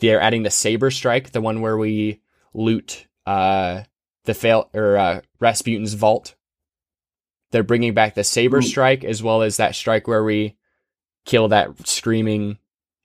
They're 0.00 0.20
adding 0.20 0.42
the 0.42 0.50
Saber 0.50 0.90
strike, 0.90 1.30
the 1.30 1.40
one 1.40 1.60
where 1.60 1.76
we 1.76 2.20
loot 2.54 3.06
uh, 3.26 3.82
the 4.24 4.34
fail 4.34 4.68
or 4.74 4.96
uh, 4.96 5.20
Rasputin's 5.40 5.94
vault. 5.94 6.34
They're 7.52 7.62
bringing 7.62 7.94
back 7.94 8.14
the 8.14 8.24
Saber 8.24 8.58
Ooh. 8.58 8.62
strike 8.62 9.04
as 9.04 9.22
well 9.22 9.42
as 9.42 9.58
that 9.58 9.74
strike 9.74 10.08
where 10.08 10.24
we 10.24 10.56
kill 11.24 11.48
that 11.48 11.86
screaming 11.86 12.58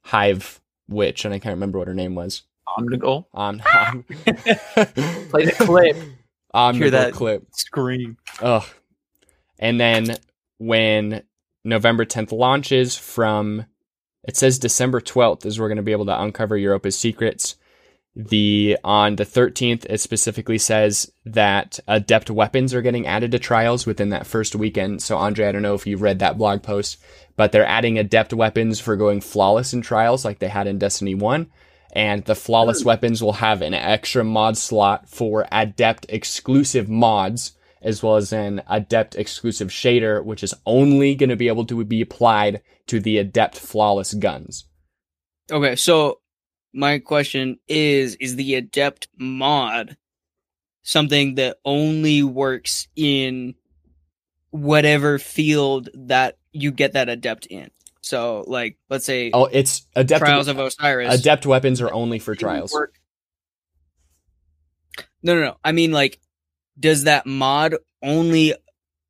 hive 0.03 0.59
witch, 0.89 1.25
and 1.25 1.33
I 1.33 1.39
can't 1.39 1.53
remember 1.55 1.77
what 1.77 1.87
her 1.87 1.93
name 1.93 2.15
was. 2.15 2.43
Omnigul. 2.77 3.25
Um, 3.33 3.61
um, 3.77 4.03
Play 4.03 5.45
the 5.45 5.55
clip. 5.57 5.97
Omnivore 6.53 6.75
Hear 6.75 6.91
that? 6.91 7.13
clip. 7.13 7.45
Scream. 7.53 8.17
Ugh. 8.41 8.65
And 9.59 9.79
then 9.79 10.17
when 10.57 11.23
November 11.63 12.05
10th 12.05 12.31
launches 12.31 12.97
from 12.97 13.65
it 14.23 14.35
says 14.35 14.59
December 14.59 14.99
12th 14.99 15.45
is 15.45 15.59
we're 15.59 15.69
going 15.69 15.77
to 15.77 15.83
be 15.83 15.93
able 15.93 16.05
to 16.05 16.21
uncover 16.21 16.57
Europa's 16.57 16.97
secrets. 16.97 17.55
The 18.19 18.79
on 18.83 19.17
the 19.17 19.25
13th 19.25 19.85
it 19.87 19.99
specifically 19.99 20.57
says 20.57 21.11
that 21.23 21.79
uh, 21.87 21.93
adept 21.97 22.31
weapons 22.31 22.73
are 22.73 22.81
getting 22.81 23.05
added 23.05 23.29
to 23.29 23.37
trials 23.37 23.85
within 23.85 24.09
that 24.09 24.25
first 24.25 24.55
weekend. 24.55 25.03
So 25.03 25.17
Andre, 25.17 25.45
I 25.45 25.51
don't 25.51 25.61
know 25.61 25.75
if 25.75 25.85
you 25.85 25.97
read 25.97 26.17
that 26.17 26.35
blog 26.35 26.63
post, 26.63 26.97
but 27.35 27.51
they're 27.51 27.63
adding 27.63 27.99
adept 27.99 28.33
weapons 28.33 28.79
for 28.79 28.95
going 28.95 29.21
flawless 29.21 29.71
in 29.71 29.83
trials 29.83 30.25
like 30.25 30.39
they 30.39 30.47
had 30.47 30.65
in 30.65 30.79
Destiny 30.79 31.13
1 31.13 31.45
and 31.93 32.25
the 32.25 32.33
flawless 32.33 32.81
hmm. 32.81 32.87
weapons 32.87 33.21
will 33.21 33.33
have 33.33 33.61
an 33.61 33.75
extra 33.75 34.23
mod 34.23 34.57
slot 34.57 35.07
for 35.07 35.45
adept 35.51 36.07
exclusive 36.09 36.89
mods 36.89 37.53
as 37.83 38.01
well 38.01 38.15
as 38.15 38.33
an 38.33 38.63
adept 38.67 39.13
exclusive 39.13 39.67
shader 39.67 40.25
which 40.25 40.43
is 40.43 40.55
only 40.65 41.13
going 41.13 41.29
to 41.29 41.35
be 41.35 41.49
able 41.49 41.67
to 41.67 41.85
be 41.85 42.01
applied 42.01 42.63
to 42.87 42.99
the 42.99 43.19
adept 43.19 43.59
flawless 43.59 44.15
guns. 44.15 44.65
Okay, 45.51 45.75
so 45.75 46.19
my 46.77 46.99
question 46.99 47.57
is 47.67 48.15
is 48.15 48.35
the 48.35 48.55
adept 48.55 49.07
mod 49.17 49.97
something 50.83 51.35
that 51.35 51.57
only 51.65 52.21
works 52.23 52.87
in 52.95 53.55
whatever 54.51 55.17
field 55.19 55.89
that 55.95 56.37
you 56.53 56.71
get 56.71 56.93
that 56.93 57.09
adept 57.09 57.47
in? 57.47 57.71
So 58.01 58.45
like 58.47 58.77
let's 58.89 59.03
say 59.05 59.31
oh 59.33 59.45
it's 59.45 59.85
adept 59.95 60.23
Trials 60.23 60.47
of 60.47 60.59
Osiris. 60.59 61.13
adept 61.19 61.45
weapons 61.47 61.81
are 61.81 61.91
only 61.91 62.19
for 62.19 62.35
trials 62.35 62.71
work- 62.71 62.93
No, 65.23 65.33
no, 65.35 65.41
no. 65.41 65.57
I 65.63 65.71
mean 65.71 65.91
like 65.91 66.19
does 66.79 67.05
that 67.05 67.25
mod 67.25 67.75
only 68.03 68.53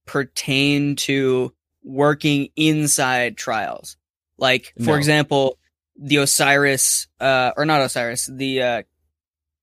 pertain 0.06 0.96
to 0.96 1.54
working 1.84 2.48
inside 2.56 3.36
trials? 3.38 3.98
Like 4.38 4.74
for 4.78 4.92
No. 4.92 4.96
example, 4.96 5.60
the 5.98 6.18
Osiris 6.18 7.08
uh 7.20 7.52
or 7.58 7.66
not 7.66 7.82
Osiris, 7.82 8.30
the 8.32 8.62
uh 8.62 8.84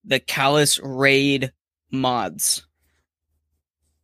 the 0.05 0.21
Calus 0.21 0.81
raid 0.83 1.53
mods. 1.91 2.67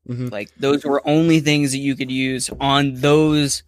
Mhm. 0.08 0.30
Like 0.30 0.50
those 0.58 0.84
were 0.84 1.06
only 1.06 1.40
things 1.40 1.72
that 1.72 1.78
you 1.78 1.94
could 1.94 2.10
use 2.10 2.50
on 2.60 2.94
those 2.94 3.62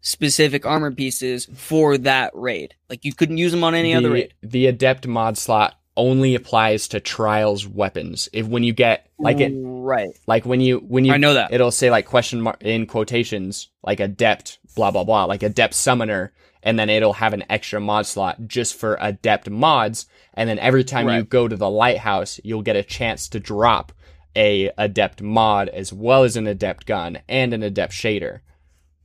specific 0.00 0.66
armor 0.66 0.92
pieces 0.92 1.48
for 1.54 1.98
that 1.98 2.30
raid. 2.34 2.74
Like 2.88 3.04
you 3.04 3.14
couldn't 3.14 3.38
use 3.38 3.52
them 3.52 3.64
on 3.64 3.74
any 3.74 3.92
the, 3.92 3.98
other 3.98 4.10
raid. 4.10 4.34
The 4.42 4.66
adept 4.66 5.06
mod 5.06 5.38
slot 5.38 5.74
only 5.96 6.34
applies 6.34 6.88
to 6.88 7.00
trials 7.00 7.66
weapons. 7.66 8.28
If 8.32 8.46
when 8.46 8.64
you 8.64 8.72
get 8.72 9.08
like 9.18 9.40
it 9.40 9.52
right. 9.54 10.10
like 10.26 10.44
when 10.44 10.60
you 10.60 10.78
when 10.78 11.04
you 11.04 11.12
I 11.12 11.16
know 11.16 11.34
that. 11.34 11.52
it'll 11.52 11.70
say 11.70 11.90
like 11.90 12.06
question 12.06 12.40
mark 12.40 12.62
in 12.62 12.86
quotations 12.86 13.68
like 13.82 14.00
adept 14.00 14.58
blah 14.74 14.90
blah 14.90 15.04
blah 15.04 15.24
like 15.24 15.42
adept 15.42 15.74
summoner 15.74 16.32
and 16.64 16.76
then 16.78 16.90
it'll 16.90 17.12
have 17.12 17.32
an 17.34 17.44
extra 17.48 17.78
mod 17.78 18.06
slot 18.06 18.48
just 18.48 18.74
for 18.74 18.96
adept 19.00 19.48
mods 19.48 20.06
and 20.32 20.48
then 20.48 20.58
every 20.58 20.82
time 20.82 21.08
you 21.08 21.22
go 21.22 21.46
to 21.46 21.56
the 21.56 21.70
lighthouse 21.70 22.40
you'll 22.42 22.62
get 22.62 22.74
a 22.74 22.82
chance 22.82 23.28
to 23.28 23.38
drop 23.38 23.92
a 24.34 24.70
adept 24.76 25.22
mod 25.22 25.68
as 25.68 25.92
well 25.92 26.24
as 26.24 26.36
an 26.36 26.48
adept 26.48 26.86
gun 26.86 27.18
and 27.28 27.54
an 27.54 27.62
adept 27.62 27.92
shader 27.92 28.40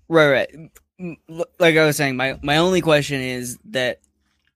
Right, 0.08 0.30
right. 0.32 0.56
Mm, 1.00 1.18
Like 1.60 1.78
I 1.78 1.86
was 1.86 1.96
saying, 1.96 2.18
my 2.18 2.40
my 2.42 2.58
only 2.58 2.82
question 2.82 3.22
is 3.22 3.60
that 3.66 4.00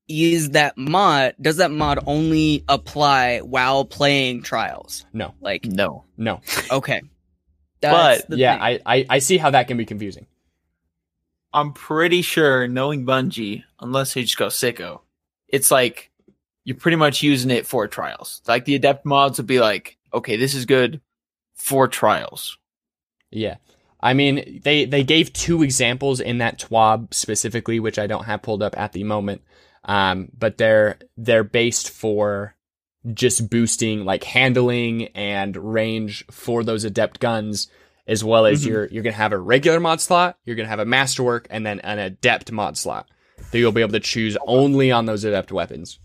is 0.09 0.49
that 0.51 0.77
mod 0.77 1.35
does 1.39 1.57
that 1.57 1.69
mod 1.71 1.99
only 2.07 2.63
apply 2.67 3.39
while 3.39 3.85
playing 3.85 4.41
trials? 4.41 5.05
no 5.13 5.33
Like 5.41 5.65
No. 5.65 6.05
no 6.17 6.41
okay. 6.71 7.01
But, 7.81 8.25
yeah. 8.29 8.57
I, 8.59 8.79
I 8.85 9.05
i 9.09 9.19
see 9.19 9.37
how 9.37 9.49
that 9.51 9.67
can 9.67 9.77
be 9.77 9.85
confusing 9.85 10.25
I'm 11.53 11.73
pretty 11.73 12.21
sure 12.21 12.67
knowing 12.67 13.05
Bungie, 13.05 13.63
unless 13.79 14.13
they 14.13 14.23
just 14.23 14.37
go 14.37 14.47
sicko, 14.47 15.01
it's 15.47 15.69
like 15.69 16.11
you're 16.63 16.77
pretty 16.77 16.97
much 16.97 17.21
using 17.21 17.51
it 17.51 17.67
for 17.67 17.87
trials. 17.87 18.41
Like 18.47 18.65
the 18.65 18.75
adept 18.75 19.05
mods 19.05 19.37
would 19.37 19.47
be 19.47 19.59
like, 19.59 19.97
okay, 20.13 20.37
this 20.37 20.55
is 20.55 20.65
good 20.65 21.01
for 21.53 21.87
trials. 21.87 22.57
Yeah. 23.31 23.57
I 24.01 24.13
mean, 24.13 24.61
they 24.63 24.85
they 24.85 25.03
gave 25.03 25.31
two 25.31 25.63
examples 25.63 26.19
in 26.19 26.39
that 26.39 26.59
TWAB 26.59 27.13
specifically, 27.13 27.79
which 27.79 27.97
I 27.97 28.07
don't 28.07 28.25
have 28.25 28.41
pulled 28.41 28.61
up 28.61 28.77
at 28.77 28.91
the 28.91 29.03
moment. 29.03 29.41
Um, 29.85 30.29
but 30.37 30.57
they're 30.57 30.99
they're 31.17 31.45
based 31.45 31.89
for 31.89 32.55
just 33.13 33.49
boosting 33.49 34.05
like 34.05 34.23
handling 34.23 35.07
and 35.09 35.55
range 35.57 36.25
for 36.31 36.63
those 36.63 36.83
adept 36.83 37.19
guns, 37.19 37.69
as 38.07 38.23
well 38.23 38.45
as 38.45 38.63
Mhm. 38.63 38.67
you're 38.67 38.85
you're 38.87 39.03
gonna 39.03 39.15
have 39.15 39.31
a 39.33 39.37
regular 39.37 39.79
mod 39.79 40.01
slot, 40.01 40.37
you're 40.45 40.55
gonna 40.55 40.69
have 40.69 40.79
a 40.79 40.85
masterwork, 40.85 41.47
and 41.49 41.65
then 41.65 41.79
an 41.81 41.99
adept 41.99 42.51
mod 42.51 42.77
slot 42.77 43.09
that 43.51 43.57
you'll 43.59 43.71
be 43.71 43.81
able 43.81 43.91
to 43.93 43.99
choose 43.99 44.37
only 44.45 44.91
on 44.91 45.05
those 45.05 45.23
adept 45.23 45.51
weapons. 45.51 45.99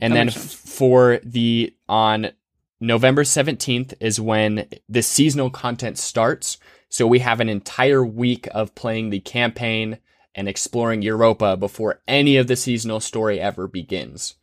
And 0.00 0.12
That 0.12 0.16
then 0.18 0.28
f- 0.28 0.34
for 0.36 1.20
the 1.24 1.74
on 1.88 2.32
November 2.80 3.22
17th 3.24 3.94
is 4.00 4.20
when 4.20 4.66
the 4.88 5.02
seasonal 5.02 5.50
content 5.50 5.98
starts. 5.98 6.58
So 6.88 7.06
we 7.06 7.20
have 7.20 7.40
an 7.40 7.48
entire 7.48 8.04
week 8.04 8.48
of 8.52 8.74
playing 8.74 9.10
the 9.10 9.20
campaign 9.20 9.98
and 10.34 10.48
exploring 10.48 11.02
Europa 11.02 11.56
before 11.56 12.02
any 12.08 12.36
of 12.36 12.48
the 12.48 12.56
seasonal 12.56 13.00
story 13.00 13.38
ever 13.40 13.68
begins. 13.68 14.34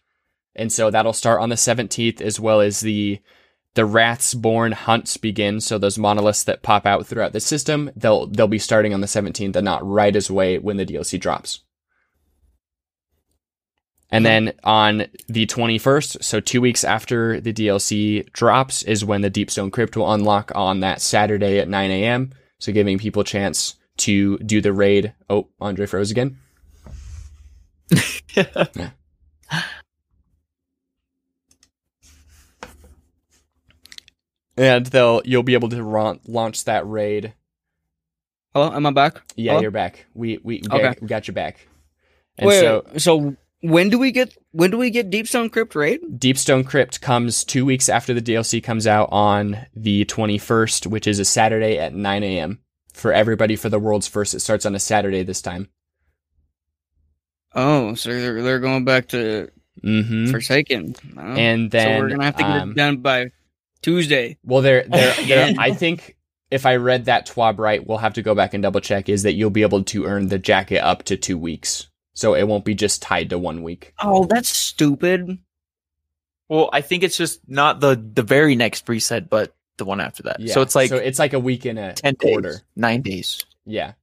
And 0.56 0.72
so 0.72 0.90
that'll 0.90 1.14
start 1.14 1.42
on 1.42 1.50
the 1.50 1.58
17th 1.58 2.22
as 2.22 2.40
well 2.40 2.62
as 2.62 2.80
the 2.80 3.20
the 3.76 3.84
Wrathsborn 3.84 4.74
hunts 4.74 5.18
begin. 5.18 5.62
So 5.62 5.78
those 5.78 5.98
monoliths 5.98 6.44
that 6.44 6.64
pop 6.64 6.86
out 6.86 7.06
throughout 7.06 7.34
the 7.34 7.40
system, 7.40 7.92
they'll 7.96 8.28
they'll 8.28 8.48
be 8.48 8.60
starting 8.60 8.94
on 8.94 9.02
the 9.02 9.08
17th 9.08 9.56
and 9.56 9.66
not 9.66 9.88
right 9.88 10.16
as 10.16 10.32
way 10.32 10.58
when 10.58 10.78
the 10.78 10.86
DLC 10.86 11.20
drops. 11.20 11.62
And 14.12 14.26
then 14.26 14.54
on 14.64 15.06
the 15.28 15.46
21st, 15.46 16.24
so 16.24 16.40
two 16.40 16.62
weeks 16.62 16.84
after 16.84 17.40
the 17.40 17.54
DLC 17.54 18.32
drops, 18.32 18.82
is 18.82 19.06
when 19.06 19.22
the 19.22 19.30
Deepstone 19.30 19.72
Crypt 19.72 19.96
will 19.96 20.12
unlock 20.12 20.52
on 20.56 20.80
that 20.80 21.00
Saturday 21.00 21.60
at 21.60 21.70
9 21.70 21.92
a.m. 21.92 22.32
So 22.58 22.72
giving 22.72 22.98
people 22.98 23.22
a 23.22 23.26
chance 23.26 23.76
to 23.98 24.40
do 24.40 24.62
the 24.62 24.74
raid. 24.74 25.14
Oh, 25.30 25.50
Andre 25.62 25.86
froze 25.86 26.10
again. 26.10 26.40
And 34.60 34.86
they'll 34.88 35.22
you'll 35.24 35.44
be 35.44 35.54
able 35.54 35.70
to 35.70 35.82
ron- 35.82 36.20
launch 36.28 36.66
that 36.66 36.86
raid. 36.88 37.34
Hello, 38.54 38.72
am 38.74 38.86
I 38.86 38.92
back? 38.92 39.22
Yeah, 39.36 39.52
Hello? 39.54 39.62
you're 39.62 39.72
back. 39.72 40.06
We 40.14 40.40
we 40.44 40.62
Okay. 40.70 40.82
got, 40.82 41.02
we 41.02 41.08
got 41.08 41.28
your 41.28 41.34
back. 41.36 41.68
And 42.38 42.48
Wait, 42.48 42.60
so 42.60 42.86
so 42.98 43.36
when 43.62 43.90
do 43.90 43.98
we 43.98 44.12
get 44.12 44.36
when 44.52 44.72
do 44.72 44.78
we 44.78 44.90
get 44.90 45.10
Deepstone 45.10 45.52
Crypt 45.52 45.76
raid? 45.76 46.02
Deepstone 46.18 46.66
Crypt 46.66 47.00
comes 47.00 47.44
two 47.44 47.66
weeks 47.66 47.88
after 47.90 48.14
the 48.14 48.22
DLC 48.22 48.62
comes 48.62 48.86
out 48.86 49.08
on 49.12 49.58
the 49.76 50.04
21st, 50.06 50.88
which 50.88 51.08
is 51.08 51.20
a 51.20 51.26
Saturday 51.26 51.78
at 51.78 51.94
9 51.94 52.24
a.m. 52.24 52.60
for 52.94 53.14
everybody 53.14 53.56
for 53.56 53.70
the 53.70 53.80
world's 53.80 54.08
first. 54.08 54.34
It 54.34 54.40
starts 54.42 54.66
on 54.66 54.76
a 54.76 54.80
Saturday 54.80 55.24
this 55.24 55.42
time. 55.42 55.70
Oh, 57.56 57.96
so 57.96 58.10
they're, 58.10 58.42
they're 58.44 58.60
going 58.60 58.84
back 58.86 59.08
to 59.10 59.50
Mm-hmm. 59.84 60.32
Forsaken. 60.32 60.94
Oh. 61.18 61.22
And 61.22 61.72
then 61.72 61.98
so 62.00 62.04
we're 62.04 62.10
gonna 62.10 62.26
have 62.26 62.36
to 62.36 62.44
get 62.44 62.52
um, 62.52 62.72
it 62.72 62.76
done 62.76 62.98
by 62.98 63.32
Tuesday. 63.82 64.38
Well, 64.44 64.62
they're, 64.62 64.84
they're, 64.88 65.14
they're, 65.16 65.24
Again. 65.24 65.60
I 65.60 65.74
think 65.74 66.18
if 66.52 66.66
I 66.66 66.76
read 66.78 67.06
that 67.06 67.28
TWAB 67.28 67.58
right, 67.60 67.86
we'll 67.86 67.98
have 68.00 68.14
to 68.16 68.22
go 68.22 68.36
back 68.36 68.54
and 68.54 68.64
double 68.64 68.82
check, 68.82 69.10
is 69.10 69.24
that 69.24 69.34
you'll 69.34 69.50
be 69.50 69.62
able 69.62 69.84
to 69.86 70.06
earn 70.06 70.28
the 70.28 70.40
jacket 70.40 70.80
up 70.80 71.04
to 71.04 71.18
two 71.18 71.38
weeks. 71.38 71.88
So 72.14 72.34
it 72.34 72.48
won't 72.48 72.66
be 72.66 72.76
just 72.76 73.02
tied 73.02 73.30
to 73.30 73.38
one 73.38 73.64
week. 73.64 73.94
Oh, 74.02 74.26
that's 74.26 74.50
stupid. 74.50 75.38
Well, 76.50 76.70
I 76.74 76.82
think 76.82 77.04
it's 77.04 77.16
just 77.16 77.40
not 77.48 77.80
the 77.80 77.96
the 77.96 78.24
very 78.24 78.56
next 78.56 78.90
reset, 78.90 79.30
but 79.30 79.56
the 79.78 79.86
one 79.86 80.02
after 80.02 80.24
that. 80.24 80.40
Yeah. 80.40 80.54
So 80.54 80.62
it's 80.62 80.76
like 80.76 80.90
so 80.90 80.98
it's 80.98 81.20
like 81.20 81.34
a 81.34 81.40
week 81.40 81.66
in 81.66 81.78
a 81.78 81.94
ten 81.94 82.16
quarter. 82.16 82.50
days, 82.54 82.64
nine 82.76 83.02
days. 83.04 83.46
Yeah. 83.66 83.94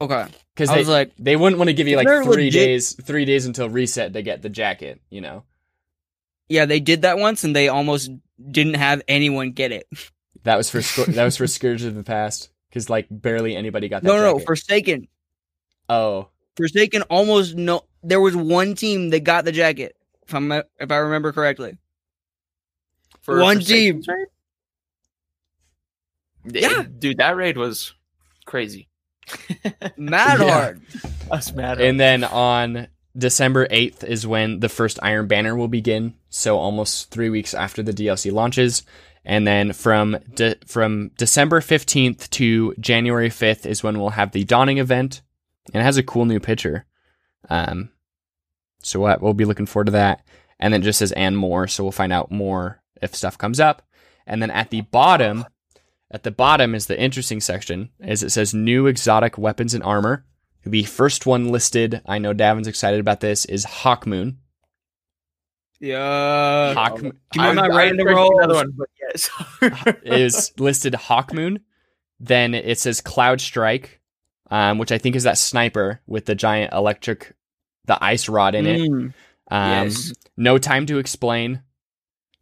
Okay, 0.00 0.26
Because 0.54 0.70
they, 0.70 0.78
was 0.78 0.88
like, 0.88 1.12
they 1.18 1.34
wouldn't 1.34 1.58
want 1.58 1.70
to 1.70 1.74
give 1.74 1.88
you 1.88 1.96
like 1.96 2.06
three 2.06 2.44
legit- 2.44 2.52
days, 2.52 2.92
three 3.02 3.24
days 3.24 3.46
until 3.46 3.68
reset 3.68 4.12
to 4.12 4.22
get 4.22 4.42
the 4.42 4.48
jacket, 4.48 5.00
you 5.10 5.20
know? 5.20 5.42
yeah, 6.48 6.66
they 6.66 6.78
did 6.78 7.02
that 7.02 7.18
once, 7.18 7.42
and 7.42 7.54
they 7.54 7.66
almost 7.66 8.08
didn't 8.50 8.74
have 8.74 9.02
anyone 9.08 9.52
get 9.52 9.72
it. 9.72 9.88
That 10.44 10.56
was 10.56 10.70
for 10.70 10.78
Scor- 10.78 11.12
that 11.14 11.24
was 11.24 11.36
for 11.36 11.46
Scourge 11.46 11.82
of 11.84 11.94
the 11.94 12.04
Past 12.04 12.50
because 12.68 12.88
like 12.88 13.06
barely 13.10 13.56
anybody 13.56 13.88
got 13.88 14.02
that. 14.02 14.08
No, 14.08 14.16
no, 14.16 14.32
no. 14.34 14.38
Forsaken. 14.38 15.08
oh, 15.88 16.28
Forsaken 16.56 17.02
almost 17.02 17.54
no. 17.56 17.84
There 18.02 18.20
was 18.20 18.36
one 18.36 18.74
team 18.74 19.10
that 19.10 19.24
got 19.24 19.44
the 19.44 19.52
jacket. 19.52 19.96
If 20.26 20.34
I'm 20.34 20.50
if 20.52 20.90
I 20.90 20.96
remember 20.96 21.32
correctly. 21.32 21.76
For 23.22 23.40
One 23.40 23.56
Forsaken's 23.56 24.06
team. 24.06 24.14
raid? 26.44 26.62
Yeah. 26.62 26.84
dude, 26.98 27.18
that 27.18 27.36
raid 27.36 27.58
was 27.58 27.92
crazy. 28.46 28.88
Mad 29.96 30.40
Yeah. 30.40 30.50
hard. 30.50 30.80
I 31.30 31.36
was 31.36 31.52
mad. 31.52 31.80
and 31.80 32.00
then 32.00 32.24
on 32.24 32.88
December 33.16 33.66
eighth 33.70 34.02
is 34.04 34.26
when 34.26 34.60
the 34.60 34.70
first 34.70 34.98
Iron 35.02 35.26
Banner 35.26 35.54
will 35.54 35.68
begin. 35.68 36.14
So 36.30 36.58
almost 36.58 37.10
three 37.10 37.30
weeks 37.30 37.54
after 37.54 37.82
the 37.82 37.92
DLC 37.92 38.32
launches, 38.32 38.82
and 39.24 39.46
then 39.46 39.72
from 39.72 40.18
de- 40.34 40.56
from 40.66 41.10
December 41.16 41.60
fifteenth 41.60 42.28
to 42.30 42.74
January 42.78 43.30
fifth 43.30 43.66
is 43.66 43.82
when 43.82 43.98
we'll 43.98 44.10
have 44.10 44.32
the 44.32 44.44
Dawning 44.44 44.78
event, 44.78 45.22
and 45.72 45.80
it 45.80 45.84
has 45.84 45.96
a 45.96 46.02
cool 46.02 46.24
new 46.24 46.40
picture. 46.40 46.86
Um, 47.48 47.90
so 48.82 49.00
what 49.00 49.22
we'll 49.22 49.34
be 49.34 49.44
looking 49.44 49.66
forward 49.66 49.86
to 49.86 49.92
that, 49.92 50.22
and 50.58 50.72
then 50.72 50.82
it 50.82 50.84
just 50.84 50.98
says 50.98 51.12
and 51.12 51.36
more. 51.36 51.66
So 51.66 51.82
we'll 51.82 51.92
find 51.92 52.12
out 52.12 52.30
more 52.30 52.82
if 53.00 53.14
stuff 53.14 53.38
comes 53.38 53.60
up, 53.60 53.82
and 54.26 54.42
then 54.42 54.50
at 54.50 54.70
the 54.70 54.82
bottom. 54.82 55.44
At 56.10 56.22
the 56.22 56.30
bottom 56.30 56.74
is 56.74 56.86
the 56.86 56.98
interesting 56.98 57.38
section, 57.38 57.90
as 58.00 58.22
it 58.22 58.30
says 58.30 58.54
new 58.54 58.86
exotic 58.86 59.36
weapons 59.36 59.74
and 59.74 59.84
armor. 59.84 60.24
The 60.64 60.84
first 60.84 61.26
one 61.26 61.50
listed, 61.50 62.00
I 62.06 62.16
know 62.18 62.32
Davin's 62.32 62.66
excited 62.66 62.98
about 62.98 63.20
this, 63.20 63.44
is 63.44 63.66
Hawkmoon. 63.66 64.36
Yeah. 65.80 66.74
Hawk 66.74 66.96
Give 66.96 67.04
me 67.04 67.12
I- 67.38 67.52
my 67.52 67.62
I 67.66 67.68
random 67.68 68.08
expected 68.08 68.14
rolls. 68.16 68.30
Another 68.38 68.54
one, 68.54 68.70
but 68.76 68.88
yes. 69.00 69.30
is 70.02 70.52
listed 70.58 70.94
Hawkmoon. 70.94 71.60
Then 72.20 72.54
it 72.54 72.78
says 72.80 73.00
Cloud 73.00 73.40
Strike, 73.40 74.00
um, 74.50 74.78
which 74.78 74.90
I 74.90 74.98
think 74.98 75.14
is 75.14 75.22
that 75.22 75.38
sniper 75.38 76.00
with 76.06 76.24
the 76.26 76.34
giant 76.34 76.72
electric, 76.72 77.34
the 77.84 78.02
ice 78.02 78.28
rod 78.28 78.54
in 78.56 78.66
it. 78.66 78.80
Mm, 78.80 79.12
Um, 79.50 79.70
yes. 79.84 80.12
No 80.36 80.58
time 80.58 80.86
to 80.86 80.98
explain. 80.98 81.62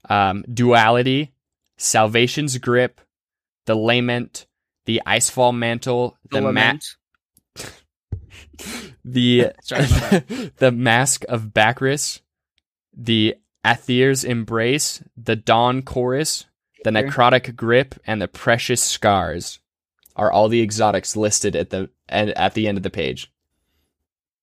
Um, 0.08 0.44
duality, 0.52 1.34
Salvation's 1.76 2.56
grip, 2.58 3.00
the 3.66 3.74
lament, 3.76 4.46
the 4.86 5.02
icefall 5.06 5.54
mantle, 5.54 6.16
the, 6.30 6.40
The 6.40 6.52
mat, 6.52 6.84
lament. 7.56 7.76
the 9.04 9.52
the 10.58 10.72
mask 10.72 11.24
of 11.28 11.52
Bacchus, 11.52 12.22
the 12.96 13.36
Aether's 13.64 14.24
embrace, 14.24 15.02
the 15.16 15.36
dawn 15.36 15.82
chorus, 15.82 16.46
the 16.84 16.90
Okay. 16.90 17.02
necrotic 17.08 17.56
grip, 17.56 17.94
and 18.06 18.22
the 18.22 18.28
precious 18.28 18.82
scars 18.82 19.58
are 20.14 20.30
all 20.32 20.48
the 20.48 20.62
exotics 20.62 21.16
listed 21.16 21.54
at 21.56 21.70
the 21.70 21.90
at, 22.08 22.28
at 22.30 22.54
the 22.54 22.68
end 22.68 22.78
of 22.78 22.82
the 22.84 22.90
page. 22.90 23.30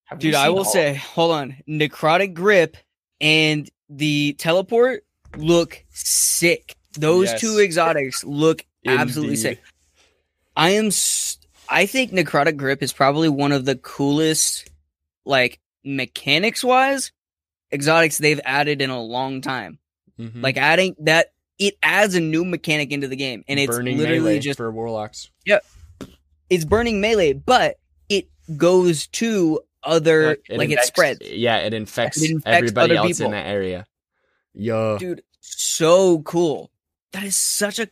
Have 0.05 0.19
Dude, 0.19 0.35
I 0.35 0.49
will 0.49 0.59
all- 0.59 0.65
say, 0.65 0.93
hold 0.95 1.31
on. 1.31 1.55
Necrotic 1.67 2.33
grip 2.33 2.75
and 3.21 3.69
the 3.89 4.33
teleport 4.37 5.05
look 5.37 5.83
sick. 5.89 6.75
Those 6.99 7.29
Yes. 7.31 7.39
two 7.41 7.59
exotics 7.59 8.23
look 8.25 8.65
absolutely 8.85 9.37
sick. 9.37 9.61
I 10.57 10.71
am. 10.71 10.91
I 11.69 11.85
think 11.85 12.11
necrotic 12.11 12.57
grip 12.57 12.83
is 12.83 12.91
probably 12.91 13.29
one 13.29 13.53
of 13.53 13.63
the 13.63 13.77
coolest, 13.77 14.69
like 15.25 15.61
mechanics 15.85 16.63
wise, 16.65 17.12
exotics 17.73 18.17
they've 18.17 18.39
added 18.45 18.81
in 18.81 18.89
a 18.89 19.01
long 19.01 19.41
time. 19.41 19.79
Mhm. 20.19 20.43
Like 20.43 20.57
adding 20.57 20.95
that, 20.99 21.33
it 21.59 21.75
adds 21.81 22.15
a 22.15 22.19
new 22.21 22.45
mechanic 22.45 22.91
into 22.91 23.07
the 23.07 23.15
game, 23.15 23.43
and 23.47 23.59
it's 23.59 23.75
burning 23.75 23.97
literally 23.97 24.19
melee 24.19 24.39
just 24.39 24.57
for 24.57 24.71
warlocks. 24.71 25.29
Yeah, 25.45 25.59
it's 26.49 26.65
burning 26.65 27.01
melee, 27.01 27.33
but 27.33 27.79
it 28.09 28.29
goes 28.57 29.07
to 29.07 29.61
other 29.83 30.27
Like, 30.29 30.45
it 30.49 30.57
like 30.57 30.69
it 30.69 30.79
spreads. 30.81 31.19
Yeah, 31.29 31.57
it 31.57 31.73
infects, 31.73 32.21
It 32.21 32.31
infects 32.31 32.57
everybody 32.57 32.95
else 32.95 33.17
people. 33.17 33.25
in 33.25 33.31
that 33.31 33.47
area. 33.47 33.85
Yo, 34.53 34.97
dude 34.97 35.23
so 35.45 36.19
cool 36.21 36.71
that 37.11 37.23
is 37.23 37.35
such 37.35 37.77
a 37.79 37.89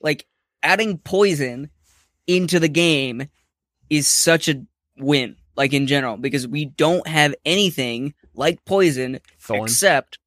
like 0.00 0.26
adding 0.62 0.96
poison 0.98 1.68
into 2.26 2.58
the 2.58 2.68
game 2.68 3.28
is 3.90 4.06
such 4.08 4.48
a 4.48 4.64
win 4.96 5.36
like 5.56 5.72
in 5.72 5.86
general 5.86 6.16
because 6.16 6.46
we 6.48 6.64
don't 6.66 7.06
have 7.06 7.34
anything 7.44 8.14
like 8.34 8.64
poison 8.64 9.20
Thorn. 9.38 9.62
except 9.64 10.18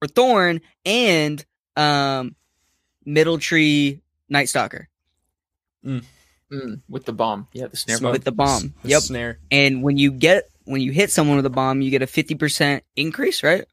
for 0.00 0.08
thorn 0.08 0.60
and 0.84 1.44
um 1.76 2.34
middle 3.04 3.38
tree 3.38 4.00
night 4.28 4.48
stalker 4.48 4.88
Mm, 6.52 6.80
with 6.88 7.04
the 7.06 7.12
bomb. 7.12 7.46
Yeah, 7.52 7.68
the 7.68 7.76
snare 7.76 8.00
bomb. 8.00 8.10
with 8.12 8.24
the 8.24 8.32
bomb 8.32 8.74
The 8.82 8.88
yep 8.90 9.02
Snare. 9.02 9.38
and 9.52 9.82
when 9.84 9.96
you 9.96 10.10
get 10.10 10.50
when 10.64 10.80
you 10.82 10.90
hit 10.92 11.10
someone 11.10 11.36
with 11.36 11.46
a 11.46 11.50
bomb 11.50 11.80
you 11.80 11.90
get 11.90 12.02
a 12.02 12.06
50% 12.06 12.80
increase 12.96 13.42
right 13.44 13.64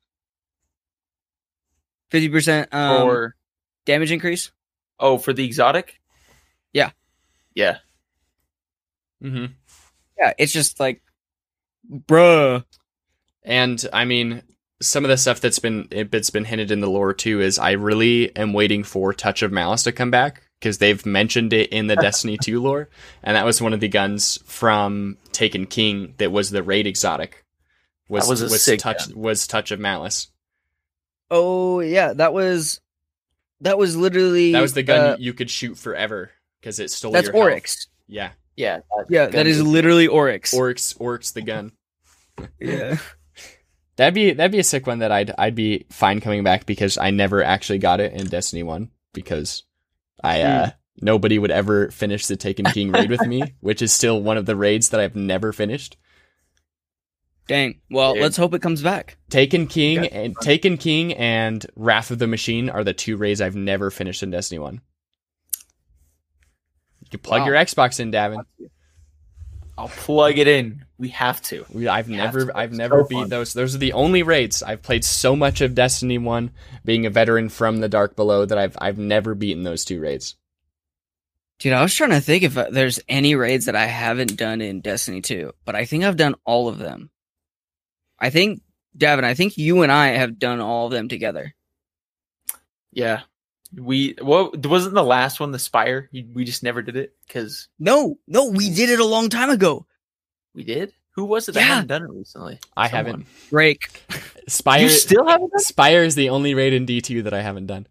50% 2.12 2.74
um, 2.74 3.08
or 3.08 3.36
damage 3.86 4.12
increase 4.12 4.52
oh, 5.00 5.18
for 5.18 5.34
the 5.34 5.44
exotic. 5.44 6.00
Yeah. 6.74 6.92
Yeah. 7.54 7.80
Mm 9.24 9.32
hmm 9.32 9.46
yeah 10.20 10.34
it's 10.38 10.54
just 10.54 10.80
like 10.80 11.02
bruh 11.90 12.64
And 13.48 13.84
I 13.94 14.04
mean, 14.06 14.44
some 14.82 15.06
of 15.06 15.10
the 15.10 15.18
stuff 15.18 15.40
that's 15.40 15.60
been 15.60 15.88
it's 15.90 16.30
been 16.30 16.46
hinted 16.46 16.70
in 16.70 16.82
the 16.82 16.90
lore 16.90 17.14
too 17.14 17.42
is 17.42 17.58
I 17.58 17.72
really 17.72 18.36
am 18.36 18.54
waiting 18.54 18.84
for 18.84 19.14
Touch 19.14 19.42
of 19.42 19.52
Malice 19.52 19.84
to 19.84 19.92
come 19.92 20.12
back 20.12 20.44
because 20.60 20.78
they've 20.80 21.04
mentioned 21.06 21.54
it 21.54 21.70
in 21.72 21.88
the 21.88 21.96
Destiny 22.08 22.38
2 22.38 22.62
lore, 22.62 22.90
and 23.24 23.36
that 23.36 23.46
was 23.46 23.62
one 23.62 23.74
of 23.74 23.80
the 23.80 23.88
guns 23.88 24.38
from 24.46 25.18
Taken 25.32 25.66
King 25.66 26.14
that 26.18 26.32
was 26.32 26.52
the 26.52 26.62
raid 26.62 26.86
exotic. 26.88 27.46
Was 28.10 28.26
That 28.26 28.30
was 28.30 28.42
a 28.42 28.50
sick 28.50 28.80
touch 28.80 29.08
was 29.16 29.48
Touch 29.48 29.72
of 29.72 29.80
Malice. 29.80 30.28
Oh 31.32 31.80
yeah, 31.80 32.14
that 32.14 32.34
was 32.34 32.82
that 33.62 33.78
was 33.78 33.96
literally 33.96 34.52
That 34.52 34.62
was 34.62 34.74
the 34.74 34.84
gun 34.84 35.00
uh, 35.00 35.18
you 35.20 35.34
could 35.34 35.50
shoot 35.50 35.78
forever 35.78 36.32
because 36.60 36.80
it 36.80 36.92
stole 36.92 37.14
that's 37.14 37.28
your 37.28 37.34
health. 37.34 37.44
Oryx. 37.44 37.88
Yeah, 38.08 38.32
Yeah. 38.58 38.78
that 38.98 39.06
Yeah, 39.10 39.26
gun 39.26 39.32
that 39.34 39.48
is 39.48 39.62
literally 39.62 40.08
Oryx. 40.08 40.54
Oryx, 40.54 40.96
Oryx 41.00 41.32
the 41.32 41.42
gun. 41.42 41.72
yeah. 42.60 42.98
That'd 43.96 44.14
be 44.14 44.32
that'd 44.34 44.52
be 44.52 44.60
a 44.60 44.64
sick 44.64 44.86
one 44.86 45.00
that 45.00 45.12
I'd 45.12 45.32
I'd 45.40 45.56
be 45.56 45.86
fine 45.90 46.22
coming 46.22 46.44
back 46.44 46.68
because 46.68 47.00
I 47.00 47.10
never 47.10 47.42
actually 47.44 47.80
got 47.80 48.00
it 48.00 48.14
in 48.14 48.28
Destiny 48.28 48.62
One 48.62 48.92
because 49.12 49.64
I 50.24 50.42
uh 50.44 50.70
nobody 51.02 51.40
would 51.40 51.50
ever 51.50 51.90
finish 51.90 52.28
the 52.28 52.36
Taken 52.36 52.66
King 52.74 52.92
raid 52.92 53.10
with 53.10 53.26
me, 53.26 53.42
which 53.60 53.82
is 53.82 53.92
still 53.92 54.22
one 54.22 54.38
of 54.38 54.46
the 54.46 54.56
raids 54.56 54.90
that 54.90 55.00
I've 55.00 55.16
never 55.16 55.52
finished. 55.52 55.98
Dang. 57.48 57.80
Well, 57.90 58.14
Dude. 58.14 58.22
let's 58.22 58.38
hope 58.38 58.54
it 58.54 58.62
comes 58.62 58.84
back. 58.84 59.18
Taken 59.32 59.66
King 59.66 60.06
and 60.08 60.36
Taken 60.42 60.78
King 60.78 61.14
and 61.14 61.66
Wrath 61.76 62.12
of 62.12 62.20
the 62.20 62.28
Machine 62.28 62.70
are 62.70 62.84
the 62.84 62.94
two 62.94 63.18
raids 63.18 63.42
I've 63.42 63.56
never 63.56 63.90
finished 63.90 64.22
in 64.22 64.30
Destiny 64.30 64.60
One. 64.60 64.82
You 67.12 67.20
plug 67.20 67.42
Wow. 67.42 67.48
your 67.48 67.56
Xbox 67.56 68.00
in, 68.00 68.12
Davin. 68.12 68.44
I'll 69.78 69.88
plug 69.90 70.38
it 70.40 70.48
in. 70.48 70.86
We 70.98 71.10
have 71.10 71.40
to. 71.44 71.64
We, 71.72 71.88
I've 71.88 72.10
Yeah, 72.10 72.18
never, 72.18 72.40
it's- 72.40 72.56
I've 72.56 72.72
it's 72.72 72.78
never 72.78 73.04
so 73.04 73.08
beat 73.08 73.16
fun. 73.16 73.30
those. 73.30 73.54
Those 73.54 73.76
are 73.76 73.80
the 73.80 73.94
only 73.94 74.24
raids 74.24 74.64
I've 74.64 74.82
played 74.82 75.06
so 75.06 75.36
much 75.36 75.62
of 75.62 75.76
Destiny 75.76 76.18
One, 76.18 76.52
being 76.84 77.06
a 77.06 77.10
veteran 77.12 77.50
from 77.50 77.78
the 77.78 77.88
Dark 77.90 78.16
Below, 78.16 78.46
that 78.46 78.58
I've, 78.58 78.76
I've 78.82 78.98
never 78.98 79.36
beaten 79.36 79.64
those 79.64 79.86
two 79.86 80.00
raids. 80.00 80.36
Dude, 81.60 81.74
I 81.74 81.82
was 81.84 81.94
trying 81.94 82.10
to 82.12 82.22
think 82.22 82.44
if 82.44 82.58
uh, 82.58 82.68
there's 82.72 83.00
any 83.08 83.36
raids 83.36 83.66
that 83.66 83.76
I 83.76 83.86
haven't 83.86 84.36
done 84.38 84.62
in 84.62 84.82
Destiny 84.82 85.22
2, 85.22 85.54
but 85.66 85.76
I 85.76 85.86
think 85.86 86.04
I've 86.04 86.18
done 86.18 86.36
all 86.46 86.68
of 86.68 86.78
them. 86.80 87.10
I 88.20 88.32
think, 88.32 88.62
Davin, 88.98 89.24
I 89.24 89.36
think 89.36 89.58
you 89.60 89.84
and 89.84 89.92
I 89.92 90.08
have 90.08 90.40
done 90.40 90.60
all 90.60 90.88
of 90.88 90.92
them 90.92 91.08
together. 91.08 91.54
Yeah. 92.92 93.22
We 93.76 94.16
what 94.22 94.66
wasn't 94.66 94.96
the 94.96 95.04
last 95.04 95.40
one 95.40 95.52
the 95.52 95.60
spire? 95.60 96.10
We 96.12 96.46
just 96.46 96.64
never 96.64 96.82
did 96.82 96.96
it 96.96 97.14
because 97.28 97.68
No, 97.80 98.18
no, 98.28 98.46
we 98.50 98.70
did 98.70 98.90
it 98.90 99.00
a 99.00 99.06
long 99.06 99.30
time 99.30 99.50
ago. 99.50 99.86
we 100.54 100.64
did. 100.64 100.94
Who 101.12 101.26
was 101.26 101.50
it 101.50 101.54
that 101.54 101.62
Yeah. 101.62 101.66
hadn't 101.68 101.88
done 101.88 102.04
it 102.04 102.10
recently? 102.12 102.60
I 102.78 102.90
Someone. 102.90 103.06
haven't. 103.06 103.28
break 103.50 104.04
Spire, 104.48 104.84
You 104.84 104.90
still 104.90 105.26
haven't 105.28 105.50
done 105.52 105.60
Spire 105.60 106.04
is 106.04 106.16
the 106.16 106.30
only 106.30 106.54
raid 106.54 106.74
in 106.74 106.86
D 106.86 107.02
two 107.02 107.24
that 107.24 107.34
I 107.34 107.42
haven't 107.42 107.66
done. 107.68 107.88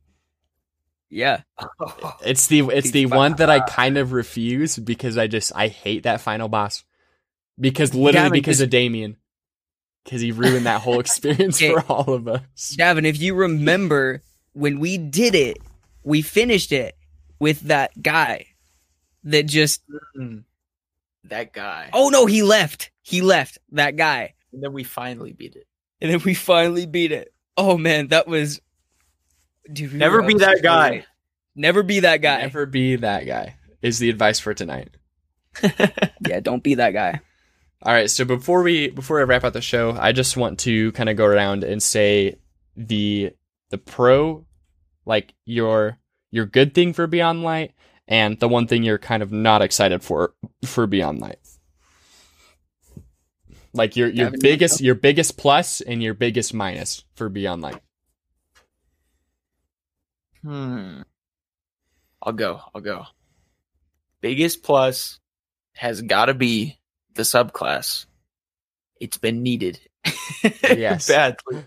Yeah. 1.11 1.43
It's 2.25 2.47
the 2.47 2.61
it's 2.71 2.91
the 2.93 3.07
one 3.07 3.35
that 3.37 3.51
I 3.51 3.61
kind 3.61 3.99
of 3.99 4.13
refuse 4.13 4.79
because 4.79 5.19
I 5.19 5.27
just 5.27 5.53
I 5.55 5.69
hate 5.69 6.05
that 6.05 6.21
final 6.21 6.49
boss 6.49 6.85
because 7.61 7.95
literally 7.95 8.29
Gavin, 8.29 8.33
because 8.33 8.61
of 8.61 8.71
Damien 8.71 9.17
because 10.05 10.21
he 10.21 10.33
ruined 10.33 10.67
that 10.67 10.81
whole 10.81 11.01
experience 11.07 11.57
Okay. 11.59 11.73
for 11.73 11.81
all 11.93 12.15
of 12.15 12.27
us. 12.29 12.77
Davin, 12.79 13.05
if 13.05 13.21
you 13.21 13.35
remember 13.35 14.23
when 14.53 14.79
we 14.81 14.97
did 14.99 15.35
it, 15.35 15.59
we 16.07 16.23
finished 16.23 16.71
it 16.73 16.97
with 17.41 17.61
that 17.63 18.01
guy 18.01 18.47
that 19.25 19.43
just 19.47 19.83
Mm. 20.17 20.45
that 21.25 21.53
guy. 21.53 21.91
Oh 21.93 22.09
no, 22.11 22.25
he 22.27 22.43
left. 22.43 22.91
He 23.03 23.21
left. 23.21 23.59
That 23.73 23.97
guy. 23.97 24.35
And 24.53 24.63
then 24.63 24.73
we 24.73 24.85
finally 24.85 25.33
beat 25.33 25.57
it. 25.57 25.67
And 26.01 26.11
then 26.13 26.23
we 26.25 26.33
finally 26.35 26.87
beat 26.87 27.11
it. 27.13 27.35
Oh 27.57 27.77
man, 27.77 28.09
that 28.09 28.29
was 28.29 28.61
Dude, 29.73 29.93
Never 29.95 30.23
were 30.23 30.29
be 30.29 30.35
up 30.35 30.41
that 30.41 30.57
so 30.59 30.63
guy. 30.63 30.91
late. 30.91 31.05
Never 31.57 31.83
be 31.83 32.01
that 32.01 32.19
guy. 32.23 32.43
Never 32.43 32.67
be 32.67 32.97
that 32.97 33.27
guy 33.27 33.57
is 33.83 33.99
the 33.99 34.09
advice 34.11 34.39
for 34.41 34.55
tonight. 34.55 34.91
Yeah, 36.27 36.41
don't 36.41 36.63
be 36.63 36.75
that 36.77 36.91
guy. 36.93 37.21
All 37.83 37.93
right, 37.93 38.11
so 38.11 38.25
before 38.25 38.63
we 38.63 38.89
before 38.91 39.21
I 39.21 39.25
wrap 39.25 39.45
up 39.45 39.53
the 39.53 39.61
show, 39.61 39.97
I 39.99 40.13
just 40.13 40.37
want 40.37 40.59
to 40.61 40.93
kind 40.93 41.09
of 41.09 41.17
go 41.17 41.25
around 41.25 41.63
and 41.65 41.83
say 41.83 42.37
the 42.77 43.33
the 43.71 43.79
pro 43.79 44.45
like 45.07 45.33
your 45.45 45.99
your 46.31 46.45
good 46.45 46.75
thing 46.75 46.93
for 46.93 47.07
Beyond 47.07 47.43
Light 47.43 47.73
and 48.09 48.39
the 48.39 48.49
one 48.49 48.67
thing 48.67 48.83
you're 48.83 48.99
kind 48.99 49.23
of 49.23 49.33
not 49.33 49.63
excited 49.63 50.03
for 50.03 50.35
for 50.65 50.87
Beyond 50.87 51.21
Light. 51.21 51.39
Like 53.73 53.97
your 53.97 54.09
your 54.09 54.31
biggest 54.41 54.81
your 54.81 54.95
biggest 54.95 55.37
plus 55.37 55.81
and 55.81 56.03
your 56.03 56.15
biggest 56.15 56.53
minus 56.53 57.05
for 57.15 57.29
Beyond 57.29 57.63
Light. 57.63 57.81
Hmm. 60.43 61.03
I'll 62.23 62.33
go. 62.33 62.61
I'll 62.75 62.81
go. 62.81 63.05
Biggest 64.21 64.63
plus 64.63 65.21
has 65.75 66.03
got 66.03 66.27
to 66.27 66.35
be 66.35 66.79
the 67.15 67.23
subclass. 67.23 68.07
It's 69.01 69.19
been 69.19 69.43
needed. 69.43 69.81
Yes. 70.63 71.09
Badly. 71.09 71.65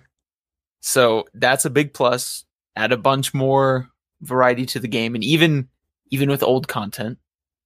So 0.80 1.26
that's 1.34 1.66
a 1.66 1.70
big 1.70 1.94
plus. 1.94 2.46
Add 2.76 2.92
a 2.92 2.98
bunch 2.98 3.34
more 3.34 3.90
variety 4.22 4.66
to 4.68 4.80
the 4.80 4.88
game, 4.88 5.16
and 5.16 5.24
even 5.24 5.68
even 6.12 6.30
with 6.30 6.44
old 6.44 6.68
content, 6.68 7.18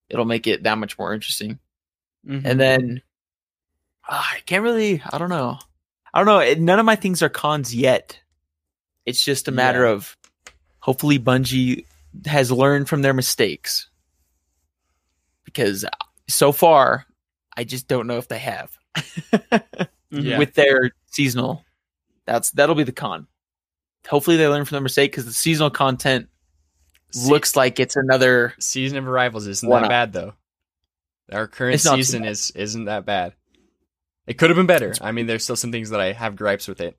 it'll 0.09 0.25
make 0.25 0.47
it 0.47 0.63
that 0.63 0.77
much 0.77 0.97
more 0.97 1.13
interesting. 1.13 1.59
Mm-hmm. 2.27 2.45
And 2.47 2.59
then 2.59 3.01
ah, 4.09 4.29
I 4.35 4.39
can't 4.41 4.63
really. 4.63 5.01
I 5.11 5.17
don't 5.17 5.29
know. 5.29 5.59
I 6.13 6.19
don't 6.19 6.25
know. 6.27 6.39
It, 6.39 6.59
none 6.59 6.79
of 6.79 6.85
my 6.85 6.95
things 6.95 7.21
are 7.21 7.29
cons 7.29 7.73
yet. 7.75 8.19
It's 9.05 9.23
just 9.23 9.47
a 9.47 9.51
matter 9.51 9.83
Yeah. 9.83 9.91
of 9.91 10.15
hopefully 10.79 11.19
Bungie 11.19 11.85
has 12.25 12.51
learned 12.51 12.87
from 12.87 13.01
their 13.01 13.13
mistakes. 13.13 13.89
Because 15.43 15.85
so 16.27 16.51
far, 16.51 17.05
I 17.57 17.63
just 17.63 17.87
don't 17.87 18.07
know 18.07 18.17
if 18.17 18.27
they 18.27 18.39
have 18.39 18.77
Yeah. 20.11 20.37
with 20.37 20.53
their 20.53 20.91
seasonal. 21.07 21.65
That's 22.25 22.51
that'll 22.51 22.75
be 22.75 22.83
the 22.83 22.91
con. 22.91 23.27
Hopefully, 24.09 24.37
they 24.37 24.47
learn 24.47 24.65
from 24.65 24.75
their 24.75 24.81
mistake 24.81 25.11
because 25.11 25.25
the 25.25 25.31
seasonal 25.33 25.69
content 25.69 26.27
Se- 27.11 27.29
looks 27.29 27.55
like 27.55 27.79
it's 27.79 27.95
another. 27.95 28.53
season 28.59 28.97
of 28.97 29.07
arrivals 29.07 29.47
isn't 29.47 29.69
that 29.69 29.81
not? 29.81 29.89
bad 29.89 30.13
though. 30.13 30.33
Our 31.31 31.47
current 31.47 31.79
season 31.79 32.25
is 32.25 32.51
isn't 32.51 32.85
that 32.85 33.05
bad. 33.05 33.33
It 34.27 34.35
could 34.37 34.49
have 34.49 34.57
been 34.57 34.65
better. 34.67 34.93
I 35.01 35.11
mean, 35.11 35.25
there's 35.27 35.43
still 35.43 35.55
some 35.55 35.71
things 35.71 35.89
that 35.91 35.99
I 35.99 36.11
have 36.13 36.35
gripes 36.35 36.67
with 36.67 36.81
it. 36.81 36.97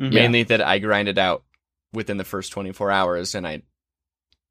Mhm. 0.00 0.12
Mainly 0.12 0.42
that 0.44 0.60
I 0.60 0.78
grinded 0.80 1.18
out 1.18 1.44
within 1.92 2.16
the 2.16 2.24
first 2.24 2.50
24 2.52 2.90
hours, 2.90 3.34
and 3.36 3.46
I, 3.46 3.62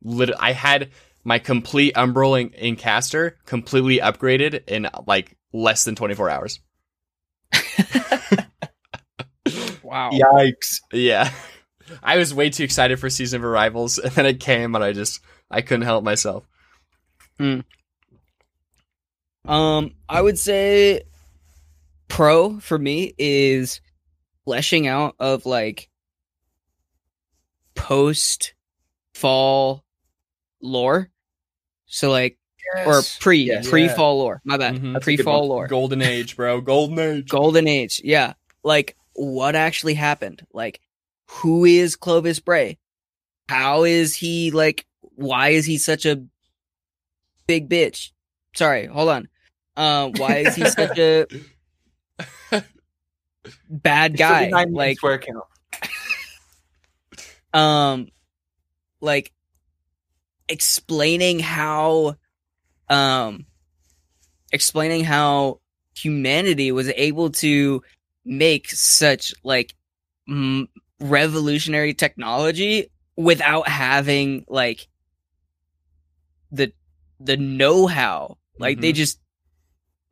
lit- 0.01 0.31
I 0.39 0.53
had 0.53 0.91
my 1.25 1.39
complete 1.39 1.95
Umbral 1.95 2.39
in, 2.39 2.49
Incaster 2.51 3.35
completely 3.45 3.97
upgraded 3.99 4.67
in 4.69 4.87
like 5.07 5.35
less 5.51 5.83
than 5.83 5.95
24 5.95 6.29
hours. 6.29 6.59
Wow. 9.83 10.11
Yikes! 10.11 10.79
Yeah. 10.91 11.31
I 12.03 12.17
was 12.17 12.33
way 12.33 12.49
too 12.49 12.63
excited 12.63 12.99
for 12.99 13.09
Season 13.09 13.41
of 13.41 13.45
Arrivals, 13.45 13.97
and 14.03 14.11
then 14.13 14.25
it 14.25 14.39
came, 14.39 14.73
and 14.75 14.83
I 14.83 14.93
just 14.93 15.19
I 15.51 15.61
couldn't 15.61 15.85
help 15.85 16.03
myself. 16.03 16.45
Um, 19.45 19.91
I 20.07 20.21
would 20.21 20.39
say 20.39 21.01
pro 22.07 22.59
for 22.59 22.77
me 22.77 23.13
is 23.17 23.81
fleshing 24.45 24.87
out 24.87 25.15
of 25.19 25.45
like 25.45 25.89
post 27.75 28.53
fall 29.13 29.83
lore. 30.61 31.09
So 31.85 32.09
like 32.11 32.37
or 32.85 33.01
pre 33.19 33.39
Yes. 33.39 33.69
pre 33.69 33.87
fall 33.89 34.19
lore. 34.19 34.41
My 34.45 34.57
bad. 34.57 34.75
Mhm. 34.75 34.93
That's 34.93 35.05
a 35.05 35.11
good 35.11 35.17
Pre 35.17 35.23
fall 35.23 35.47
lore. 35.47 35.67
Golden 35.67 36.01
Age, 36.01 36.35
bro. 36.37 36.61
Golden 36.61 36.97
Age. 36.99 37.27
Golden 37.29 37.67
Age. 37.67 37.99
Yeah. 38.03 38.33
Like 38.63 38.95
what 39.13 39.55
actually 39.55 39.93
happened? 39.93 40.45
Like 40.53 40.79
who 41.27 41.65
is 41.65 41.95
Clovis 41.95 42.39
Bray? 42.39 42.77
How 43.49 43.83
is 43.83 44.15
he 44.15 44.51
like 44.51 44.85
why 45.01 45.49
is 45.49 45.65
he 45.65 45.77
such 45.77 46.05
a 46.05 46.23
big 47.47 47.69
bitch? 47.69 48.11
Sorry, 48.55 48.85
hold 48.85 49.09
on. 49.09 49.27
Um 49.75 50.13
why 50.13 50.37
is 50.37 50.55
he 50.55 50.65
such 50.65 50.97
a 50.97 51.25
bad 53.69 54.17
guy? 54.17 54.49
Like 54.69 54.97
square 54.97 55.19
count. 55.19 55.45
um 57.53 58.07
like 59.01 59.31
explaining 60.49 61.39
how 61.39 62.15
um 62.89 63.45
explaining 64.51 65.03
how 65.03 65.59
humanity 65.95 66.71
was 66.71 66.89
able 66.95 67.29
to 67.31 67.81
make 68.25 68.69
such 68.69 69.33
like 69.43 69.75
m- 70.29 70.67
revolutionary 70.99 71.93
technology 71.93 72.89
without 73.17 73.67
having 73.67 74.45
like 74.47 74.87
the 76.51 76.71
the 77.19 77.37
know-how 77.37 78.37
like 78.59 78.79
they 78.79 78.91
Mhm. 78.91 78.95
just 78.95 79.19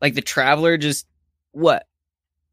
like 0.01 0.13
the 0.13 0.21
traveler 0.21 0.77
just 0.77 1.05
what 1.51 1.85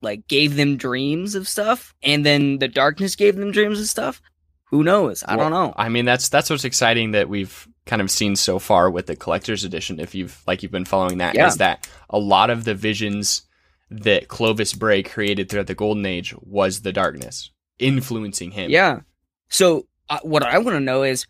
like 0.03 0.27
gave 0.29 0.57
them 0.57 0.77
dreams 0.77 1.35
of 1.35 1.49
stuff 1.49 1.95
and 2.03 2.25
then 2.25 2.59
the 2.59 2.69
darkness 2.69 3.17
gave 3.17 3.37
them 3.37 3.51
dreams 3.51 3.81
of 3.81 3.87
stuff 3.89 4.21
who 4.65 4.85
knows 4.85 5.25
i 5.27 5.37
don't 5.37 5.51
know 5.51 5.73
I 5.77 5.89
mean, 5.89 6.05
that's 6.05 6.29
that's 6.29 6.51
what's 6.51 6.65
exciting 6.65 7.13
that 7.13 7.29
we've 7.29 7.67
kind 7.87 8.03
of 8.03 8.11
seen 8.11 8.37
so 8.37 8.59
far 8.59 8.91
with 8.91 9.07
the 9.07 9.17
collector's 9.17 9.65
edition. 9.65 9.99
If 9.99 10.15
you've 10.15 10.43
like 10.47 10.63
you've 10.63 10.71
been 10.73 10.85
following 10.85 11.19
that, 11.19 11.35
is 11.35 11.39
Yeah. 11.39 11.55
that 11.57 11.89
a 12.11 12.19
lot 12.19 12.51
of 12.51 12.65
the 12.65 12.75
visions 12.75 13.43
that 13.91 14.29
Clovis 14.29 14.75
Bray 14.75 15.03
created 15.03 15.49
throughout 15.49 15.67
the 15.67 15.75
Golden 15.75 16.05
Age 16.07 16.35
was 16.41 16.83
the 16.83 16.93
darkness 16.93 17.51
influencing 17.79 18.51
him. 18.51 18.71
Yeah. 18.71 19.01
So 19.49 19.87
uh, 20.11 20.19
what 20.23 20.43
I 20.43 20.59
want 20.59 20.77
to 20.77 20.81
know 20.81 21.03
is 21.05 21.27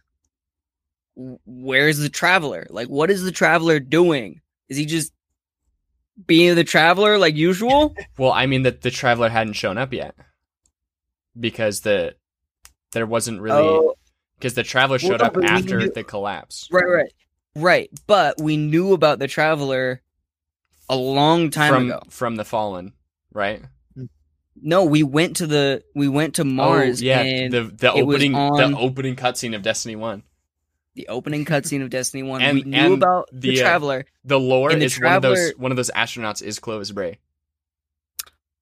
where's 1.16 1.98
the 1.98 2.08
traveler? 2.08 2.66
Like 2.70 2.88
what 2.88 3.10
is 3.10 3.22
the 3.22 3.32
traveler 3.32 3.80
doing? 3.80 4.40
Is 4.68 4.76
he 4.76 4.86
just 4.86 5.12
being 6.26 6.54
the 6.54 6.64
traveler 6.64 7.18
like 7.18 7.36
usual? 7.36 7.94
Well, 8.18 8.32
I 8.32 8.46
mean 8.46 8.62
that 8.62 8.82
the 8.82 8.90
traveler 8.90 9.28
hadn't 9.28 9.52
shown 9.54 9.78
up 9.78 9.92
yet 9.92 10.14
because 11.38 11.82
the 11.82 12.14
there 12.92 13.06
wasn't 13.06 13.40
really 13.40 13.62
Oh, 13.62 13.94
because 14.38 14.54
the 14.54 14.62
traveler 14.64 14.98
showed 14.98 15.20
no, 15.20 15.26
up 15.26 15.36
after 15.44 15.78
knew- 15.78 15.90
the 15.90 16.02
collapse 16.04 16.68
right, 16.72 16.88
right. 16.88 17.12
Right. 17.54 17.90
But 18.06 18.40
we 18.40 18.56
knew 18.56 18.92
about 18.92 19.18
the 19.18 19.26
traveler 19.26 20.00
a 20.88 20.96
long 20.96 21.50
time 21.50 21.72
from 21.72 21.86
ago. 21.90 22.02
from 22.08 22.36
the 22.36 22.44
fallen, 22.44 22.92
right? 23.32 23.62
No, 24.60 24.84
we 24.84 25.02
went 25.04 25.36
to 25.36 25.46
the 25.46 25.84
we 25.94 26.08
went 26.08 26.34
to 26.36 26.44
Mars 26.44 27.00
oh, 27.00 27.04
yeah, 27.04 27.20
and 27.20 27.52
the 27.52 27.62
the 27.64 27.92
opening 27.92 28.34
on- 28.34 28.72
the 28.72 28.78
opening 28.78 29.14
cutscene 29.16 29.54
of 29.54 29.62
Destiny 29.62 29.94
One. 29.96 30.24
the 30.94 31.06
opening 31.08 31.44
cutscene 31.44 31.82
of 31.82 31.90
Destiny 31.90 32.24
1. 32.24 32.42
And- 32.42 32.54
we 32.56 32.62
knew 32.64 32.76
and 32.76 32.94
about 32.94 33.28
the, 33.32 33.50
the, 33.52 33.60
uh, 33.60 33.62
traveler. 33.62 34.04
The 34.24 34.40
lore 34.40 34.70
the 34.74 34.82
is 34.84 35.00
one 35.00 35.14
of 35.14 35.22
those 35.22 35.52
one 35.56 35.70
of 35.70 35.76
those 35.76 35.90
astronauts 35.94 36.42
is 36.42 36.58
Clovis 36.58 36.90
Bray. 36.90 37.18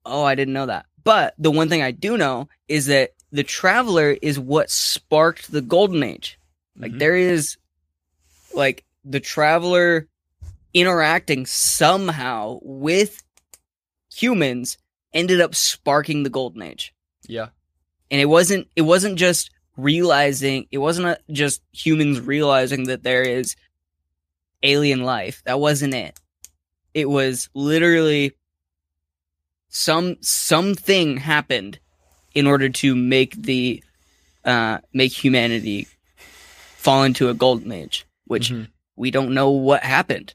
Oh, 0.05 0.23
I 0.23 0.35
didn't 0.35 0.55
know 0.55 0.67
that. 0.67 0.87
But 1.03 1.35
the 1.39 1.51
one 1.51 1.69
thing 1.69 1.83
I 1.83 1.93
do 1.93 2.17
know 2.19 2.49
is 2.69 2.87
that 2.87 3.13
the 3.33 3.43
traveler 3.43 4.17
is 4.21 4.39
what 4.39 4.71
sparked 4.71 5.51
the 5.51 5.63
golden 5.63 6.03
age. 6.03 6.39
Like 6.77 6.93
Mhm. 6.93 6.99
there 6.99 7.17
is 7.17 7.57
like 8.55 8.85
the 9.05 9.21
traveler 9.21 10.09
interacting 10.77 11.47
somehow 11.47 12.59
with 12.63 13.23
humans 14.13 14.77
ended 15.15 15.41
up 15.41 15.55
sparking 15.55 16.23
the 16.23 16.29
golden 16.31 16.61
age. 16.61 16.93
Yeah. 17.27 17.49
And 18.11 18.21
it 18.21 18.27
wasn't 18.27 18.69
it 18.77 18.83
wasn't 18.83 19.19
just 19.19 19.51
realizing 19.79 20.67
it 20.71 20.79
wasn't 20.79 21.19
just 21.31 21.63
humans 21.73 22.21
realizing 22.21 22.85
that 22.85 23.03
there 23.03 23.23
is 23.23 23.57
alien 24.63 25.03
life. 25.03 25.43
That 25.47 25.59
wasn't 25.59 25.95
it. 25.95 26.21
It 26.93 27.09
was 27.09 27.49
literally 27.55 28.33
some 29.71 30.17
something 30.21 31.17
happened 31.17 31.79
in 32.35 32.47
order 32.47 32.69
to 32.69 32.95
make 32.95 33.35
the 33.35 33.83
uh 34.45 34.79
make 34.93 35.13
humanity 35.13 35.89
fall 36.77 37.03
into 37.03 37.31
a 37.31 37.35
golden 37.35 37.73
age, 37.73 38.07
which 38.27 38.51
Mhm. 38.51 38.69
we 38.95 39.11
don't 39.11 39.33
know 39.35 39.51
what 39.51 39.83
happened. 39.83 40.35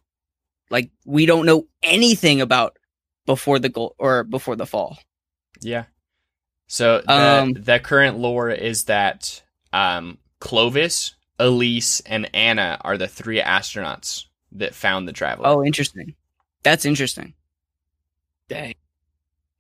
Like 0.72 0.90
we 1.06 1.26
don't 1.28 1.46
know 1.46 1.68
anything 1.84 2.42
about 2.42 2.78
before 3.28 3.60
the 3.60 3.70
goal 3.70 3.94
or 4.00 4.24
before 4.24 4.56
the 4.56 4.66
fall. 4.66 4.98
Yeah. 5.60 5.86
So 6.68 7.02
the 7.02 7.12
Um, 7.14 7.54
the 7.54 7.80
current 7.80 8.18
lore 8.18 8.50
is 8.50 8.86
that 8.86 9.44
um, 9.74 10.18
Clovis, 10.40 11.14
Elise, 11.38 12.00
and 12.06 12.34
Ana 12.34 12.80
are 12.82 12.98
the 12.98 13.08
three 13.08 13.42
astronauts 13.42 14.26
that 14.54 14.74
found 14.74 15.08
the 15.08 15.14
traveler. 15.14 15.48
Oh, 15.48 15.64
interesting. 15.64 16.16
That's 16.64 16.86
interesting. 16.86 17.34
Dang. 18.48 18.76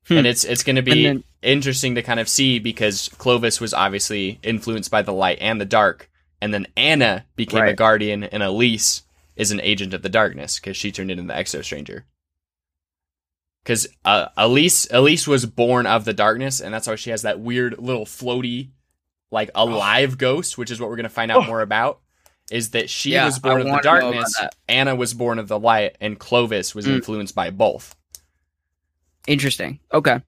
and 0.09 0.25
it's 0.25 0.43
it's 0.43 0.63
going 0.63 0.75
to 0.77 0.81
be 0.81 1.03
then- 1.03 1.23
interesting 1.41 1.95
to 1.95 2.01
kind 2.01 2.19
of 2.19 2.27
see 2.29 2.59
because 2.59 3.09
Clovis 3.17 3.59
was 3.61 3.73
obviously 3.73 4.39
influenced 4.43 4.91
by 4.91 5.01
the 5.01 5.13
light 5.13 5.37
and 5.41 5.59
the 5.59 5.65
dark, 5.65 6.09
and 6.41 6.53
then 6.53 6.67
Ana 6.77 7.25
became 7.35 7.63
a 7.65 7.73
guardian, 7.73 8.23
and 8.23 8.41
Elise 8.43 9.03
is 9.35 9.51
an 9.51 9.61
agent 9.61 9.93
of 9.93 10.01
the 10.01 10.09
darkness 10.09 10.59
because 10.59 10.75
she 10.77 10.91
turned 10.91 11.11
into 11.11 11.23
the 11.23 11.33
Exo 11.33 11.63
Stranger. 11.63 12.05
Because 13.63 13.87
uh, 14.05 14.27
Elise 14.37 14.87
Elise 14.91 15.27
was 15.27 15.45
born 15.45 15.85
of 15.85 16.03
the 16.05 16.13
darkness, 16.13 16.59
and 16.61 16.73
that's 16.73 16.87
why 16.87 16.95
she 16.95 17.11
has 17.11 17.21
that 17.21 17.39
weird 17.39 17.77
little 17.77 18.05
floaty, 18.05 18.69
like 19.29 19.51
alive 19.53 20.17
ghost, 20.17 20.57
which 20.57 20.71
is 20.71 20.79
what 20.81 20.89
we're 20.89 20.95
going 20.95 21.03
to 21.03 21.09
find 21.09 21.31
out 21.31 21.43
Oh. 21.43 21.47
more 21.47 21.61
about. 21.61 21.99
Is 22.49 22.71
that 22.71 22.89
she 22.89 23.11
Yeah, 23.13 23.25
was 23.25 23.37
I 23.37 23.39
born 23.41 23.61
of 23.61 23.65
the 23.67 23.71
wanna 23.71 23.83
know 23.83 23.89
about 23.89 24.01
darkness. 24.01 24.35
Ana 24.67 24.95
was 24.95 25.13
born 25.13 25.39
of 25.39 25.47
the 25.47 25.59
light, 25.59 25.95
and 26.01 26.19
Clovis 26.19 26.73
was 26.75 26.85
Mm. 26.85 26.95
influenced 26.95 27.35
by 27.35 27.49
both. 27.49 27.95
Interesting. 29.27 29.79
Okay. 29.93 30.19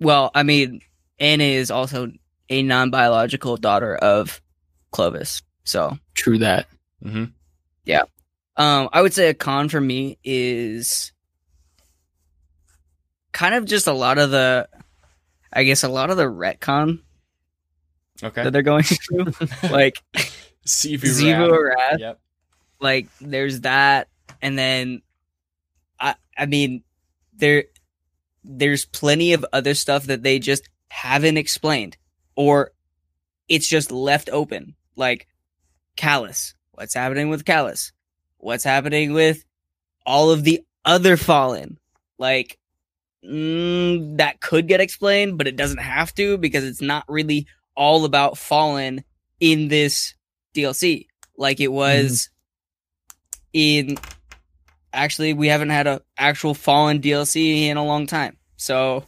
Well, 0.00 0.30
I 0.34 0.42
mean, 0.42 0.82
Ana 1.18 1.44
is 1.44 1.70
also 1.70 2.10
a 2.50 2.62
non-biological 2.62 3.56
daughter 3.56 3.94
of 3.96 4.42
Clovis. 4.90 5.42
So, 5.64 5.98
True 6.14 6.38
that. 6.38 6.66
Hmm 7.86 8.02
um, 8.58 8.88
I 8.92 9.02
would 9.02 9.12
say 9.14 9.28
a 9.28 9.34
con 9.34 9.68
for 9.68 9.80
me 9.80 10.18
is 10.24 11.12
kind 13.32 13.54
of 13.54 13.66
just 13.66 13.86
a 13.86 13.92
lot 13.92 14.16
of 14.18 14.30
the, 14.30 14.68
I 15.52 15.64
guess, 15.64 15.82
a 15.84 15.88
lot 15.88 16.10
of 16.10 16.16
the 16.16 16.24
retcon 16.24 17.00
Okay. 18.22 18.44
that 18.44 18.52
they're 18.52 18.62
going 18.62 18.82
through. 18.84 19.26
like 19.70 20.02
Rad. 21.50 21.76
Wrath, 21.76 22.00
Yep. 22.00 22.20
like 22.80 23.08
there's 23.20 23.60
that, 23.60 24.08
and 24.40 24.58
then, 24.58 25.02
I, 26.00 26.14
I 26.36 26.46
mean, 26.46 26.82
there, 27.36 27.64
there's 28.42 28.86
plenty 28.86 29.34
of 29.34 29.44
other 29.52 29.74
stuff 29.74 30.04
that 30.04 30.22
they 30.22 30.38
just 30.38 30.68
haven't 30.88 31.36
explained, 31.36 31.98
or 32.36 32.70
it's 33.48 33.68
just 33.68 33.90
left 33.92 34.30
open. 34.32 34.76
Like 34.96 35.26
Calus, 35.98 36.54
what's 36.76 36.94
happening 36.94 37.28
with 37.28 37.44
Calus? 37.44 37.92
What's 38.38 38.64
happening 38.64 39.12
with 39.12 39.44
all 40.04 40.30
of 40.30 40.44
the 40.44 40.64
other 40.84 41.16
Fallen? 41.16 41.78
Like 42.18 42.58
mm, 43.24 44.18
that 44.18 44.40
could 44.40 44.68
get 44.68 44.80
explained, 44.80 45.36
but 45.36 45.48
it 45.48 45.56
doesn't 45.56 45.78
have 45.78 46.14
to 46.14 46.38
because 46.38 46.64
it's 46.64 46.80
not 46.80 47.04
really 47.08 47.46
all 47.74 48.04
about 48.04 48.38
Fallen 48.38 49.04
in 49.40 49.68
this 49.68 50.14
DLC 50.54 51.06
like 51.36 51.60
it 51.60 51.68
was 51.68 52.30
in 53.52 53.96
actually 54.92 55.34
we 55.34 55.48
haven't 55.48 55.70
had 55.70 55.86
a 55.86 56.00
actual 56.16 56.54
fallen 56.54 57.00
DLC 57.00 57.62
in 57.62 57.76
a 57.76 57.84
long 57.84 58.06
time. 58.06 58.36
So 58.56 59.04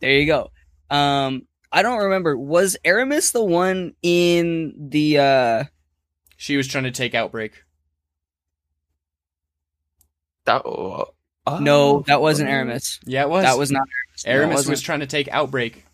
there 0.00 0.12
you 0.12 0.26
go. 0.26 0.50
Um 0.90 1.42
I 1.70 1.82
don't 1.82 2.04
remember 2.04 2.36
was 2.36 2.76
Eramis 2.84 3.32
the 3.32 3.44
one 3.44 3.94
in 4.02 4.88
the 4.90 5.18
uh 5.18 5.64
She 6.38 6.56
was 6.56 6.66
trying 6.68 6.84
to 6.84 6.90
take 6.92 7.14
Outbreak. 7.14 7.64
That, 10.46 10.62
oh, 10.64 11.12
No, 11.60 12.00
that 12.06 12.16
oh. 12.16 12.20
wasn't 12.20 12.48
Eramis. 12.48 13.00
Yeah, 13.04 13.22
it 13.22 13.28
was. 13.28 13.44
That 13.44 13.58
was 13.58 13.70
not 13.70 13.82
Eramis. 14.24 14.24
Eramis 14.26 14.54
wasn't. 14.54 14.70
was 14.70 14.80
trying 14.82 15.00
to 15.00 15.06
take 15.06 15.28
Outbreak. 15.28 15.84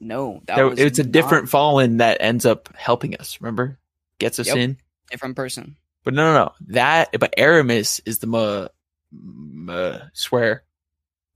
no, 0.00 0.42
that 0.46 0.56
There- 0.56 0.68
was 0.68 0.78
it's 0.78 0.98
a 0.98 1.02
not 1.04 1.12
different 1.12 1.48
fallen 1.48 1.98
that 1.98 2.18
ends 2.20 2.44
up 2.44 2.74
helping 2.76 3.16
us. 3.16 3.40
Remember, 3.40 3.78
gets 4.18 4.38
us 4.38 4.48
Yep. 4.48 4.56
in. 4.56 4.76
different 5.10 5.34
person. 5.36 5.76
But 6.04 6.14
no, 6.14 6.32
no, 6.32 6.44
no. 6.44 6.52
That 6.68 7.08
but 7.18 7.34
Eramis 7.36 8.00
is 8.06 8.18
the 8.20 8.26
ma, 8.28 8.68
ma 9.12 9.98
swear 10.12 10.62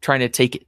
trying 0.00 0.20
to 0.20 0.28
take 0.28 0.54
it. 0.56 0.66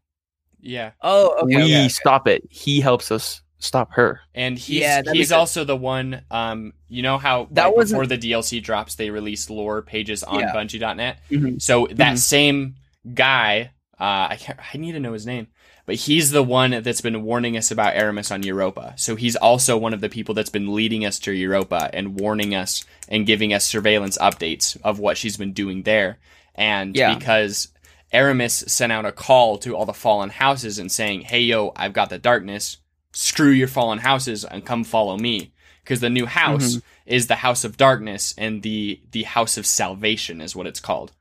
Yeah, 0.61 0.91
Oh, 1.01 1.37
okay. 1.43 1.47
we 1.47 1.57
okay, 1.57 1.65
okay. 1.81 1.89
stop 1.89 2.27
it. 2.27 2.43
He 2.51 2.81
helps 2.81 3.11
us 3.13 3.43
stop 3.59 3.93
her. 3.93 4.21
and 4.35 4.59
he's 4.59 4.81
Yeah, 4.81 4.99
he's 5.03 5.13
makes 5.13 5.29
sense. 5.29 5.33
also 5.33 5.65
the 5.65 5.77
one. 5.77 6.23
Um, 6.31 6.73
you 6.89 7.03
know 7.03 7.19
how 7.19 7.49
That 7.53 7.67
like, 7.67 7.77
wasn't- 7.77 8.01
before 8.03 8.07
the 8.17 8.19
DLC 8.19 8.61
drops, 8.63 8.95
they 8.97 9.11
release 9.11 9.49
lore 9.51 9.83
pages 9.83 10.23
on 10.23 10.41
Yeah. 10.41 10.53
Bungie.net. 10.55 11.19
Mhm. 11.31 11.61
So 11.63 11.89
that 11.93 12.15
Mhm. 12.15 12.19
same 12.19 12.75
guy, 13.15 13.71
uh, 13.99 14.29
I 14.31 14.37
can't, 14.39 14.59
I 14.75 14.77
need 14.79 14.93
to 14.93 15.01
know 15.01 15.13
his 15.15 15.27
name, 15.27 15.47
but 15.87 15.95
he's 15.95 16.31
the 16.33 16.43
one 16.43 16.83
that's 16.83 17.01
been 17.01 17.23
warning 17.23 17.57
us 17.57 17.71
about 17.71 17.95
Eramis 17.95 18.31
on 18.33 18.43
Europa. 18.43 18.93
So 18.97 19.17
he's 19.17 19.37
also 19.37 19.77
one 19.79 19.95
of 19.95 20.01
the 20.01 20.09
people 20.09 20.35
that's 20.35 20.51
been 20.51 20.75
leading 20.75 21.05
us 21.07 21.19
to 21.21 21.33
Europa 21.33 21.89
and 21.95 22.21
warning 22.21 22.55
us 22.55 22.85
and 23.09 23.25
giving 23.27 23.53
us 23.55 23.65
surveillance 23.65 24.19
updates 24.19 24.77
of 24.85 24.99
what 24.99 25.17
she's 25.17 25.37
been 25.37 25.53
doing 25.53 25.83
there. 25.85 26.19
And 26.55 26.95
Yeah. 26.97 27.15
because 27.15 27.69
Eramis 28.13 28.69
sent 28.69 28.93
out 28.93 29.05
a 29.05 29.13
call 29.13 29.59
to 29.59 29.75
all 29.77 29.85
the 29.87 29.93
fallen 29.93 30.31
houses 30.31 30.79
and 30.79 30.91
saying, 30.93 31.23
"Hey, 31.23 31.41
yo, 31.41 31.73
I've 31.77 31.93
got 31.93 32.09
the 32.11 32.19
darkness. 32.19 32.79
Screw 33.17 33.51
your 33.51 33.69
fallen 33.69 33.99
houses 33.99 34.45
and 34.45 34.65
come 34.65 34.85
follow 34.85 35.17
me." 35.17 35.53
Because 35.83 36.01
the 36.01 36.11
new 36.11 36.27
house 36.27 36.81
is 37.07 37.29
the 37.29 37.37
house 37.37 37.65
of 37.65 37.77
darkness, 37.77 38.35
and 38.37 38.63
the 38.63 39.01
the 39.13 39.23
house 39.23 39.57
of 39.57 39.65
salvation 39.67 40.41
is 40.41 40.55
what 40.57 40.67
it's 40.67 40.81
called. 40.81 41.13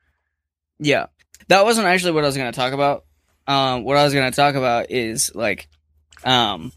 Yeah, 0.79 1.05
that 1.47 1.63
wasn't 1.65 1.87
actually 1.87 2.13
what 2.13 2.23
I 2.23 2.27
was 2.27 2.35
going 2.37 2.51
to 2.51 2.59
talk 2.59 2.73
about. 2.73 3.05
Um, 3.47 3.83
what 3.83 3.95
I 3.95 4.03
was 4.03 4.13
going 4.13 4.29
to 4.31 4.35
talk 4.35 4.55
about 4.55 4.89
is 4.89 5.31
like, 5.35 5.67
um, 6.23 6.71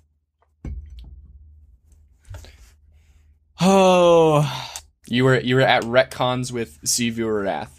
oh, 3.61 4.75
You 5.11 5.25
were 5.25 5.41
you 5.41 5.55
were 5.57 5.62
at 5.62 5.85
retcons 5.85 6.53
with 6.53 6.79
Xivu 6.83 7.21
Arath. 7.21 7.71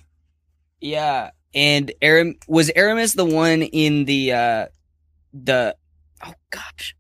yeah, 0.81 1.29
and 1.53 1.91
Aram 2.01 2.35
was 2.47 2.71
Eramis 2.71 3.15
the 3.15 3.23
one 3.25 3.61
in 3.61 4.05
the 4.05 4.33
uh 4.33 4.65
the 5.33 5.75
oh 6.25 6.33
gosh, 6.49 6.95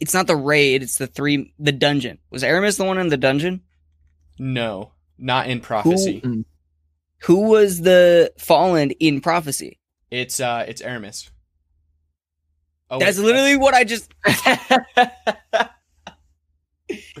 it's 0.00 0.14
not 0.14 0.26
the 0.26 0.36
raid, 0.36 0.82
it's 0.82 0.98
the 0.98 1.06
three 1.06 1.52
the 1.58 1.72
dungeon. 1.72 2.18
Was 2.30 2.42
Eramis 2.42 2.78
the 2.78 2.84
one 2.84 2.98
in 2.98 3.08
the 3.08 3.16
dungeon? 3.16 3.62
No, 4.38 4.92
not 5.18 5.48
in 5.48 5.60
prophecy. 5.60 6.20
Mm. 6.24 6.44
Who 7.22 7.48
was 7.48 7.80
the 7.80 8.32
fallen 8.38 8.92
in 8.92 9.20
prophecy? 9.20 9.78
It's 10.10 10.40
uh, 10.40 10.64
it's 10.68 10.82
Eramis. 10.82 11.30
Oh, 12.90 12.98
That's 12.98 13.18
wait, 13.18 13.26
literally 13.26 13.56
what 13.56 13.74
I 13.74 13.84
just. 13.84 14.10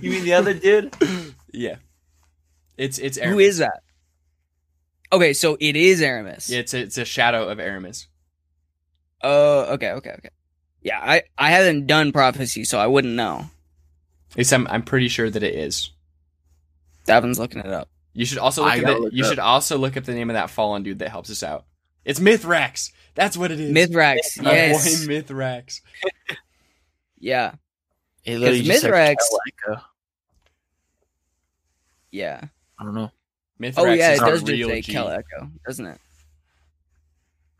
you 0.00 0.10
mean 0.10 0.24
the 0.24 0.32
other 0.34 0.54
dude? 0.54 0.94
yeah. 1.52 1.76
It's 2.76 2.98
it's 2.98 3.18
Eramis. 3.18 3.28
Who 3.30 3.38
is 3.40 3.58
that? 3.58 3.82
Okay, 5.12 5.32
so 5.32 5.56
it 5.60 5.76
is 5.76 6.00
Eramis. 6.00 6.50
It's 6.50 6.72
it's 6.74 6.96
a 6.96 7.04
shadow 7.04 7.48
of 7.48 7.58
Eramis. 7.58 8.06
Oh, 9.22 9.74
okay, 9.74 9.90
okay, 9.92 10.10
okay. 10.10 10.30
Yeah, 10.82 10.98
I 11.00 11.22
I 11.36 11.50
haven't 11.50 11.86
done 11.86 12.12
prophecy, 12.12 12.64
so 12.64 12.78
I 12.78 12.86
wouldn't 12.86 13.14
know. 13.14 13.46
At 14.32 14.38
least 14.38 14.52
I'm 14.52 14.66
I'm 14.68 14.82
pretty 14.82 15.08
sure 15.08 15.28
that 15.28 15.42
it 15.42 15.54
is. 15.54 15.90
Davin's 17.06 17.38
looking 17.38 17.60
it 17.60 17.66
up. 17.66 17.88
You 18.12 18.24
should 18.26 18.38
also 18.38 18.62
look 18.62 18.72
I 18.72 18.78
at 18.78 18.86
the, 18.86 18.98
look 18.98 19.12
you 19.12 19.24
it 19.24 19.28
should 19.28 19.38
also 19.38 19.78
look 19.78 19.96
up 19.96 20.04
the 20.04 20.14
name 20.14 20.30
of 20.30 20.34
that 20.34 20.50
fallen 20.50 20.82
dude 20.82 20.98
that 21.00 21.10
helps 21.10 21.30
us 21.30 21.42
out. 21.42 21.64
It's 22.04 22.20
Mithrax. 22.20 22.92
That's 23.14 23.36
what 23.36 23.50
it 23.50 23.60
is. 23.60 23.72
Mithrax, 23.72 24.18
Our 24.46 24.52
yes, 24.52 25.06
boy 25.06 25.12
Mithrax. 25.12 25.80
yeah, 27.18 27.54
It 28.24 28.38
Because 28.38 28.60
just 28.62 28.80
said 28.82 28.92
Mithrax- 28.92 29.16
Calico. 29.64 29.82
yeah. 32.10 32.44
I 32.78 32.84
don't 32.84 32.94
know. 32.94 33.10
Mithrax 33.60 33.74
Oh 33.78 33.84
yeah, 33.86 34.12
is 34.12 34.20
it 34.20 34.22
a 34.22 34.26
does 34.26 34.40
just 34.42 34.52
real 34.52 34.68
say 34.68 34.82
Kel 34.82 35.08
Echo, 35.08 35.50
doesn't 35.66 35.86
it? 35.86 36.00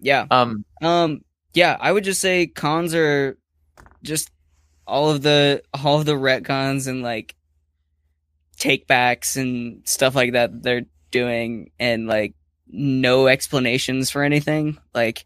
Yeah. 0.01 0.27
Um, 0.31 0.65
Um. 0.81 1.23
Yeah, 1.55 1.77
I 1.79 1.91
would 1.91 2.05
just 2.05 2.21
say 2.21 2.47
cons 2.47 2.95
are 2.95 3.39
just 4.03 4.31
all 4.87 5.11
of 5.11 5.23
the 5.23 5.63
all 5.75 5.99
of 5.99 6.07
the 6.07 6.15
retcons 6.15 6.87
and 6.89 7.03
like 7.03 7.35
takebacks 8.59 9.37
and 9.37 9.87
stuff 9.87 10.15
like 10.15 10.33
that 10.33 10.63
they're 10.63 10.87
doing, 11.11 11.71
and 11.79 12.07
like 12.07 12.35
no 12.67 13.27
explanations 13.27 14.11
for 14.11 14.23
anything. 14.23 14.79
Like, 14.95 15.25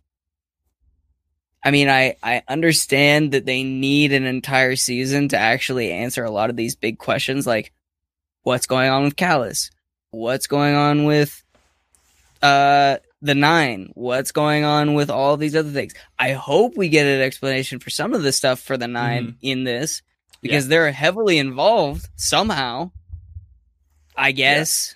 I 1.65 1.71
mean, 1.71 1.89
I 1.89 2.17
I 2.23 2.43
understand 2.49 3.33
that 3.33 3.47
they 3.47 3.63
need 3.63 4.13
an 4.13 4.25
entire 4.25 4.77
season 4.77 5.29
to 5.29 5.39
actually 5.39 5.93
answer 5.93 6.25
a 6.25 6.31
lot 6.31 6.51
of 6.51 6.57
these 6.57 6.77
big 6.77 6.99
questions, 6.99 7.47
like 7.47 7.73
what's 8.43 8.67
going 8.67 8.91
on 8.91 9.05
with 9.05 9.17
Calus, 9.17 9.71
what's 10.11 10.47
going 10.47 10.75
on 10.75 11.05
with 11.05 11.43
uh 12.43 12.97
the 13.23 13.35
nine 13.35 13.91
what's 13.95 14.33
going 14.33 14.65
on 14.65 14.95
with 14.95 15.09
all 15.09 15.37
these 15.37 15.57
other 15.57 15.71
things? 15.71 15.95
I 16.19 16.33
hope 16.33 16.77
we 16.77 16.89
get 16.89 17.07
an 17.07 17.23
explanation 17.23 17.79
for 17.79 17.89
some 17.89 18.13
of 18.13 18.23
the 18.23 18.33
stuff 18.33 18.61
for 18.61 18.77
the 18.77 18.89
9 18.89 19.23
Mm-hmm. 19.23 19.31
in 19.41 19.65
this 19.65 20.03
because 20.43 20.67
they're 20.69 20.91
heavily 20.93 21.39
involved 21.39 22.09
somehow 22.17 22.91
i 24.17 24.33
guess. 24.33 24.95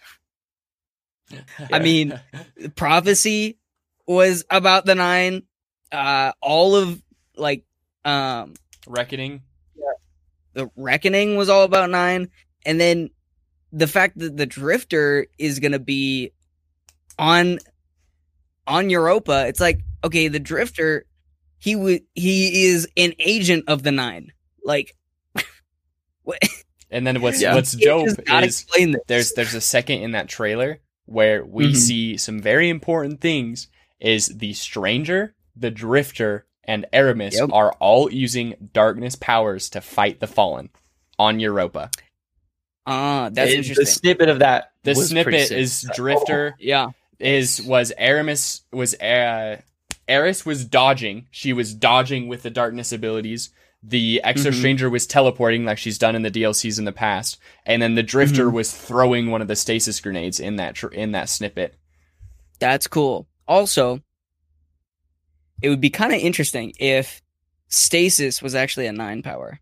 I 1.72 1.78
mean, 1.78 2.20
prophecy 2.76 3.58
was 4.06 4.44
about 4.50 4.84
the 4.86 4.94
nine 4.94 5.42
uh 5.90 6.32
all 6.42 6.76
of 6.76 7.02
like 7.36 7.64
um 8.04 8.54
reckoning. 8.86 9.42
the 10.52 10.70
reckoning 10.76 11.36
was 11.36 11.48
all 11.48 11.62
about 11.64 11.90
nine 11.90 12.28
and 12.64 12.80
then 12.80 13.10
the 13.72 13.86
fact 13.86 14.18
that 14.18 14.36
the 14.36 14.46
drifter 14.46 15.26
is 15.38 15.58
going 15.58 15.72
to 15.72 15.78
be 15.78 16.32
on 17.18 17.58
on 18.66 18.90
europa 18.90 19.46
it's 19.46 19.60
like 19.60 19.80
okay 20.04 20.28
the 20.28 20.38
drifter 20.40 21.04
he 21.58 21.74
would 21.76 22.02
he 22.14 22.66
is 22.66 22.88
an 22.96 23.12
agent 23.18 23.64
of 23.68 23.82
the 23.82 23.92
nine 23.92 24.32
like 24.64 24.94
what 26.22 26.38
And 26.90 27.06
then 27.06 27.20
what's 27.20 27.40
Yeah. 27.40 27.54
what's 27.54 27.74
You 27.74 27.86
dope 27.86 28.06
just 28.06 28.20
is 28.20 28.44
explain 28.44 28.96
there's 29.08 29.32
there's 29.32 29.54
a 29.54 29.60
second 29.60 30.00
in 30.02 30.12
that 30.12 30.28
trailer 30.28 30.80
where 31.06 31.44
we 31.44 31.68
Mhm. 31.72 31.76
see 31.76 32.16
some 32.16 32.40
very 32.40 32.68
important 32.68 33.20
things 33.20 33.68
is 34.00 34.26
the 34.28 34.52
stranger 34.52 35.34
the 35.56 35.70
drifter 35.70 36.46
and 36.64 36.84
eramis 36.92 37.34
Yep. 37.34 37.50
are 37.52 37.72
all 37.74 38.12
using 38.12 38.54
darkness 38.72 39.16
powers 39.16 39.68
to 39.70 39.80
fight 39.80 40.20
the 40.20 40.26
fallen 40.26 40.68
on 41.18 41.40
europa 41.40 41.90
ah 42.86 43.30
that's 43.32 43.52
it- 43.52 43.56
interesting 43.58 43.84
The 43.84 43.90
snippet 43.90 44.28
of 44.28 44.40
that. 44.40 44.72
the 44.82 44.92
was 44.94 45.08
snippet 45.08 45.48
sick. 45.48 45.58
is 45.58 45.88
drifter 45.94 46.54
yeah 46.58 46.88
is 47.18 47.62
was 47.62 47.92
eramis 47.98 48.60
was 48.72 48.94
uh 49.00 49.60
eris 50.08 50.44
was 50.46 50.64
dodging 50.64 51.26
she 51.30 51.52
was 51.52 51.74
dodging 51.74 52.28
with 52.28 52.42
the 52.42 52.50
darkness 52.50 52.92
abilities 52.92 53.50
the 53.82 54.20
exo 54.24 54.52
stranger 54.52 54.90
was 54.90 55.06
teleporting 55.06 55.64
like 55.64 55.78
she's 55.78 55.98
done 55.98 56.16
in 56.16 56.22
the 56.22 56.30
DLCs 56.30 56.78
in 56.80 56.86
the 56.86 56.92
past, 56.92 57.38
and 57.64 57.80
then 57.80 57.94
the 57.94 58.02
drifter 58.02 58.46
Mhm. 58.46 58.52
was 58.52 58.72
throwing 58.72 59.30
one 59.30 59.40
of 59.40 59.46
the 59.46 59.54
stasis 59.54 60.00
grenades 60.00 60.40
in 60.40 60.56
that 60.56 60.74
tr- 60.74 60.88
in 60.88 61.12
that 61.12 61.28
snippet. 61.28 61.76
That's 62.58 62.88
cool. 62.88 63.28
Also, 63.46 64.00
it 65.62 65.68
would 65.68 65.80
be 65.80 65.90
kind 65.90 66.12
of 66.12 66.18
interesting 66.20 66.72
if 66.80 67.22
stasis 67.68 68.42
was 68.42 68.56
actually 68.56 68.86
a 68.86 68.92
nine 68.92 69.22
power. 69.22 69.60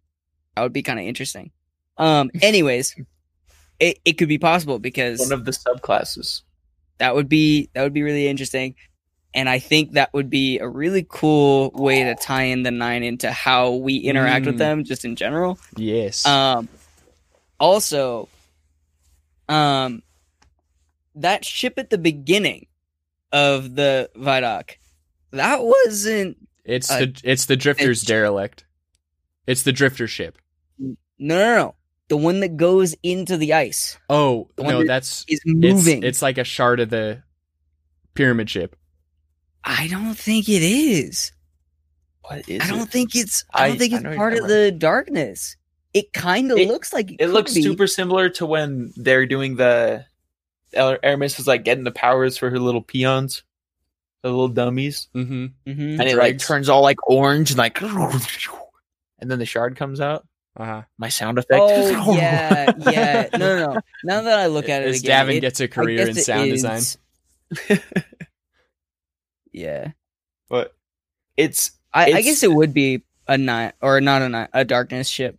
That 0.56 0.62
would 0.62 0.72
be 0.72 0.82
kind 0.82 0.98
of 0.98 1.04
interesting. 1.04 1.50
Um. 1.98 2.30
Anyways, 2.40 2.94
it 3.78 3.98
it 4.06 4.14
could 4.14 4.28
be 4.28 4.38
possible 4.38 4.78
because 4.78 5.20
one 5.20 5.32
of 5.32 5.44
the 5.44 5.50
subclasses. 5.52 6.42
That 6.98 7.14
would 7.14 7.28
be 7.28 7.68
that 7.74 7.82
would 7.82 7.92
be 7.94 8.02
really 8.02 8.28
interesting, 8.28 8.74
and 9.34 9.48
I 9.48 9.58
think 9.58 9.92
that 9.92 10.12
would 10.14 10.30
be 10.30 10.58
a 10.58 10.68
really 10.68 11.04
cool 11.08 11.70
way 11.74 12.04
to 12.04 12.14
tie 12.14 12.44
in 12.44 12.62
the 12.62 12.70
nine 12.70 13.02
into 13.02 13.30
how 13.32 13.72
we 13.72 13.96
interact 13.96 14.46
with 14.46 14.56
Mm. 14.56 14.58
them, 14.58 14.84
just 14.84 15.04
in 15.04 15.16
general. 15.16 15.58
Yes. 15.76 16.24
Um, 16.26 16.68
also, 17.58 18.28
um, 19.48 20.02
that 21.14 21.44
ship 21.44 21.74
at 21.78 21.90
the 21.90 21.98
beginning 21.98 22.66
of 23.32 23.74
the 23.74 24.10
Vidoc, 24.16 24.70
that 25.32 25.62
wasn't. 25.62 26.36
it's 26.64 26.90
uh, 26.90 27.00
the 27.00 27.20
it's 27.24 27.46
the 27.46 27.56
drifter's 27.56 28.02
it's- 28.02 28.06
derelict. 28.06 28.64
It's 29.46 29.62
the 29.62 29.72
drifter 29.72 30.06
ship. 30.08 30.38
No, 30.78 30.96
no, 31.18 31.54
no. 31.56 31.74
The 32.08 32.16
one 32.16 32.40
that 32.40 32.56
goes 32.58 32.94
into 33.02 33.36
the 33.38 33.54
ice 33.54 33.96
Oh 34.10 34.50
The 34.56 34.62
one 34.62 34.72
no, 34.74 34.78
that 34.80 34.86
that's 34.88 35.24
is 35.28 35.40
moving. 35.46 36.02
it's 36.02 36.20
like 36.22 36.36
a 36.38 36.44
shard 36.44 36.80
of 36.80 36.90
the 36.90 37.22
pyramid 38.14 38.50
ship. 38.50 38.76
I 39.64 39.88
don't 39.88 40.14
think 40.16 40.48
it 40.48 40.62
is. 40.62 41.32
What 42.22 42.48
is 42.48 42.60
I 42.62 42.68
don't 42.68 42.82
it? 42.82 42.88
think 42.90 43.14
it's. 43.14 43.44
I 43.52 43.68
don't 43.68 43.76
I- 43.76 43.78
think 43.78 43.92
it's 43.94 44.02
know 44.02 44.10
you're 44.10 44.16
part 44.18 44.34
of 44.34 44.46
the 44.48 44.70
darkness. 44.70 45.56
It 45.94 46.12
kind 46.12 46.50
of 46.50 46.58
looks 46.58 46.92
like 46.92 47.10
it, 47.12 47.14
It 47.20 47.26
could 47.26 47.30
looks 47.30 47.54
be. 47.54 47.62
super 47.62 47.86
similar 47.86 48.28
to 48.30 48.46
when 48.46 48.92
they're 48.96 49.26
doing 49.26 49.56
the. 49.56 50.04
Ar- 50.76 50.98
Eramis 51.04 51.36
was 51.38 51.46
like 51.46 51.64
getting 51.64 51.84
the 51.84 51.92
powers 51.92 52.36
for 52.36 52.50
her 52.50 52.58
little 52.58 52.82
peons. 52.82 53.42
the 54.22 54.28
little 54.30 54.48
dummies, 54.48 55.08
Mm-hmm. 55.14 55.46
Mm-hmm. 55.70 56.00
and 56.00 56.02
it 56.02 56.16
like 56.16 56.38
turns 56.38 56.68
all 56.68 56.82
like 56.82 56.96
orange 57.08 57.50
and 57.52 57.58
like, 57.58 57.80
and 57.82 59.30
then 59.30 59.38
the 59.38 59.46
shard 59.46 59.76
comes 59.76 60.00
out. 60.00 60.26
Uh-huh. 60.56 60.82
My 60.98 61.08
sound 61.08 61.38
effect. 61.38 61.60
Oh 61.60 62.14
yeah, 62.16 62.70
yeah. 62.90 63.28
No, 63.36 63.38
no, 63.58 63.72
no. 63.74 63.80
Now 64.04 64.22
that 64.22 64.38
I 64.38 64.46
look 64.46 64.68
at 64.68 64.82
it 64.82 64.88
As 64.88 65.00
again, 65.00 65.26
Davin 65.26 65.36
it- 65.36 65.40
gets 65.40 65.60
a 65.60 65.68
career 65.68 66.08
in 66.08 66.14
sound 66.14 66.50
is- 66.50 66.62
design. 66.62 67.80
yeah, 69.52 69.92
but 70.48 70.74
it's 71.36 71.72
I, 71.92 72.12
I 72.12 72.22
guess 72.22 72.42
it 72.42 72.52
would 72.52 72.72
be 72.74 73.02
a 73.28 73.38
night 73.38 73.74
or 73.80 74.00
not 74.00 74.22
a 74.22 74.28
night, 74.28 74.50
a 74.52 74.64
darkness 74.64 75.08
ship. 75.08 75.38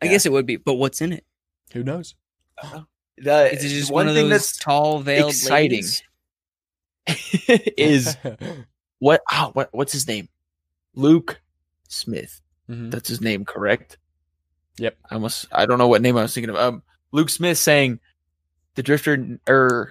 I 0.00 0.06
Yeah. 0.06 0.12
guess 0.12 0.26
it 0.26 0.32
would 0.32 0.46
be, 0.46 0.56
but 0.56 0.74
what's 0.74 1.00
in 1.00 1.12
it? 1.12 1.24
Who 1.72 1.82
knows? 1.82 2.14
the 3.18 3.52
Is 3.52 3.64
it 3.64 3.68
just 3.68 3.90
one 3.90 4.06
one, 4.06 4.08
of 4.08 4.14
thing 4.14 4.28
those 4.28 4.56
tall 4.56 5.00
veiled 5.00 5.30
exciting. 5.30 5.84
is 7.76 8.16
what 8.98 9.22
oh, 9.32 9.50
what 9.54 9.68
what's 9.72 9.92
his 9.92 10.06
name? 10.06 10.28
Luke 10.94 11.40
Smith. 11.88 12.40
Mhm. 12.68 12.90
That's 12.90 13.08
his 13.08 13.20
name, 13.20 13.44
correct? 13.44 13.96
Yep. 14.78 14.96
I 15.10 15.14
almost 15.14 15.46
I 15.52 15.66
don't 15.66 15.78
know 15.78 15.88
what 15.88 16.02
name 16.02 16.16
I 16.16 16.22
was 16.22 16.34
thinking 16.34 16.50
of. 16.50 16.56
Um 16.56 16.82
Luke 17.12 17.30
Smith 17.30 17.58
saying 17.58 18.00
the 18.74 18.82
drifter 18.82 19.38
or 19.48 19.90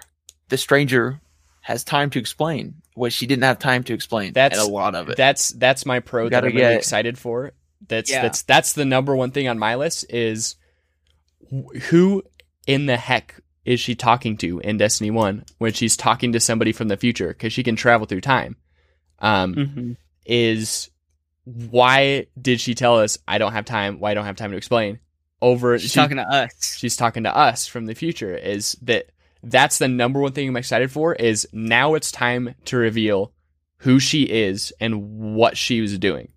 the 0.49 0.57
stranger 0.57 1.19
has 1.61 1.83
time 1.83 2.09
to 2.11 2.19
explain 2.19 2.75
what 2.93 3.11
she 3.11 3.27
didn't 3.27 3.43
have 3.43 3.59
time 3.59 3.83
to 3.83 3.93
explain. 3.93 4.31
That's- 4.33 4.59
and 4.61 4.69
a 4.69 4.71
lot 4.73 4.95
of 4.95 5.09
it. 5.09 5.17
That's 5.17 5.49
that's 5.49 5.85
my 5.85 5.99
pro 5.99 6.29
that 6.29 6.43
I'm 6.43 6.49
really 6.51 6.59
get- 6.59 6.77
excited 6.77 7.17
for. 7.17 7.51
That's 7.87 8.09
Yeah. 8.09 8.21
that's 8.21 8.43
that's 8.43 8.73
the 8.73 8.85
number 8.85 9.15
one 9.15 9.31
thing 9.31 9.47
on 9.47 9.59
my 9.59 9.75
list 9.75 10.05
is 10.13 10.55
who 11.89 12.23
in 12.65 12.85
the 12.85 12.97
heck 12.97 13.35
is 13.65 13.79
she 13.79 13.95
talking 13.95 14.37
to 14.37 14.59
in 14.59 14.77
Destiny 14.77 15.11
1 15.11 15.43
when 15.57 15.73
she's 15.73 15.97
talking 15.97 16.31
to 16.33 16.39
somebody 16.39 16.71
from 16.71 16.87
the 16.87 16.97
future 16.97 17.33
cuz 17.33 17.51
she 17.53 17.63
can 17.63 17.75
travel 17.75 18.07
through 18.07 18.21
time. 18.21 18.55
Um 19.19 19.55
Mm-hmm. 19.55 19.91
is 20.25 20.89
why 21.69 22.27
did 22.41 22.59
she 22.59 22.75
tell 22.75 22.99
us 22.99 23.17
I 23.27 23.37
don't 23.37 23.53
have 23.53 23.63
time, 23.65 23.99
why 23.99 24.11
I 24.11 24.13
don't 24.13 24.25
have 24.25 24.35
time 24.35 24.51
to 24.51 24.57
explain? 24.57 24.99
Over 25.41 25.77
She's 25.79 25.91
she- 25.91 25.99
talking 25.99 26.17
to 26.17 26.23
us. 26.27 26.75
she's 26.77 26.95
talking 26.97 27.23
to 27.23 27.35
us 27.35 27.67
from 27.67 27.85
the 27.85 27.93
future 27.95 28.35
is 28.35 28.73
that 28.81 29.05
that's 29.43 29.77
the 29.77 29.87
number 29.87 30.19
one 30.19 30.31
thing 30.31 30.49
I'm 30.49 30.57
excited 30.57 30.91
for 30.91 31.13
is 31.13 31.47
now 31.53 31.93
it's 31.93 32.11
time 32.11 32.55
to 32.65 32.75
reveal 32.77 33.31
who 33.77 33.99
she 33.99 34.23
is 34.23 34.73
and 34.79 35.35
what 35.35 35.55
she 35.55 35.79
was 35.79 35.97
doing. 35.99 36.29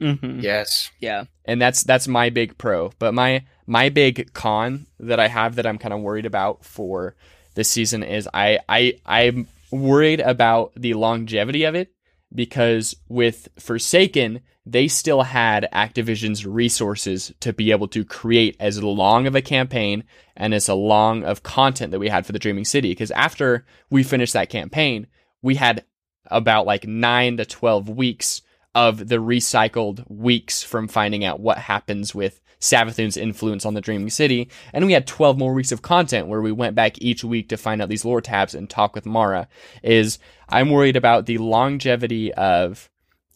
Mm-hmm. 0.00 0.40
yes. 0.40 0.90
Yeah. 1.00 1.24
And 1.46 1.60
that's 1.62 1.82
that's 1.84 2.06
my 2.08 2.28
big 2.30 2.58
pro. 2.58 2.92
But 2.98 3.14
my 3.14 3.44
my 3.66 3.88
big 3.88 4.32
con 4.34 4.86
that 5.00 5.18
I 5.20 5.28
have 5.28 5.54
that 5.56 5.66
I'm 5.66 5.78
kind 5.78 5.94
of 5.94 6.00
worried 6.00 6.26
about 6.26 6.64
for 6.64 7.14
this 7.54 7.70
season 7.70 8.02
is 8.02 8.28
I 8.34 8.58
I 8.68 8.98
I'm 9.06 9.48
worried 9.70 10.20
about 10.20 10.72
the 10.76 10.94
longevity 10.94 11.64
of 11.64 11.74
it 11.74 11.93
because 12.34 12.96
with 13.08 13.48
Forsaken 13.58 14.40
they 14.66 14.88
still 14.88 15.22
had 15.22 15.68
Activision's 15.72 16.46
resources 16.46 17.32
to 17.40 17.52
be 17.52 17.70
able 17.70 17.88
to 17.88 18.04
create 18.04 18.56
as 18.58 18.82
long 18.82 19.26
of 19.26 19.34
a 19.34 19.42
campaign 19.42 20.04
and 20.36 20.54
as 20.54 20.68
long 20.68 21.22
of 21.22 21.42
content 21.42 21.90
that 21.90 21.98
we 21.98 22.08
had 22.08 22.24
for 22.24 22.32
the 22.32 22.38
Dreaming 22.38 22.64
City. 22.64 22.90
Because 22.90 23.10
after 23.10 23.66
we 23.90 24.02
finished 24.02 24.32
that 24.32 24.48
campaign, 24.48 25.06
we 25.42 25.56
had 25.56 25.84
about 26.26 26.66
like 26.66 26.86
nine 26.86 27.36
to 27.36 27.44
12 27.44 27.90
weeks 27.90 28.40
of 28.74 29.08
the 29.08 29.16
recycled 29.16 30.04
weeks 30.08 30.62
from 30.62 30.88
finding 30.88 31.24
out 31.24 31.40
what 31.40 31.58
happens 31.58 32.14
with 32.14 32.40
Savathun's 32.60 33.16
influence 33.16 33.66
on 33.66 33.74
the 33.74 33.80
Dreaming 33.80 34.10
City. 34.10 34.48
And 34.72 34.86
we 34.86 34.92
had 34.92 35.06
12 35.06 35.38
more 35.38 35.52
weeks 35.52 35.70
of 35.70 35.82
content 35.82 36.28
where 36.28 36.40
we 36.40 36.52
went 36.52 36.74
back 36.74 37.00
each 37.00 37.22
week 37.22 37.50
to 37.50 37.56
find 37.56 37.82
out 37.82 37.88
these 37.88 38.04
lore 38.04 38.20
tabs 38.20 38.54
and 38.54 38.68
talk 38.68 38.94
with 38.94 39.06
Mara. 39.06 39.48
Is 39.82 40.18
I'm 40.48 40.70
worried 40.70 40.96
about 40.96 41.26
the 41.26 41.38
longevity 41.38 42.32
of 42.34 42.88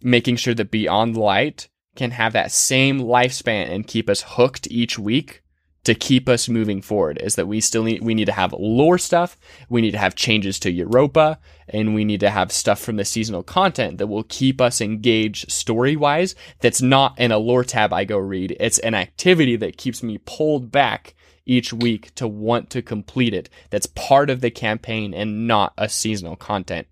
making 0.03 0.37
sure 0.37 0.55
that 0.55 0.71
Beyond 0.71 1.17
Light 1.17 1.69
can 1.95 2.11
have 2.13 2.33
that 2.33 2.53
same 2.53 3.01
lifespan 3.01 3.71
and 3.71 3.87
keep 3.87 4.09
us 4.09 4.25
hooked 4.27 4.69
each 4.71 4.99
week 4.99 5.43
to 5.89 5.95
keep 5.95 6.29
us 6.29 6.49
moving 6.49 6.81
forward 6.81 7.19
is 7.19 7.35
that 7.35 7.49
we 7.49 7.61
still 7.61 7.83
need 7.83 8.03
we 8.03 8.15
need 8.15 8.27
to 8.27 8.33
have 8.33 8.53
lore 8.53 8.99
stuff 8.99 9.37
we 9.69 9.81
need 9.81 9.93
to 9.93 9.99
have 9.99 10.15
changes 10.15 10.59
to 10.59 10.71
europa 10.71 11.39
and 11.69 11.95
we 11.95 12.05
need 12.05 12.21
to 12.21 12.31
have 12.31 12.53
stuff 12.53 12.79
from 12.79 12.97
the 12.97 13.05
seasonal 13.05 13.43
content 13.43 13.99
that 13.99 14.07
will 14.07 14.25
keep 14.25 14.61
us 14.61 14.81
engaged 14.81 15.51
story 15.51 15.97
wise 15.97 16.35
that's 16.61 16.81
not 16.81 17.19
in 17.19 17.33
a 17.33 17.39
lore 17.39 17.65
tab 17.65 17.93
i 17.93 18.05
go 18.05 18.19
read. 18.19 18.57
It's 18.59 18.79
an 18.81 18.95
activity 18.95 19.57
that 19.57 19.77
keeps 19.77 20.03
me 20.03 20.19
pulled 20.19 20.71
back 20.73 21.15
each 21.47 21.73
week 21.73 22.15
to 22.17 22.29
want 22.29 22.71
to 22.71 22.83
complete 22.83 23.33
it. 23.33 23.49
That's 23.71 23.87
part 23.87 24.31
of 24.31 24.41
the 24.41 24.51
campaign 24.51 25.15
and 25.15 25.47
not 25.47 25.73
a 25.79 25.89
seasonal 25.89 26.37
content 26.37 26.89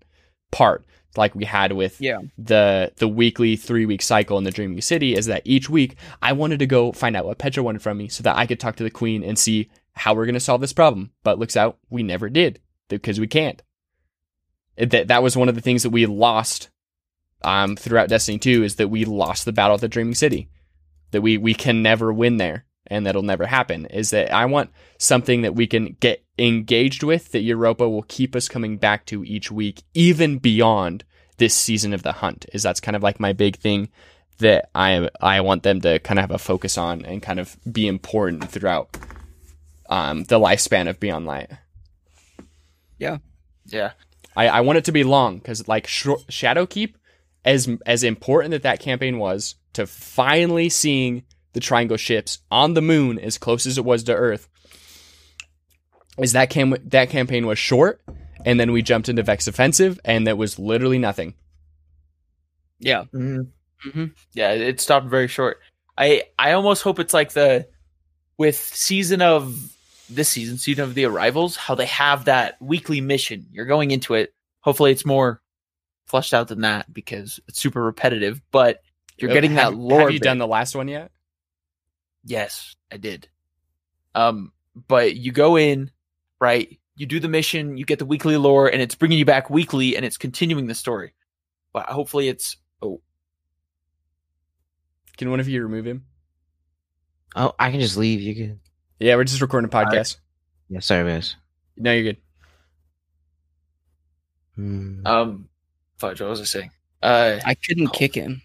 part 0.51 0.85
like 1.17 1.35
we 1.35 1.45
had 1.45 1.73
with 1.73 1.99
Yeah. 1.99 2.19
the 2.37 2.91
the 2.97 3.07
weekly 3.07 3.55
three 3.55 3.85
week 3.85 4.01
cycle 4.01 4.37
in 4.37 4.43
the 4.43 4.51
Dreaming 4.51 4.81
City 4.81 5.15
is 5.15 5.25
that 5.27 5.41
each 5.45 5.69
week 5.69 5.95
I 6.21 6.33
wanted 6.33 6.59
to 6.59 6.65
go 6.67 6.91
find 6.91 7.15
out 7.15 7.25
what 7.25 7.37
Petra 7.37 7.63
wanted 7.63 7.81
from 7.81 7.97
me 7.97 8.07
so 8.07 8.23
that 8.23 8.37
I 8.37 8.45
could 8.45 8.59
talk 8.59 8.75
to 8.77 8.83
the 8.83 8.89
Queen 8.89 9.23
and 9.23 9.37
see 9.37 9.69
how 9.93 10.13
we're 10.13 10.25
gonna 10.25 10.39
solve 10.39 10.61
this 10.61 10.73
problem. 10.73 11.11
But 11.23 11.39
looks 11.39 11.57
out, 11.57 11.77
we 11.89 12.03
never 12.03 12.29
did 12.29 12.59
because 12.89 13.19
we 13.19 13.27
can't. 13.27 13.61
That 14.77 15.07
that 15.07 15.23
was 15.23 15.35
one 15.35 15.49
of 15.49 15.55
the 15.55 15.61
things 15.61 15.83
that 15.83 15.89
we 15.89 16.05
lost 16.05 16.69
um, 17.43 17.75
throughout 17.75 18.09
Destiny 18.09 18.37
2 18.37 18.63
is 18.63 18.75
that 18.75 18.89
we 18.89 19.05
lost 19.05 19.45
the 19.45 19.51
battle 19.53 19.75
at 19.75 19.81
the 19.81 19.87
Dreaming 19.87 20.15
City. 20.15 20.49
That 21.11 21.21
we 21.21 21.37
we 21.37 21.53
can 21.53 21.81
never 21.81 22.13
win 22.13 22.37
there 22.37 22.65
and 22.85 23.05
that'll 23.05 23.23
never 23.23 23.45
happen. 23.47 23.85
Is 23.87 24.11
that 24.11 24.31
I 24.31 24.45
want 24.45 24.69
something 24.99 25.41
that 25.41 25.55
we 25.55 25.65
can 25.67 25.97
get 25.99 26.23
engaged 26.37 27.01
with 27.03 27.31
that 27.31 27.41
Europa 27.41 27.89
will 27.89 28.03
keep 28.03 28.35
us 28.35 28.47
coming 28.47 28.77
back 28.77 29.05
to 29.07 29.23
each 29.23 29.51
week, 29.51 29.81
even 29.93 30.37
beyond 30.37 31.03
this 31.37 31.55
season 31.55 31.93
of 31.93 32.03
the 32.03 32.13
hunt. 32.13 32.45
Is 32.53 32.63
that's 32.63 32.79
kind 32.79 32.95
of 32.95 33.03
like 33.03 33.19
my 33.19 33.33
big 33.33 33.57
thing 33.57 33.89
that 34.39 34.69
I 34.75 35.09
I 35.21 35.41
want 35.41 35.63
them 35.63 35.81
to 35.81 35.99
kind 35.99 36.19
of 36.19 36.23
have 36.23 36.31
a 36.31 36.37
focus 36.37 36.77
on 36.77 37.05
and 37.05 37.21
kind 37.21 37.39
of 37.39 37.55
be 37.71 37.87
important 37.87 38.49
throughout 38.49 38.97
um, 39.89 40.23
the 40.25 40.39
lifespan 40.39 40.89
of 40.89 40.99
Beyond 40.99 41.25
Light. 41.25 41.51
Yeah. 42.99 43.17
Yeah. 43.65 43.91
I, 44.35 44.47
I 44.47 44.61
want 44.61 44.77
it 44.77 44.85
to 44.85 44.91
be 44.91 45.03
long 45.03 45.37
because 45.37 45.67
like 45.67 45.87
Sh- 45.87 46.07
Shadowkeep, 46.29 46.93
as 47.43 47.69
as 47.85 48.03
important 48.03 48.51
that 48.51 48.63
that 48.63 48.79
campaign 48.79 49.17
was 49.17 49.55
to 49.73 49.87
finally 49.87 50.69
seeing 50.69 51.23
the 51.53 51.59
Triangle 51.59 51.97
ships 51.97 52.39
on 52.51 52.73
the 52.73 52.81
moon 52.81 53.17
as 53.19 53.37
close 53.37 53.65
as 53.65 53.77
it 53.77 53.85
was 53.85 54.03
to 54.03 54.13
Earth, 54.13 54.47
is 56.19 56.33
that 56.33 56.49
cam 56.49 56.75
that 56.85 57.09
campaign 57.09 57.47
was 57.47 57.57
short, 57.57 58.01
and 58.45 58.59
then 58.59 58.71
we 58.71 58.81
jumped 58.81 59.09
into 59.09 59.23
Vex 59.23 59.47
Offensive, 59.47 59.99
and 60.05 60.27
that 60.27 60.37
was 60.37 60.59
literally 60.59 60.99
nothing. 60.99 61.33
Yeah. 62.79 63.05
Mhm. 63.13 63.49
Mhm. 63.85 64.13
Yeah, 64.33 64.51
it 64.51 64.61
it 64.61 64.81
stopped 64.81 65.07
very 65.07 65.27
short. 65.27 65.59
I 65.97 66.23
I 66.37 66.51
almost 66.51 66.83
hope 66.83 66.99
it's 66.99 67.13
like 67.13 67.33
the 67.33 67.67
with 68.37 68.55
season 68.57 69.21
of 69.21 69.73
this 70.09 70.29
season, 70.29 70.57
season 70.57 70.83
of 70.83 70.93
the 70.93 71.05
arrivals, 71.05 71.55
how 71.55 71.75
they 71.75 71.85
have 71.87 72.25
that 72.25 72.61
weekly 72.61 73.01
mission. 73.01 73.45
You're 73.51 73.65
going 73.65 73.91
into 73.91 74.13
it. 74.13 74.33
Hopefully, 74.61 74.91
it's 74.91 75.05
more 75.05 75.41
fleshed 76.05 76.33
out 76.33 76.47
than 76.47 76.61
that 76.61 76.91
because 76.93 77.39
it's 77.47 77.59
super 77.59 77.83
repetitive. 77.83 78.41
But 78.51 78.81
you're 79.17 79.33
getting 79.33 79.51
have, 79.51 79.73
that 79.73 79.77
lore. 79.77 80.01
Have 80.01 80.11
you 80.11 80.19
bit. 80.19 80.25
done 80.25 80.37
the 80.37 80.47
last 80.47 80.75
one 80.75 80.87
yet? 80.87 81.11
Yes, 82.23 82.75
I 82.91 82.97
did. 82.97 83.27
Um, 84.13 84.51
but 84.87 85.15
you 85.15 85.31
go 85.31 85.57
in, 85.57 85.91
right? 86.39 86.77
You 86.97 87.05
do 87.05 87.19
the 87.19 87.29
mission, 87.29 87.77
you 87.77 87.85
get 87.85 87.99
the 87.99 88.05
weekly 88.05 88.35
lore, 88.37 88.67
and 88.67 88.81
it's 88.81 88.95
bringing 88.95 89.19
you 89.19 89.25
back 89.25 89.49
weekly, 89.49 89.95
and 89.95 90.03
it's 90.03 90.17
continuing 90.17 90.65
the 90.67 90.75
story. 90.75 91.13
But 91.71 91.85
hopefully, 91.85 92.27
it's 92.27 92.57
oh, 92.81 93.01
Can 95.17 95.29
one 95.29 95.39
of 95.39 95.47
you 95.47 95.61
remove 95.61 95.85
him? 95.85 96.05
Oh, 97.35 97.53
I 97.59 97.71
can 97.71 97.79
just 97.79 97.97
leave. 97.97 98.19
You 98.19 98.35
can. 98.35 98.59
Yeah, 98.99 99.15
we're 99.15 99.25
just 99.25 99.41
recording 99.41 99.69
a 99.69 99.71
podcast. 99.71 100.17
Yeah, 100.69 100.79
sorry, 100.79 101.07
guys. 101.09 101.35
No, 101.77 101.93
you're 101.93 102.03
good. 102.03 102.17
Hmm. 104.55 105.05
um, 105.05 105.49
fudge. 105.97 106.19
What 106.19 106.31
was 106.31 106.41
I 106.41 106.45
saying? 106.45 106.71
Uh, 107.03 107.39
I 107.45 107.53
couldn't 107.53 107.93
kick 107.93 108.15
him. 108.15 108.41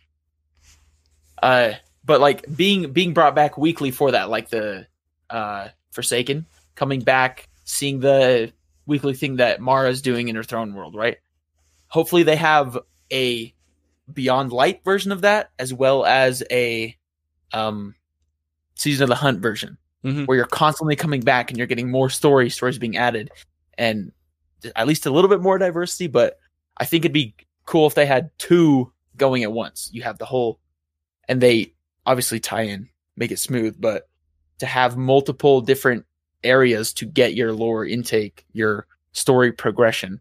uh, 1.42 1.72
but 2.04 2.20
like 2.20 2.44
being 2.54 2.92
being 2.92 3.14
brought 3.14 3.34
back 3.34 3.56
weekly 3.56 3.90
for 3.90 4.10
that, 4.10 4.28
like 4.28 4.50
the 4.50 4.86
uh 5.30 5.68
Forsaken 5.92 6.44
coming 6.74 7.00
back, 7.00 7.48
seeing 7.64 8.00
the 8.00 8.52
weekly 8.86 9.14
thing 9.14 9.36
that 9.36 9.60
Mara's 9.60 10.02
doing 10.02 10.28
in 10.28 10.36
her 10.36 10.42
throne 10.42 10.74
world, 10.74 10.94
right? 10.94 11.18
Hopefully, 11.88 12.22
they 12.22 12.36
have 12.36 12.78
a 13.12 13.54
Beyond 14.12 14.52
Light 14.52 14.82
version 14.84 15.12
of 15.12 15.20
that, 15.22 15.50
as 15.58 15.72
well 15.72 16.04
as 16.04 16.42
a 16.50 16.96
um 17.52 17.94
Season 18.74 19.04
of 19.04 19.08
the 19.08 19.14
Hunt 19.14 19.40
version, 19.40 19.78
Mhm. 20.04 20.26
where 20.26 20.36
you're 20.36 20.46
constantly 20.46 20.96
coming 20.96 21.20
back 21.20 21.50
and 21.50 21.58
you're 21.58 21.66
getting 21.66 21.90
more 21.90 22.10
story 22.10 22.50
stories 22.50 22.78
being 22.78 22.96
added, 22.96 23.30
and 23.78 24.10
at 24.74 24.86
least 24.88 25.06
a 25.06 25.10
little 25.10 25.30
bit 25.30 25.40
more 25.40 25.58
diversity. 25.58 26.08
But 26.08 26.38
I 26.76 26.84
think 26.84 27.04
it'd 27.04 27.12
be 27.12 27.34
cool 27.66 27.86
if 27.86 27.94
they 27.94 28.06
had 28.06 28.30
two 28.38 28.92
going 29.16 29.44
at 29.44 29.52
once. 29.52 29.88
You 29.92 30.02
have 30.02 30.18
the 30.18 30.24
whole, 30.24 30.58
and 31.28 31.40
they 31.40 31.74
obviously 32.06 32.40
tie 32.40 32.62
in, 32.62 32.88
make 33.16 33.30
it 33.30 33.38
smooth, 33.38 33.76
but 33.78 34.08
to 34.58 34.66
have 34.66 34.96
multiple 34.96 35.60
different 35.60 36.04
areas 36.44 36.92
to 36.94 37.06
get 37.06 37.34
your 37.34 37.52
lore 37.52 37.86
intake, 37.86 38.44
your 38.52 38.86
story 39.12 39.52
progression. 39.52 40.20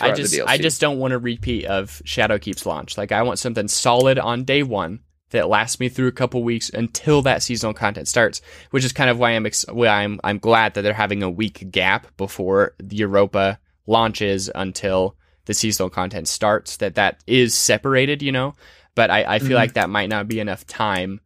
I 0.00 0.12
just 0.12 0.38
I 0.46 0.56
just 0.56 0.80
don't 0.80 0.98
want 0.98 1.12
a 1.14 1.18
repeat 1.18 1.66
of 1.66 2.00
Shadowkeep's 2.06 2.64
launch. 2.64 2.96
Like 2.96 3.12
I 3.12 3.22
want 3.22 3.38
something 3.38 3.68
solid 3.68 4.18
on 4.18 4.44
day 4.44 4.62
one 4.62 5.00
that 5.30 5.48
lasts 5.48 5.78
me 5.78 5.88
through 5.88 6.08
a 6.08 6.12
couple 6.12 6.42
weeks 6.42 6.70
until 6.70 7.22
that 7.22 7.42
seasonal 7.42 7.74
content 7.74 8.08
starts. 8.08 8.40
Which 8.70 8.84
is 8.84 8.92
kind 8.92 9.10
of 9.10 9.18
why 9.18 9.32
I'm 9.32 9.46
ex- 9.46 9.66
why 9.70 9.88
I'm 9.88 10.20
I'm 10.24 10.38
glad 10.38 10.74
that 10.74 10.82
they're 10.82 10.94
having 10.94 11.22
a 11.22 11.30
week 11.30 11.70
gap 11.70 12.16
before 12.16 12.74
the 12.78 12.96
Europa 12.96 13.58
launches 13.86 14.48
until 14.54 15.16
the 15.46 15.54
seasonal 15.54 15.90
content 15.90 16.28
starts. 16.28 16.76
That 16.78 16.94
that 16.94 17.22
is 17.26 17.54
separated, 17.54 18.22
you 18.22 18.32
know. 18.32 18.54
But 18.94 19.10
I, 19.10 19.24
I 19.34 19.38
feel 19.38 19.50
Mhm. 19.50 19.54
like 19.54 19.74
that 19.74 19.90
might 19.90 20.08
not 20.08 20.28
be 20.28 20.40
enough 20.40 20.66
time. 20.66 21.20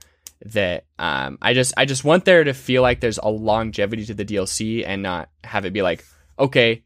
That 0.44 0.84
um 0.98 1.38
I 1.40 1.54
just 1.54 1.74
I 1.76 1.86
just 1.86 2.04
want 2.04 2.24
there 2.24 2.44
to 2.44 2.52
feel 2.52 2.82
like 2.82 3.00
there's 3.00 3.18
a 3.18 3.28
longevity 3.28 4.04
to 4.06 4.14
the 4.14 4.24
DLC 4.24 4.84
and 4.86 5.02
not 5.02 5.30
have 5.42 5.64
it 5.64 5.72
be 5.72 5.82
like 5.82 6.04
okay 6.38 6.82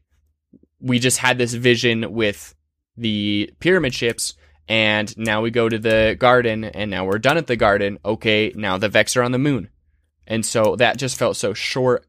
we 0.79 0.99
just 0.99 1.17
had 1.17 1.37
this 1.37 1.53
vision 1.53 2.13
with 2.13 2.55
the 2.95 3.51
pyramid 3.59 3.93
ships 3.93 4.35
and 4.67 5.15
now 5.17 5.41
we 5.41 5.51
go 5.51 5.67
to 5.67 5.77
the 5.77 6.15
garden 6.17 6.63
and 6.63 6.91
now 6.91 7.05
we're 7.05 7.17
done 7.17 7.37
at 7.37 7.47
the 7.47 7.55
garden. 7.55 7.99
Okay 8.05 8.53
now 8.55 8.77
the 8.77 8.89
vex 8.89 9.17
are 9.17 9.23
on 9.23 9.31
the 9.31 9.39
moon. 9.39 9.69
And 10.27 10.45
so 10.45 10.75
that 10.75 10.97
just 10.97 11.17
felt 11.17 11.37
so 11.37 11.53
short 11.53 12.05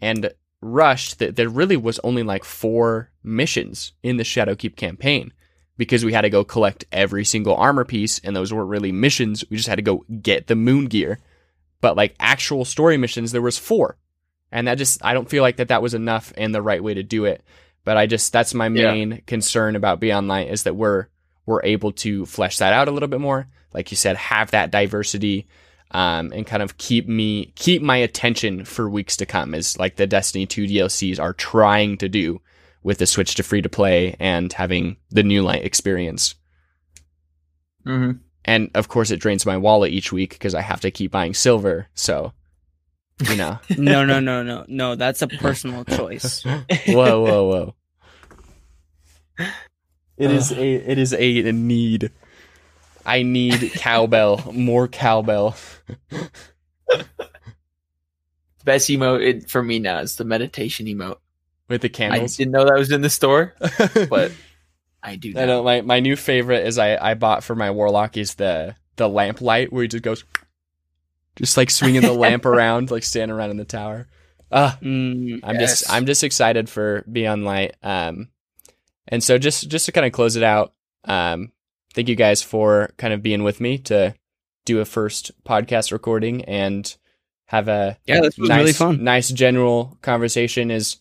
and 0.00 0.32
rushed 0.62 1.18
that 1.18 1.36
there 1.36 1.48
really 1.48 1.76
was 1.76 1.98
only 2.04 2.22
like 2.22 2.44
four 2.44 3.10
missions 3.22 3.92
in 4.02 4.16
the 4.16 4.22
shadowkeep 4.22 4.76
campaign 4.76 5.32
because 5.76 6.04
we 6.04 6.12
had 6.12 6.22
to 6.22 6.30
go 6.30 6.44
collect 6.44 6.84
every 6.92 7.24
single 7.24 7.56
armor 7.56 7.84
piece 7.84 8.18
and 8.20 8.34
those 8.34 8.52
weren't 8.52 8.68
really 8.68 8.92
missions. 8.92 9.44
We 9.50 9.56
just 9.56 9.68
had 9.68 9.76
to 9.76 9.82
go 9.82 10.04
get 10.22 10.46
the 10.46 10.54
moon 10.56 10.86
gear. 10.86 11.18
But 11.80 11.96
like 11.96 12.14
actual 12.20 12.64
story 12.64 12.96
missions 12.96 13.32
there 13.32 13.42
was 13.42 13.58
four. 13.58 13.96
And 14.52 14.68
that 14.68 14.78
just 14.78 15.04
i 15.04 15.12
don't 15.14 15.28
feel 15.28 15.42
like 15.42 15.56
that 15.56 15.68
that 15.68 15.82
was 15.82 15.94
enough 15.94 16.32
and 16.36 16.54
the 16.54 16.62
right 16.62 16.82
way 16.82 16.94
to 16.94 17.02
do 17.02 17.24
it. 17.24 17.42
But 17.84 17.96
I 17.96 18.06
just 18.06 18.32
that's 18.32 18.54
my 18.54 18.68
Yeah. 18.68 18.92
main 18.92 19.22
concern 19.26 19.76
about 19.76 20.00
Beyond 20.00 20.28
Light 20.28 20.48
is 20.50 20.62
that 20.62 20.76
we're 20.76 21.08
we're 21.46 21.62
able 21.64 21.92
to 21.92 22.24
flesh 22.24 22.58
that 22.58 22.72
out 22.72 22.88
a 22.88 22.90
little 22.90 23.08
bit 23.08 23.20
more. 23.20 23.46
Like 23.74 23.90
you 23.90 23.96
said, 23.96 24.16
have 24.16 24.52
that 24.52 24.70
diversity, 24.70 25.46
um, 25.90 26.32
and 26.32 26.46
kind 26.46 26.62
of 26.62 26.78
keep 26.78 27.06
me 27.06 27.52
keep 27.56 27.82
my 27.82 27.96
attention 27.98 28.64
for 28.64 28.88
weeks 28.88 29.16
to 29.18 29.26
come, 29.26 29.54
is 29.54 29.78
like 29.78 29.96
the 29.96 30.06
Destiny 30.06 30.46
Two 30.46 30.66
DLCs 30.66 31.20
are 31.20 31.34
trying 31.34 31.98
to 31.98 32.08
do 32.08 32.40
with 32.84 32.98
the 32.98 33.06
switch 33.06 33.34
to 33.34 33.42
free 33.42 33.62
to 33.62 33.68
play 33.68 34.14
and 34.20 34.52
having 34.52 34.96
the 35.10 35.22
new 35.24 35.42
light 35.42 35.64
experience. 35.64 36.36
Mhm. 37.84 38.20
And 38.44 38.70
of 38.74 38.88
course, 38.88 39.10
it 39.10 39.20
drains 39.20 39.44
my 39.44 39.56
wallet 39.56 39.90
each 39.90 40.12
week 40.12 40.30
because 40.34 40.54
I 40.54 40.60
have 40.60 40.80
to 40.82 40.90
keep 40.92 41.10
buying 41.10 41.34
silver. 41.34 41.88
So, 41.94 42.32
you 43.28 43.36
know, 43.36 43.58
No, 43.78 44.04
no, 44.04 44.20
no, 44.20 44.42
no, 44.42 44.64
no. 44.68 44.94
That's 44.94 45.22
a 45.22 45.26
personal 45.28 45.84
choice. 45.96 46.44
whoa, 46.44 47.20
whoa, 47.22 47.44
whoa. 47.48 47.74
It 50.16 50.30
is 50.30 50.52
a 50.52 50.74
it 50.74 50.98
is 50.98 51.12
a 51.12 51.50
need. 51.52 52.12
I 53.06 53.22
need 53.22 53.72
cowbell, 53.74 54.52
more 54.54 54.86
cowbell. 54.88 55.56
Best 58.64 58.88
emote 58.88 59.22
it, 59.26 59.50
for 59.50 59.62
me 59.62 59.78
now 59.78 59.98
is 59.98 60.16
the 60.16 60.24
meditation 60.24 60.86
emote. 60.86 61.18
With 61.68 61.82
the 61.82 61.88
candles. 61.88 62.34
I 62.34 62.44
didn't 62.44 62.52
know 62.52 62.64
that 62.64 62.78
was 62.78 62.90
in 62.92 63.00
the 63.00 63.10
store, 63.10 63.54
but 64.10 64.32
I 65.02 65.16
do. 65.16 65.30
I 65.30 65.40
Now. 65.40 65.46
know 65.46 65.62
my, 65.62 65.80
my 65.82 66.00
new 66.00 66.16
favorite 66.16 66.66
is 66.66 66.78
I, 66.78 66.96
I 66.96 67.14
bought 67.14 67.44
for 67.44 67.54
my 67.54 67.70
warlock 67.70 68.16
is 68.16 68.34
the 68.34 68.76
the 68.96 69.08
lamp 69.08 69.40
light 69.40 69.72
where 69.72 69.82
he 69.82 69.88
just 69.88 70.04
goes, 70.04 70.24
just 71.36 71.56
like 71.56 71.70
swinging 71.70 72.02
the 72.02 72.12
lamp 72.12 72.44
around, 72.46 72.90
like 72.90 73.02
standing 73.02 73.34
around 73.36 73.50
in 73.50 73.56
the 73.56 73.64
tower. 73.64 74.08
Ah, 74.52 74.78
Mm, 74.82 75.40
I'm 75.42 75.56
Yes. 75.56 75.80
just 75.80 75.92
I'm 75.92 76.06
just 76.06 76.22
excited 76.22 76.68
for 76.68 77.04
Beyond 77.10 77.44
Light. 77.44 77.74
Um, 77.82 78.28
and 79.08 79.22
so 79.22 79.36
just 79.38 79.68
just 79.68 79.86
to 79.86 79.92
kind 79.92 80.06
of 80.06 80.12
close 80.12 80.36
it 80.36 80.42
out, 80.44 80.74
um, 81.04 81.52
thank 81.94 82.08
you 82.08 82.14
guys 82.14 82.42
for 82.42 82.92
kind 82.96 83.12
of 83.12 83.22
being 83.22 83.42
with 83.42 83.60
me 83.60 83.78
to 83.78 84.14
do 84.64 84.80
a 84.80 84.84
first 84.84 85.32
podcast 85.44 85.92
recording 85.92 86.44
and 86.44 86.96
have 87.46 87.68
a 87.68 87.98
yeah, 88.06 88.20
this 88.20 88.38
was 88.38 88.48
nice, 88.48 88.58
really 88.58 88.72
fun. 88.72 89.02
nice 89.04 89.28
general 89.30 89.98
conversation. 90.02 90.70
Is 90.70 90.96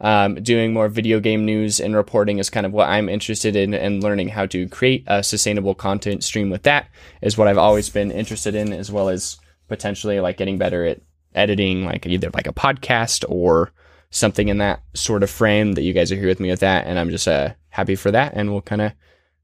um, 0.00 0.34
doing 0.42 0.72
more 0.72 0.88
video 0.88 1.20
game 1.20 1.44
news 1.44 1.80
and 1.80 1.96
reporting 1.96 2.38
is 2.38 2.50
kind 2.50 2.66
of 2.66 2.72
what 2.72 2.88
I'm 2.88 3.08
interested 3.08 3.56
in, 3.56 3.72
and 3.74 4.02
learning 4.02 4.28
how 4.28 4.46
to 4.46 4.68
create 4.68 5.04
a 5.06 5.22
sustainable 5.22 5.74
content 5.74 6.22
stream 6.22 6.50
with 6.50 6.64
that 6.64 6.88
is 7.22 7.38
what 7.38 7.48
I've 7.48 7.58
always 7.58 7.88
been 7.88 8.10
interested 8.10 8.54
in, 8.54 8.72
as 8.72 8.92
well 8.92 9.08
as 9.08 9.38
potentially 9.68 10.20
like 10.20 10.36
getting 10.36 10.58
better 10.58 10.84
at 10.84 11.00
editing, 11.34 11.84
like 11.84 12.06
either 12.06 12.30
like 12.34 12.46
a 12.46 12.52
podcast 12.52 13.24
or 13.28 13.72
something 14.10 14.48
in 14.48 14.58
that 14.58 14.82
sort 14.94 15.22
of 15.22 15.30
frame. 15.30 15.72
That 15.72 15.82
you 15.82 15.92
guys 15.92 16.12
are 16.12 16.16
here 16.16 16.28
with 16.28 16.40
me 16.40 16.50
with 16.50 16.60
that, 16.60 16.86
and 16.86 16.98
I'm 16.98 17.10
just 17.10 17.26
uh, 17.26 17.54
happy 17.68 17.94
for 17.94 18.10
that. 18.10 18.32
And 18.34 18.50
we'll 18.50 18.62
kind 18.62 18.82
of 18.82 18.92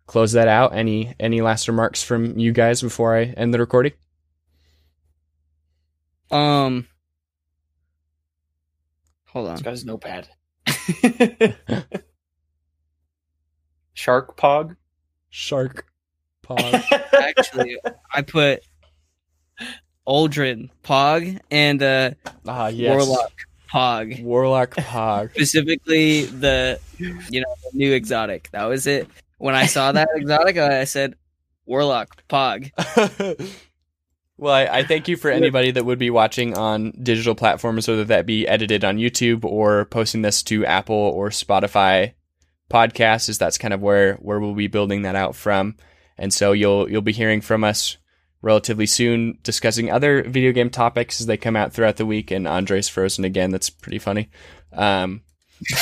close 0.06 0.32
that 0.32 0.48
out. 0.48 0.74
Any 0.74 1.14
any 1.18 1.40
last 1.40 1.66
remarks 1.68 2.02
from 2.02 2.38
you 2.38 2.52
guys 2.52 2.82
before 2.82 3.16
I 3.16 3.24
end 3.24 3.54
the 3.54 3.58
recording? 3.58 3.92
Um, 6.30 6.88
hold 9.26 9.48
on. 9.48 9.54
This 9.54 9.62
guy's 9.62 9.84
notepad. 9.84 10.28
Shark 13.94 14.36
Pog. 14.36 14.76
Shark 15.30 15.86
Pog. 16.44 16.82
Actually, 17.12 17.78
I 18.12 18.22
put 18.22 18.62
Uldren 20.06 20.70
Pog 20.82 21.38
and 21.50 21.82
uh, 21.82 22.10
ah 22.46 22.68
yes, 22.68 22.90
Warlock 22.90 23.32
Pog. 23.72 24.22
Warlock 24.22 24.74
Pog. 24.76 25.30
Specifically, 25.34 26.24
the 26.26 26.80
you 26.98 27.40
know 27.40 27.54
the 27.70 27.78
new 27.78 27.92
exotic. 27.92 28.50
That 28.52 28.64
was 28.64 28.86
it. 28.86 29.08
When 29.38 29.54
I 29.54 29.66
saw 29.66 29.92
that 29.92 30.08
exotic, 30.14 30.56
I 30.56 30.84
said 30.84 31.14
Warlock 31.66 32.26
Pog. 32.28 32.70
Well, 34.42 34.52
I, 34.52 34.78
I 34.78 34.82
thank 34.82 35.06
you 35.06 35.16
for 35.16 35.30
anybody 35.30 35.70
that 35.70 35.84
would 35.84 36.00
be 36.00 36.10
watching 36.10 36.58
on 36.58 36.90
digital 37.00 37.36
platforms, 37.36 37.86
whether 37.86 38.04
that 38.06 38.26
be 38.26 38.48
edited 38.48 38.82
on 38.84 38.98
YouTube 38.98 39.44
or 39.44 39.84
posting 39.84 40.22
this 40.22 40.42
to 40.44 40.66
Apple 40.66 40.96
or 40.96 41.28
Spotify 41.28 42.14
podcasts, 42.68 43.28
is 43.28 43.38
that's 43.38 43.56
kind 43.56 43.72
of 43.72 43.80
where 43.80 44.14
where 44.14 44.40
we'll 44.40 44.54
be 44.54 44.66
building 44.66 45.02
that 45.02 45.14
out 45.14 45.36
from. 45.36 45.76
And 46.18 46.34
so 46.34 46.50
you'll 46.50 46.90
you'll 46.90 47.02
be 47.02 47.12
hearing 47.12 47.40
from 47.40 47.62
us 47.62 47.98
relatively 48.42 48.86
soon 48.86 49.38
discussing 49.44 49.92
other 49.92 50.24
video 50.24 50.50
game 50.50 50.70
topics 50.70 51.20
as 51.20 51.26
they 51.26 51.36
come 51.36 51.54
out 51.54 51.72
throughout 51.72 51.96
the 51.96 52.04
week. 52.04 52.32
And 52.32 52.48
Andre's 52.48 52.88
frozen 52.88 53.24
again. 53.24 53.52
That's 53.52 53.70
pretty 53.70 54.00
funny. 54.00 54.28
Um, 54.72 55.22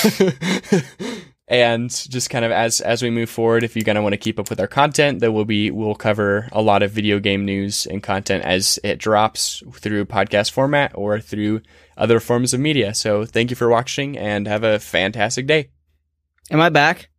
and 1.51 1.91
just 1.91 2.31
kind 2.31 2.45
of 2.45 2.53
as 2.53 2.81
as 2.81 3.03
we 3.03 3.11
move 3.11 3.29
forward, 3.29 3.65
if 3.65 3.75
you 3.75 3.85
kind 3.85 3.99
of 3.99 4.05
want 4.05 4.13
to 4.13 4.19
keep 4.19 4.39
up 4.39 4.49
with 4.49 4.61
our 4.61 4.69
content, 4.69 5.19
then 5.19 5.33
we'll 5.35 5.45
be 5.45 5.73
we'll 5.73 5.97
cover 5.97 6.49
a 6.53 6.63
lot 6.63 6.85
of 6.85 6.93
video 6.93 7.19
game 7.19 7.45
news 7.45 7.87
and 7.87 8.03
content 8.03 8.45
as 8.45 8.79
it 8.85 8.99
drops 8.99 9.61
through 9.73 10.05
podcast 10.05 10.53
format 10.53 10.93
or 10.95 11.21
through 11.21 11.61
other 11.97 12.21
forms 12.21 12.55
of 12.55 12.61
media. 12.61 12.95
So 12.95 13.25
thank 13.25 13.51
you 13.51 13.57
for 13.57 13.69
watching 13.69 14.17
and 14.17 14.47
have 14.47 14.63
a 14.63 14.79
fantastic 14.79 15.49
day. 15.49 15.71
Am 16.53 16.61
I 16.61 16.69
back? 16.69 17.11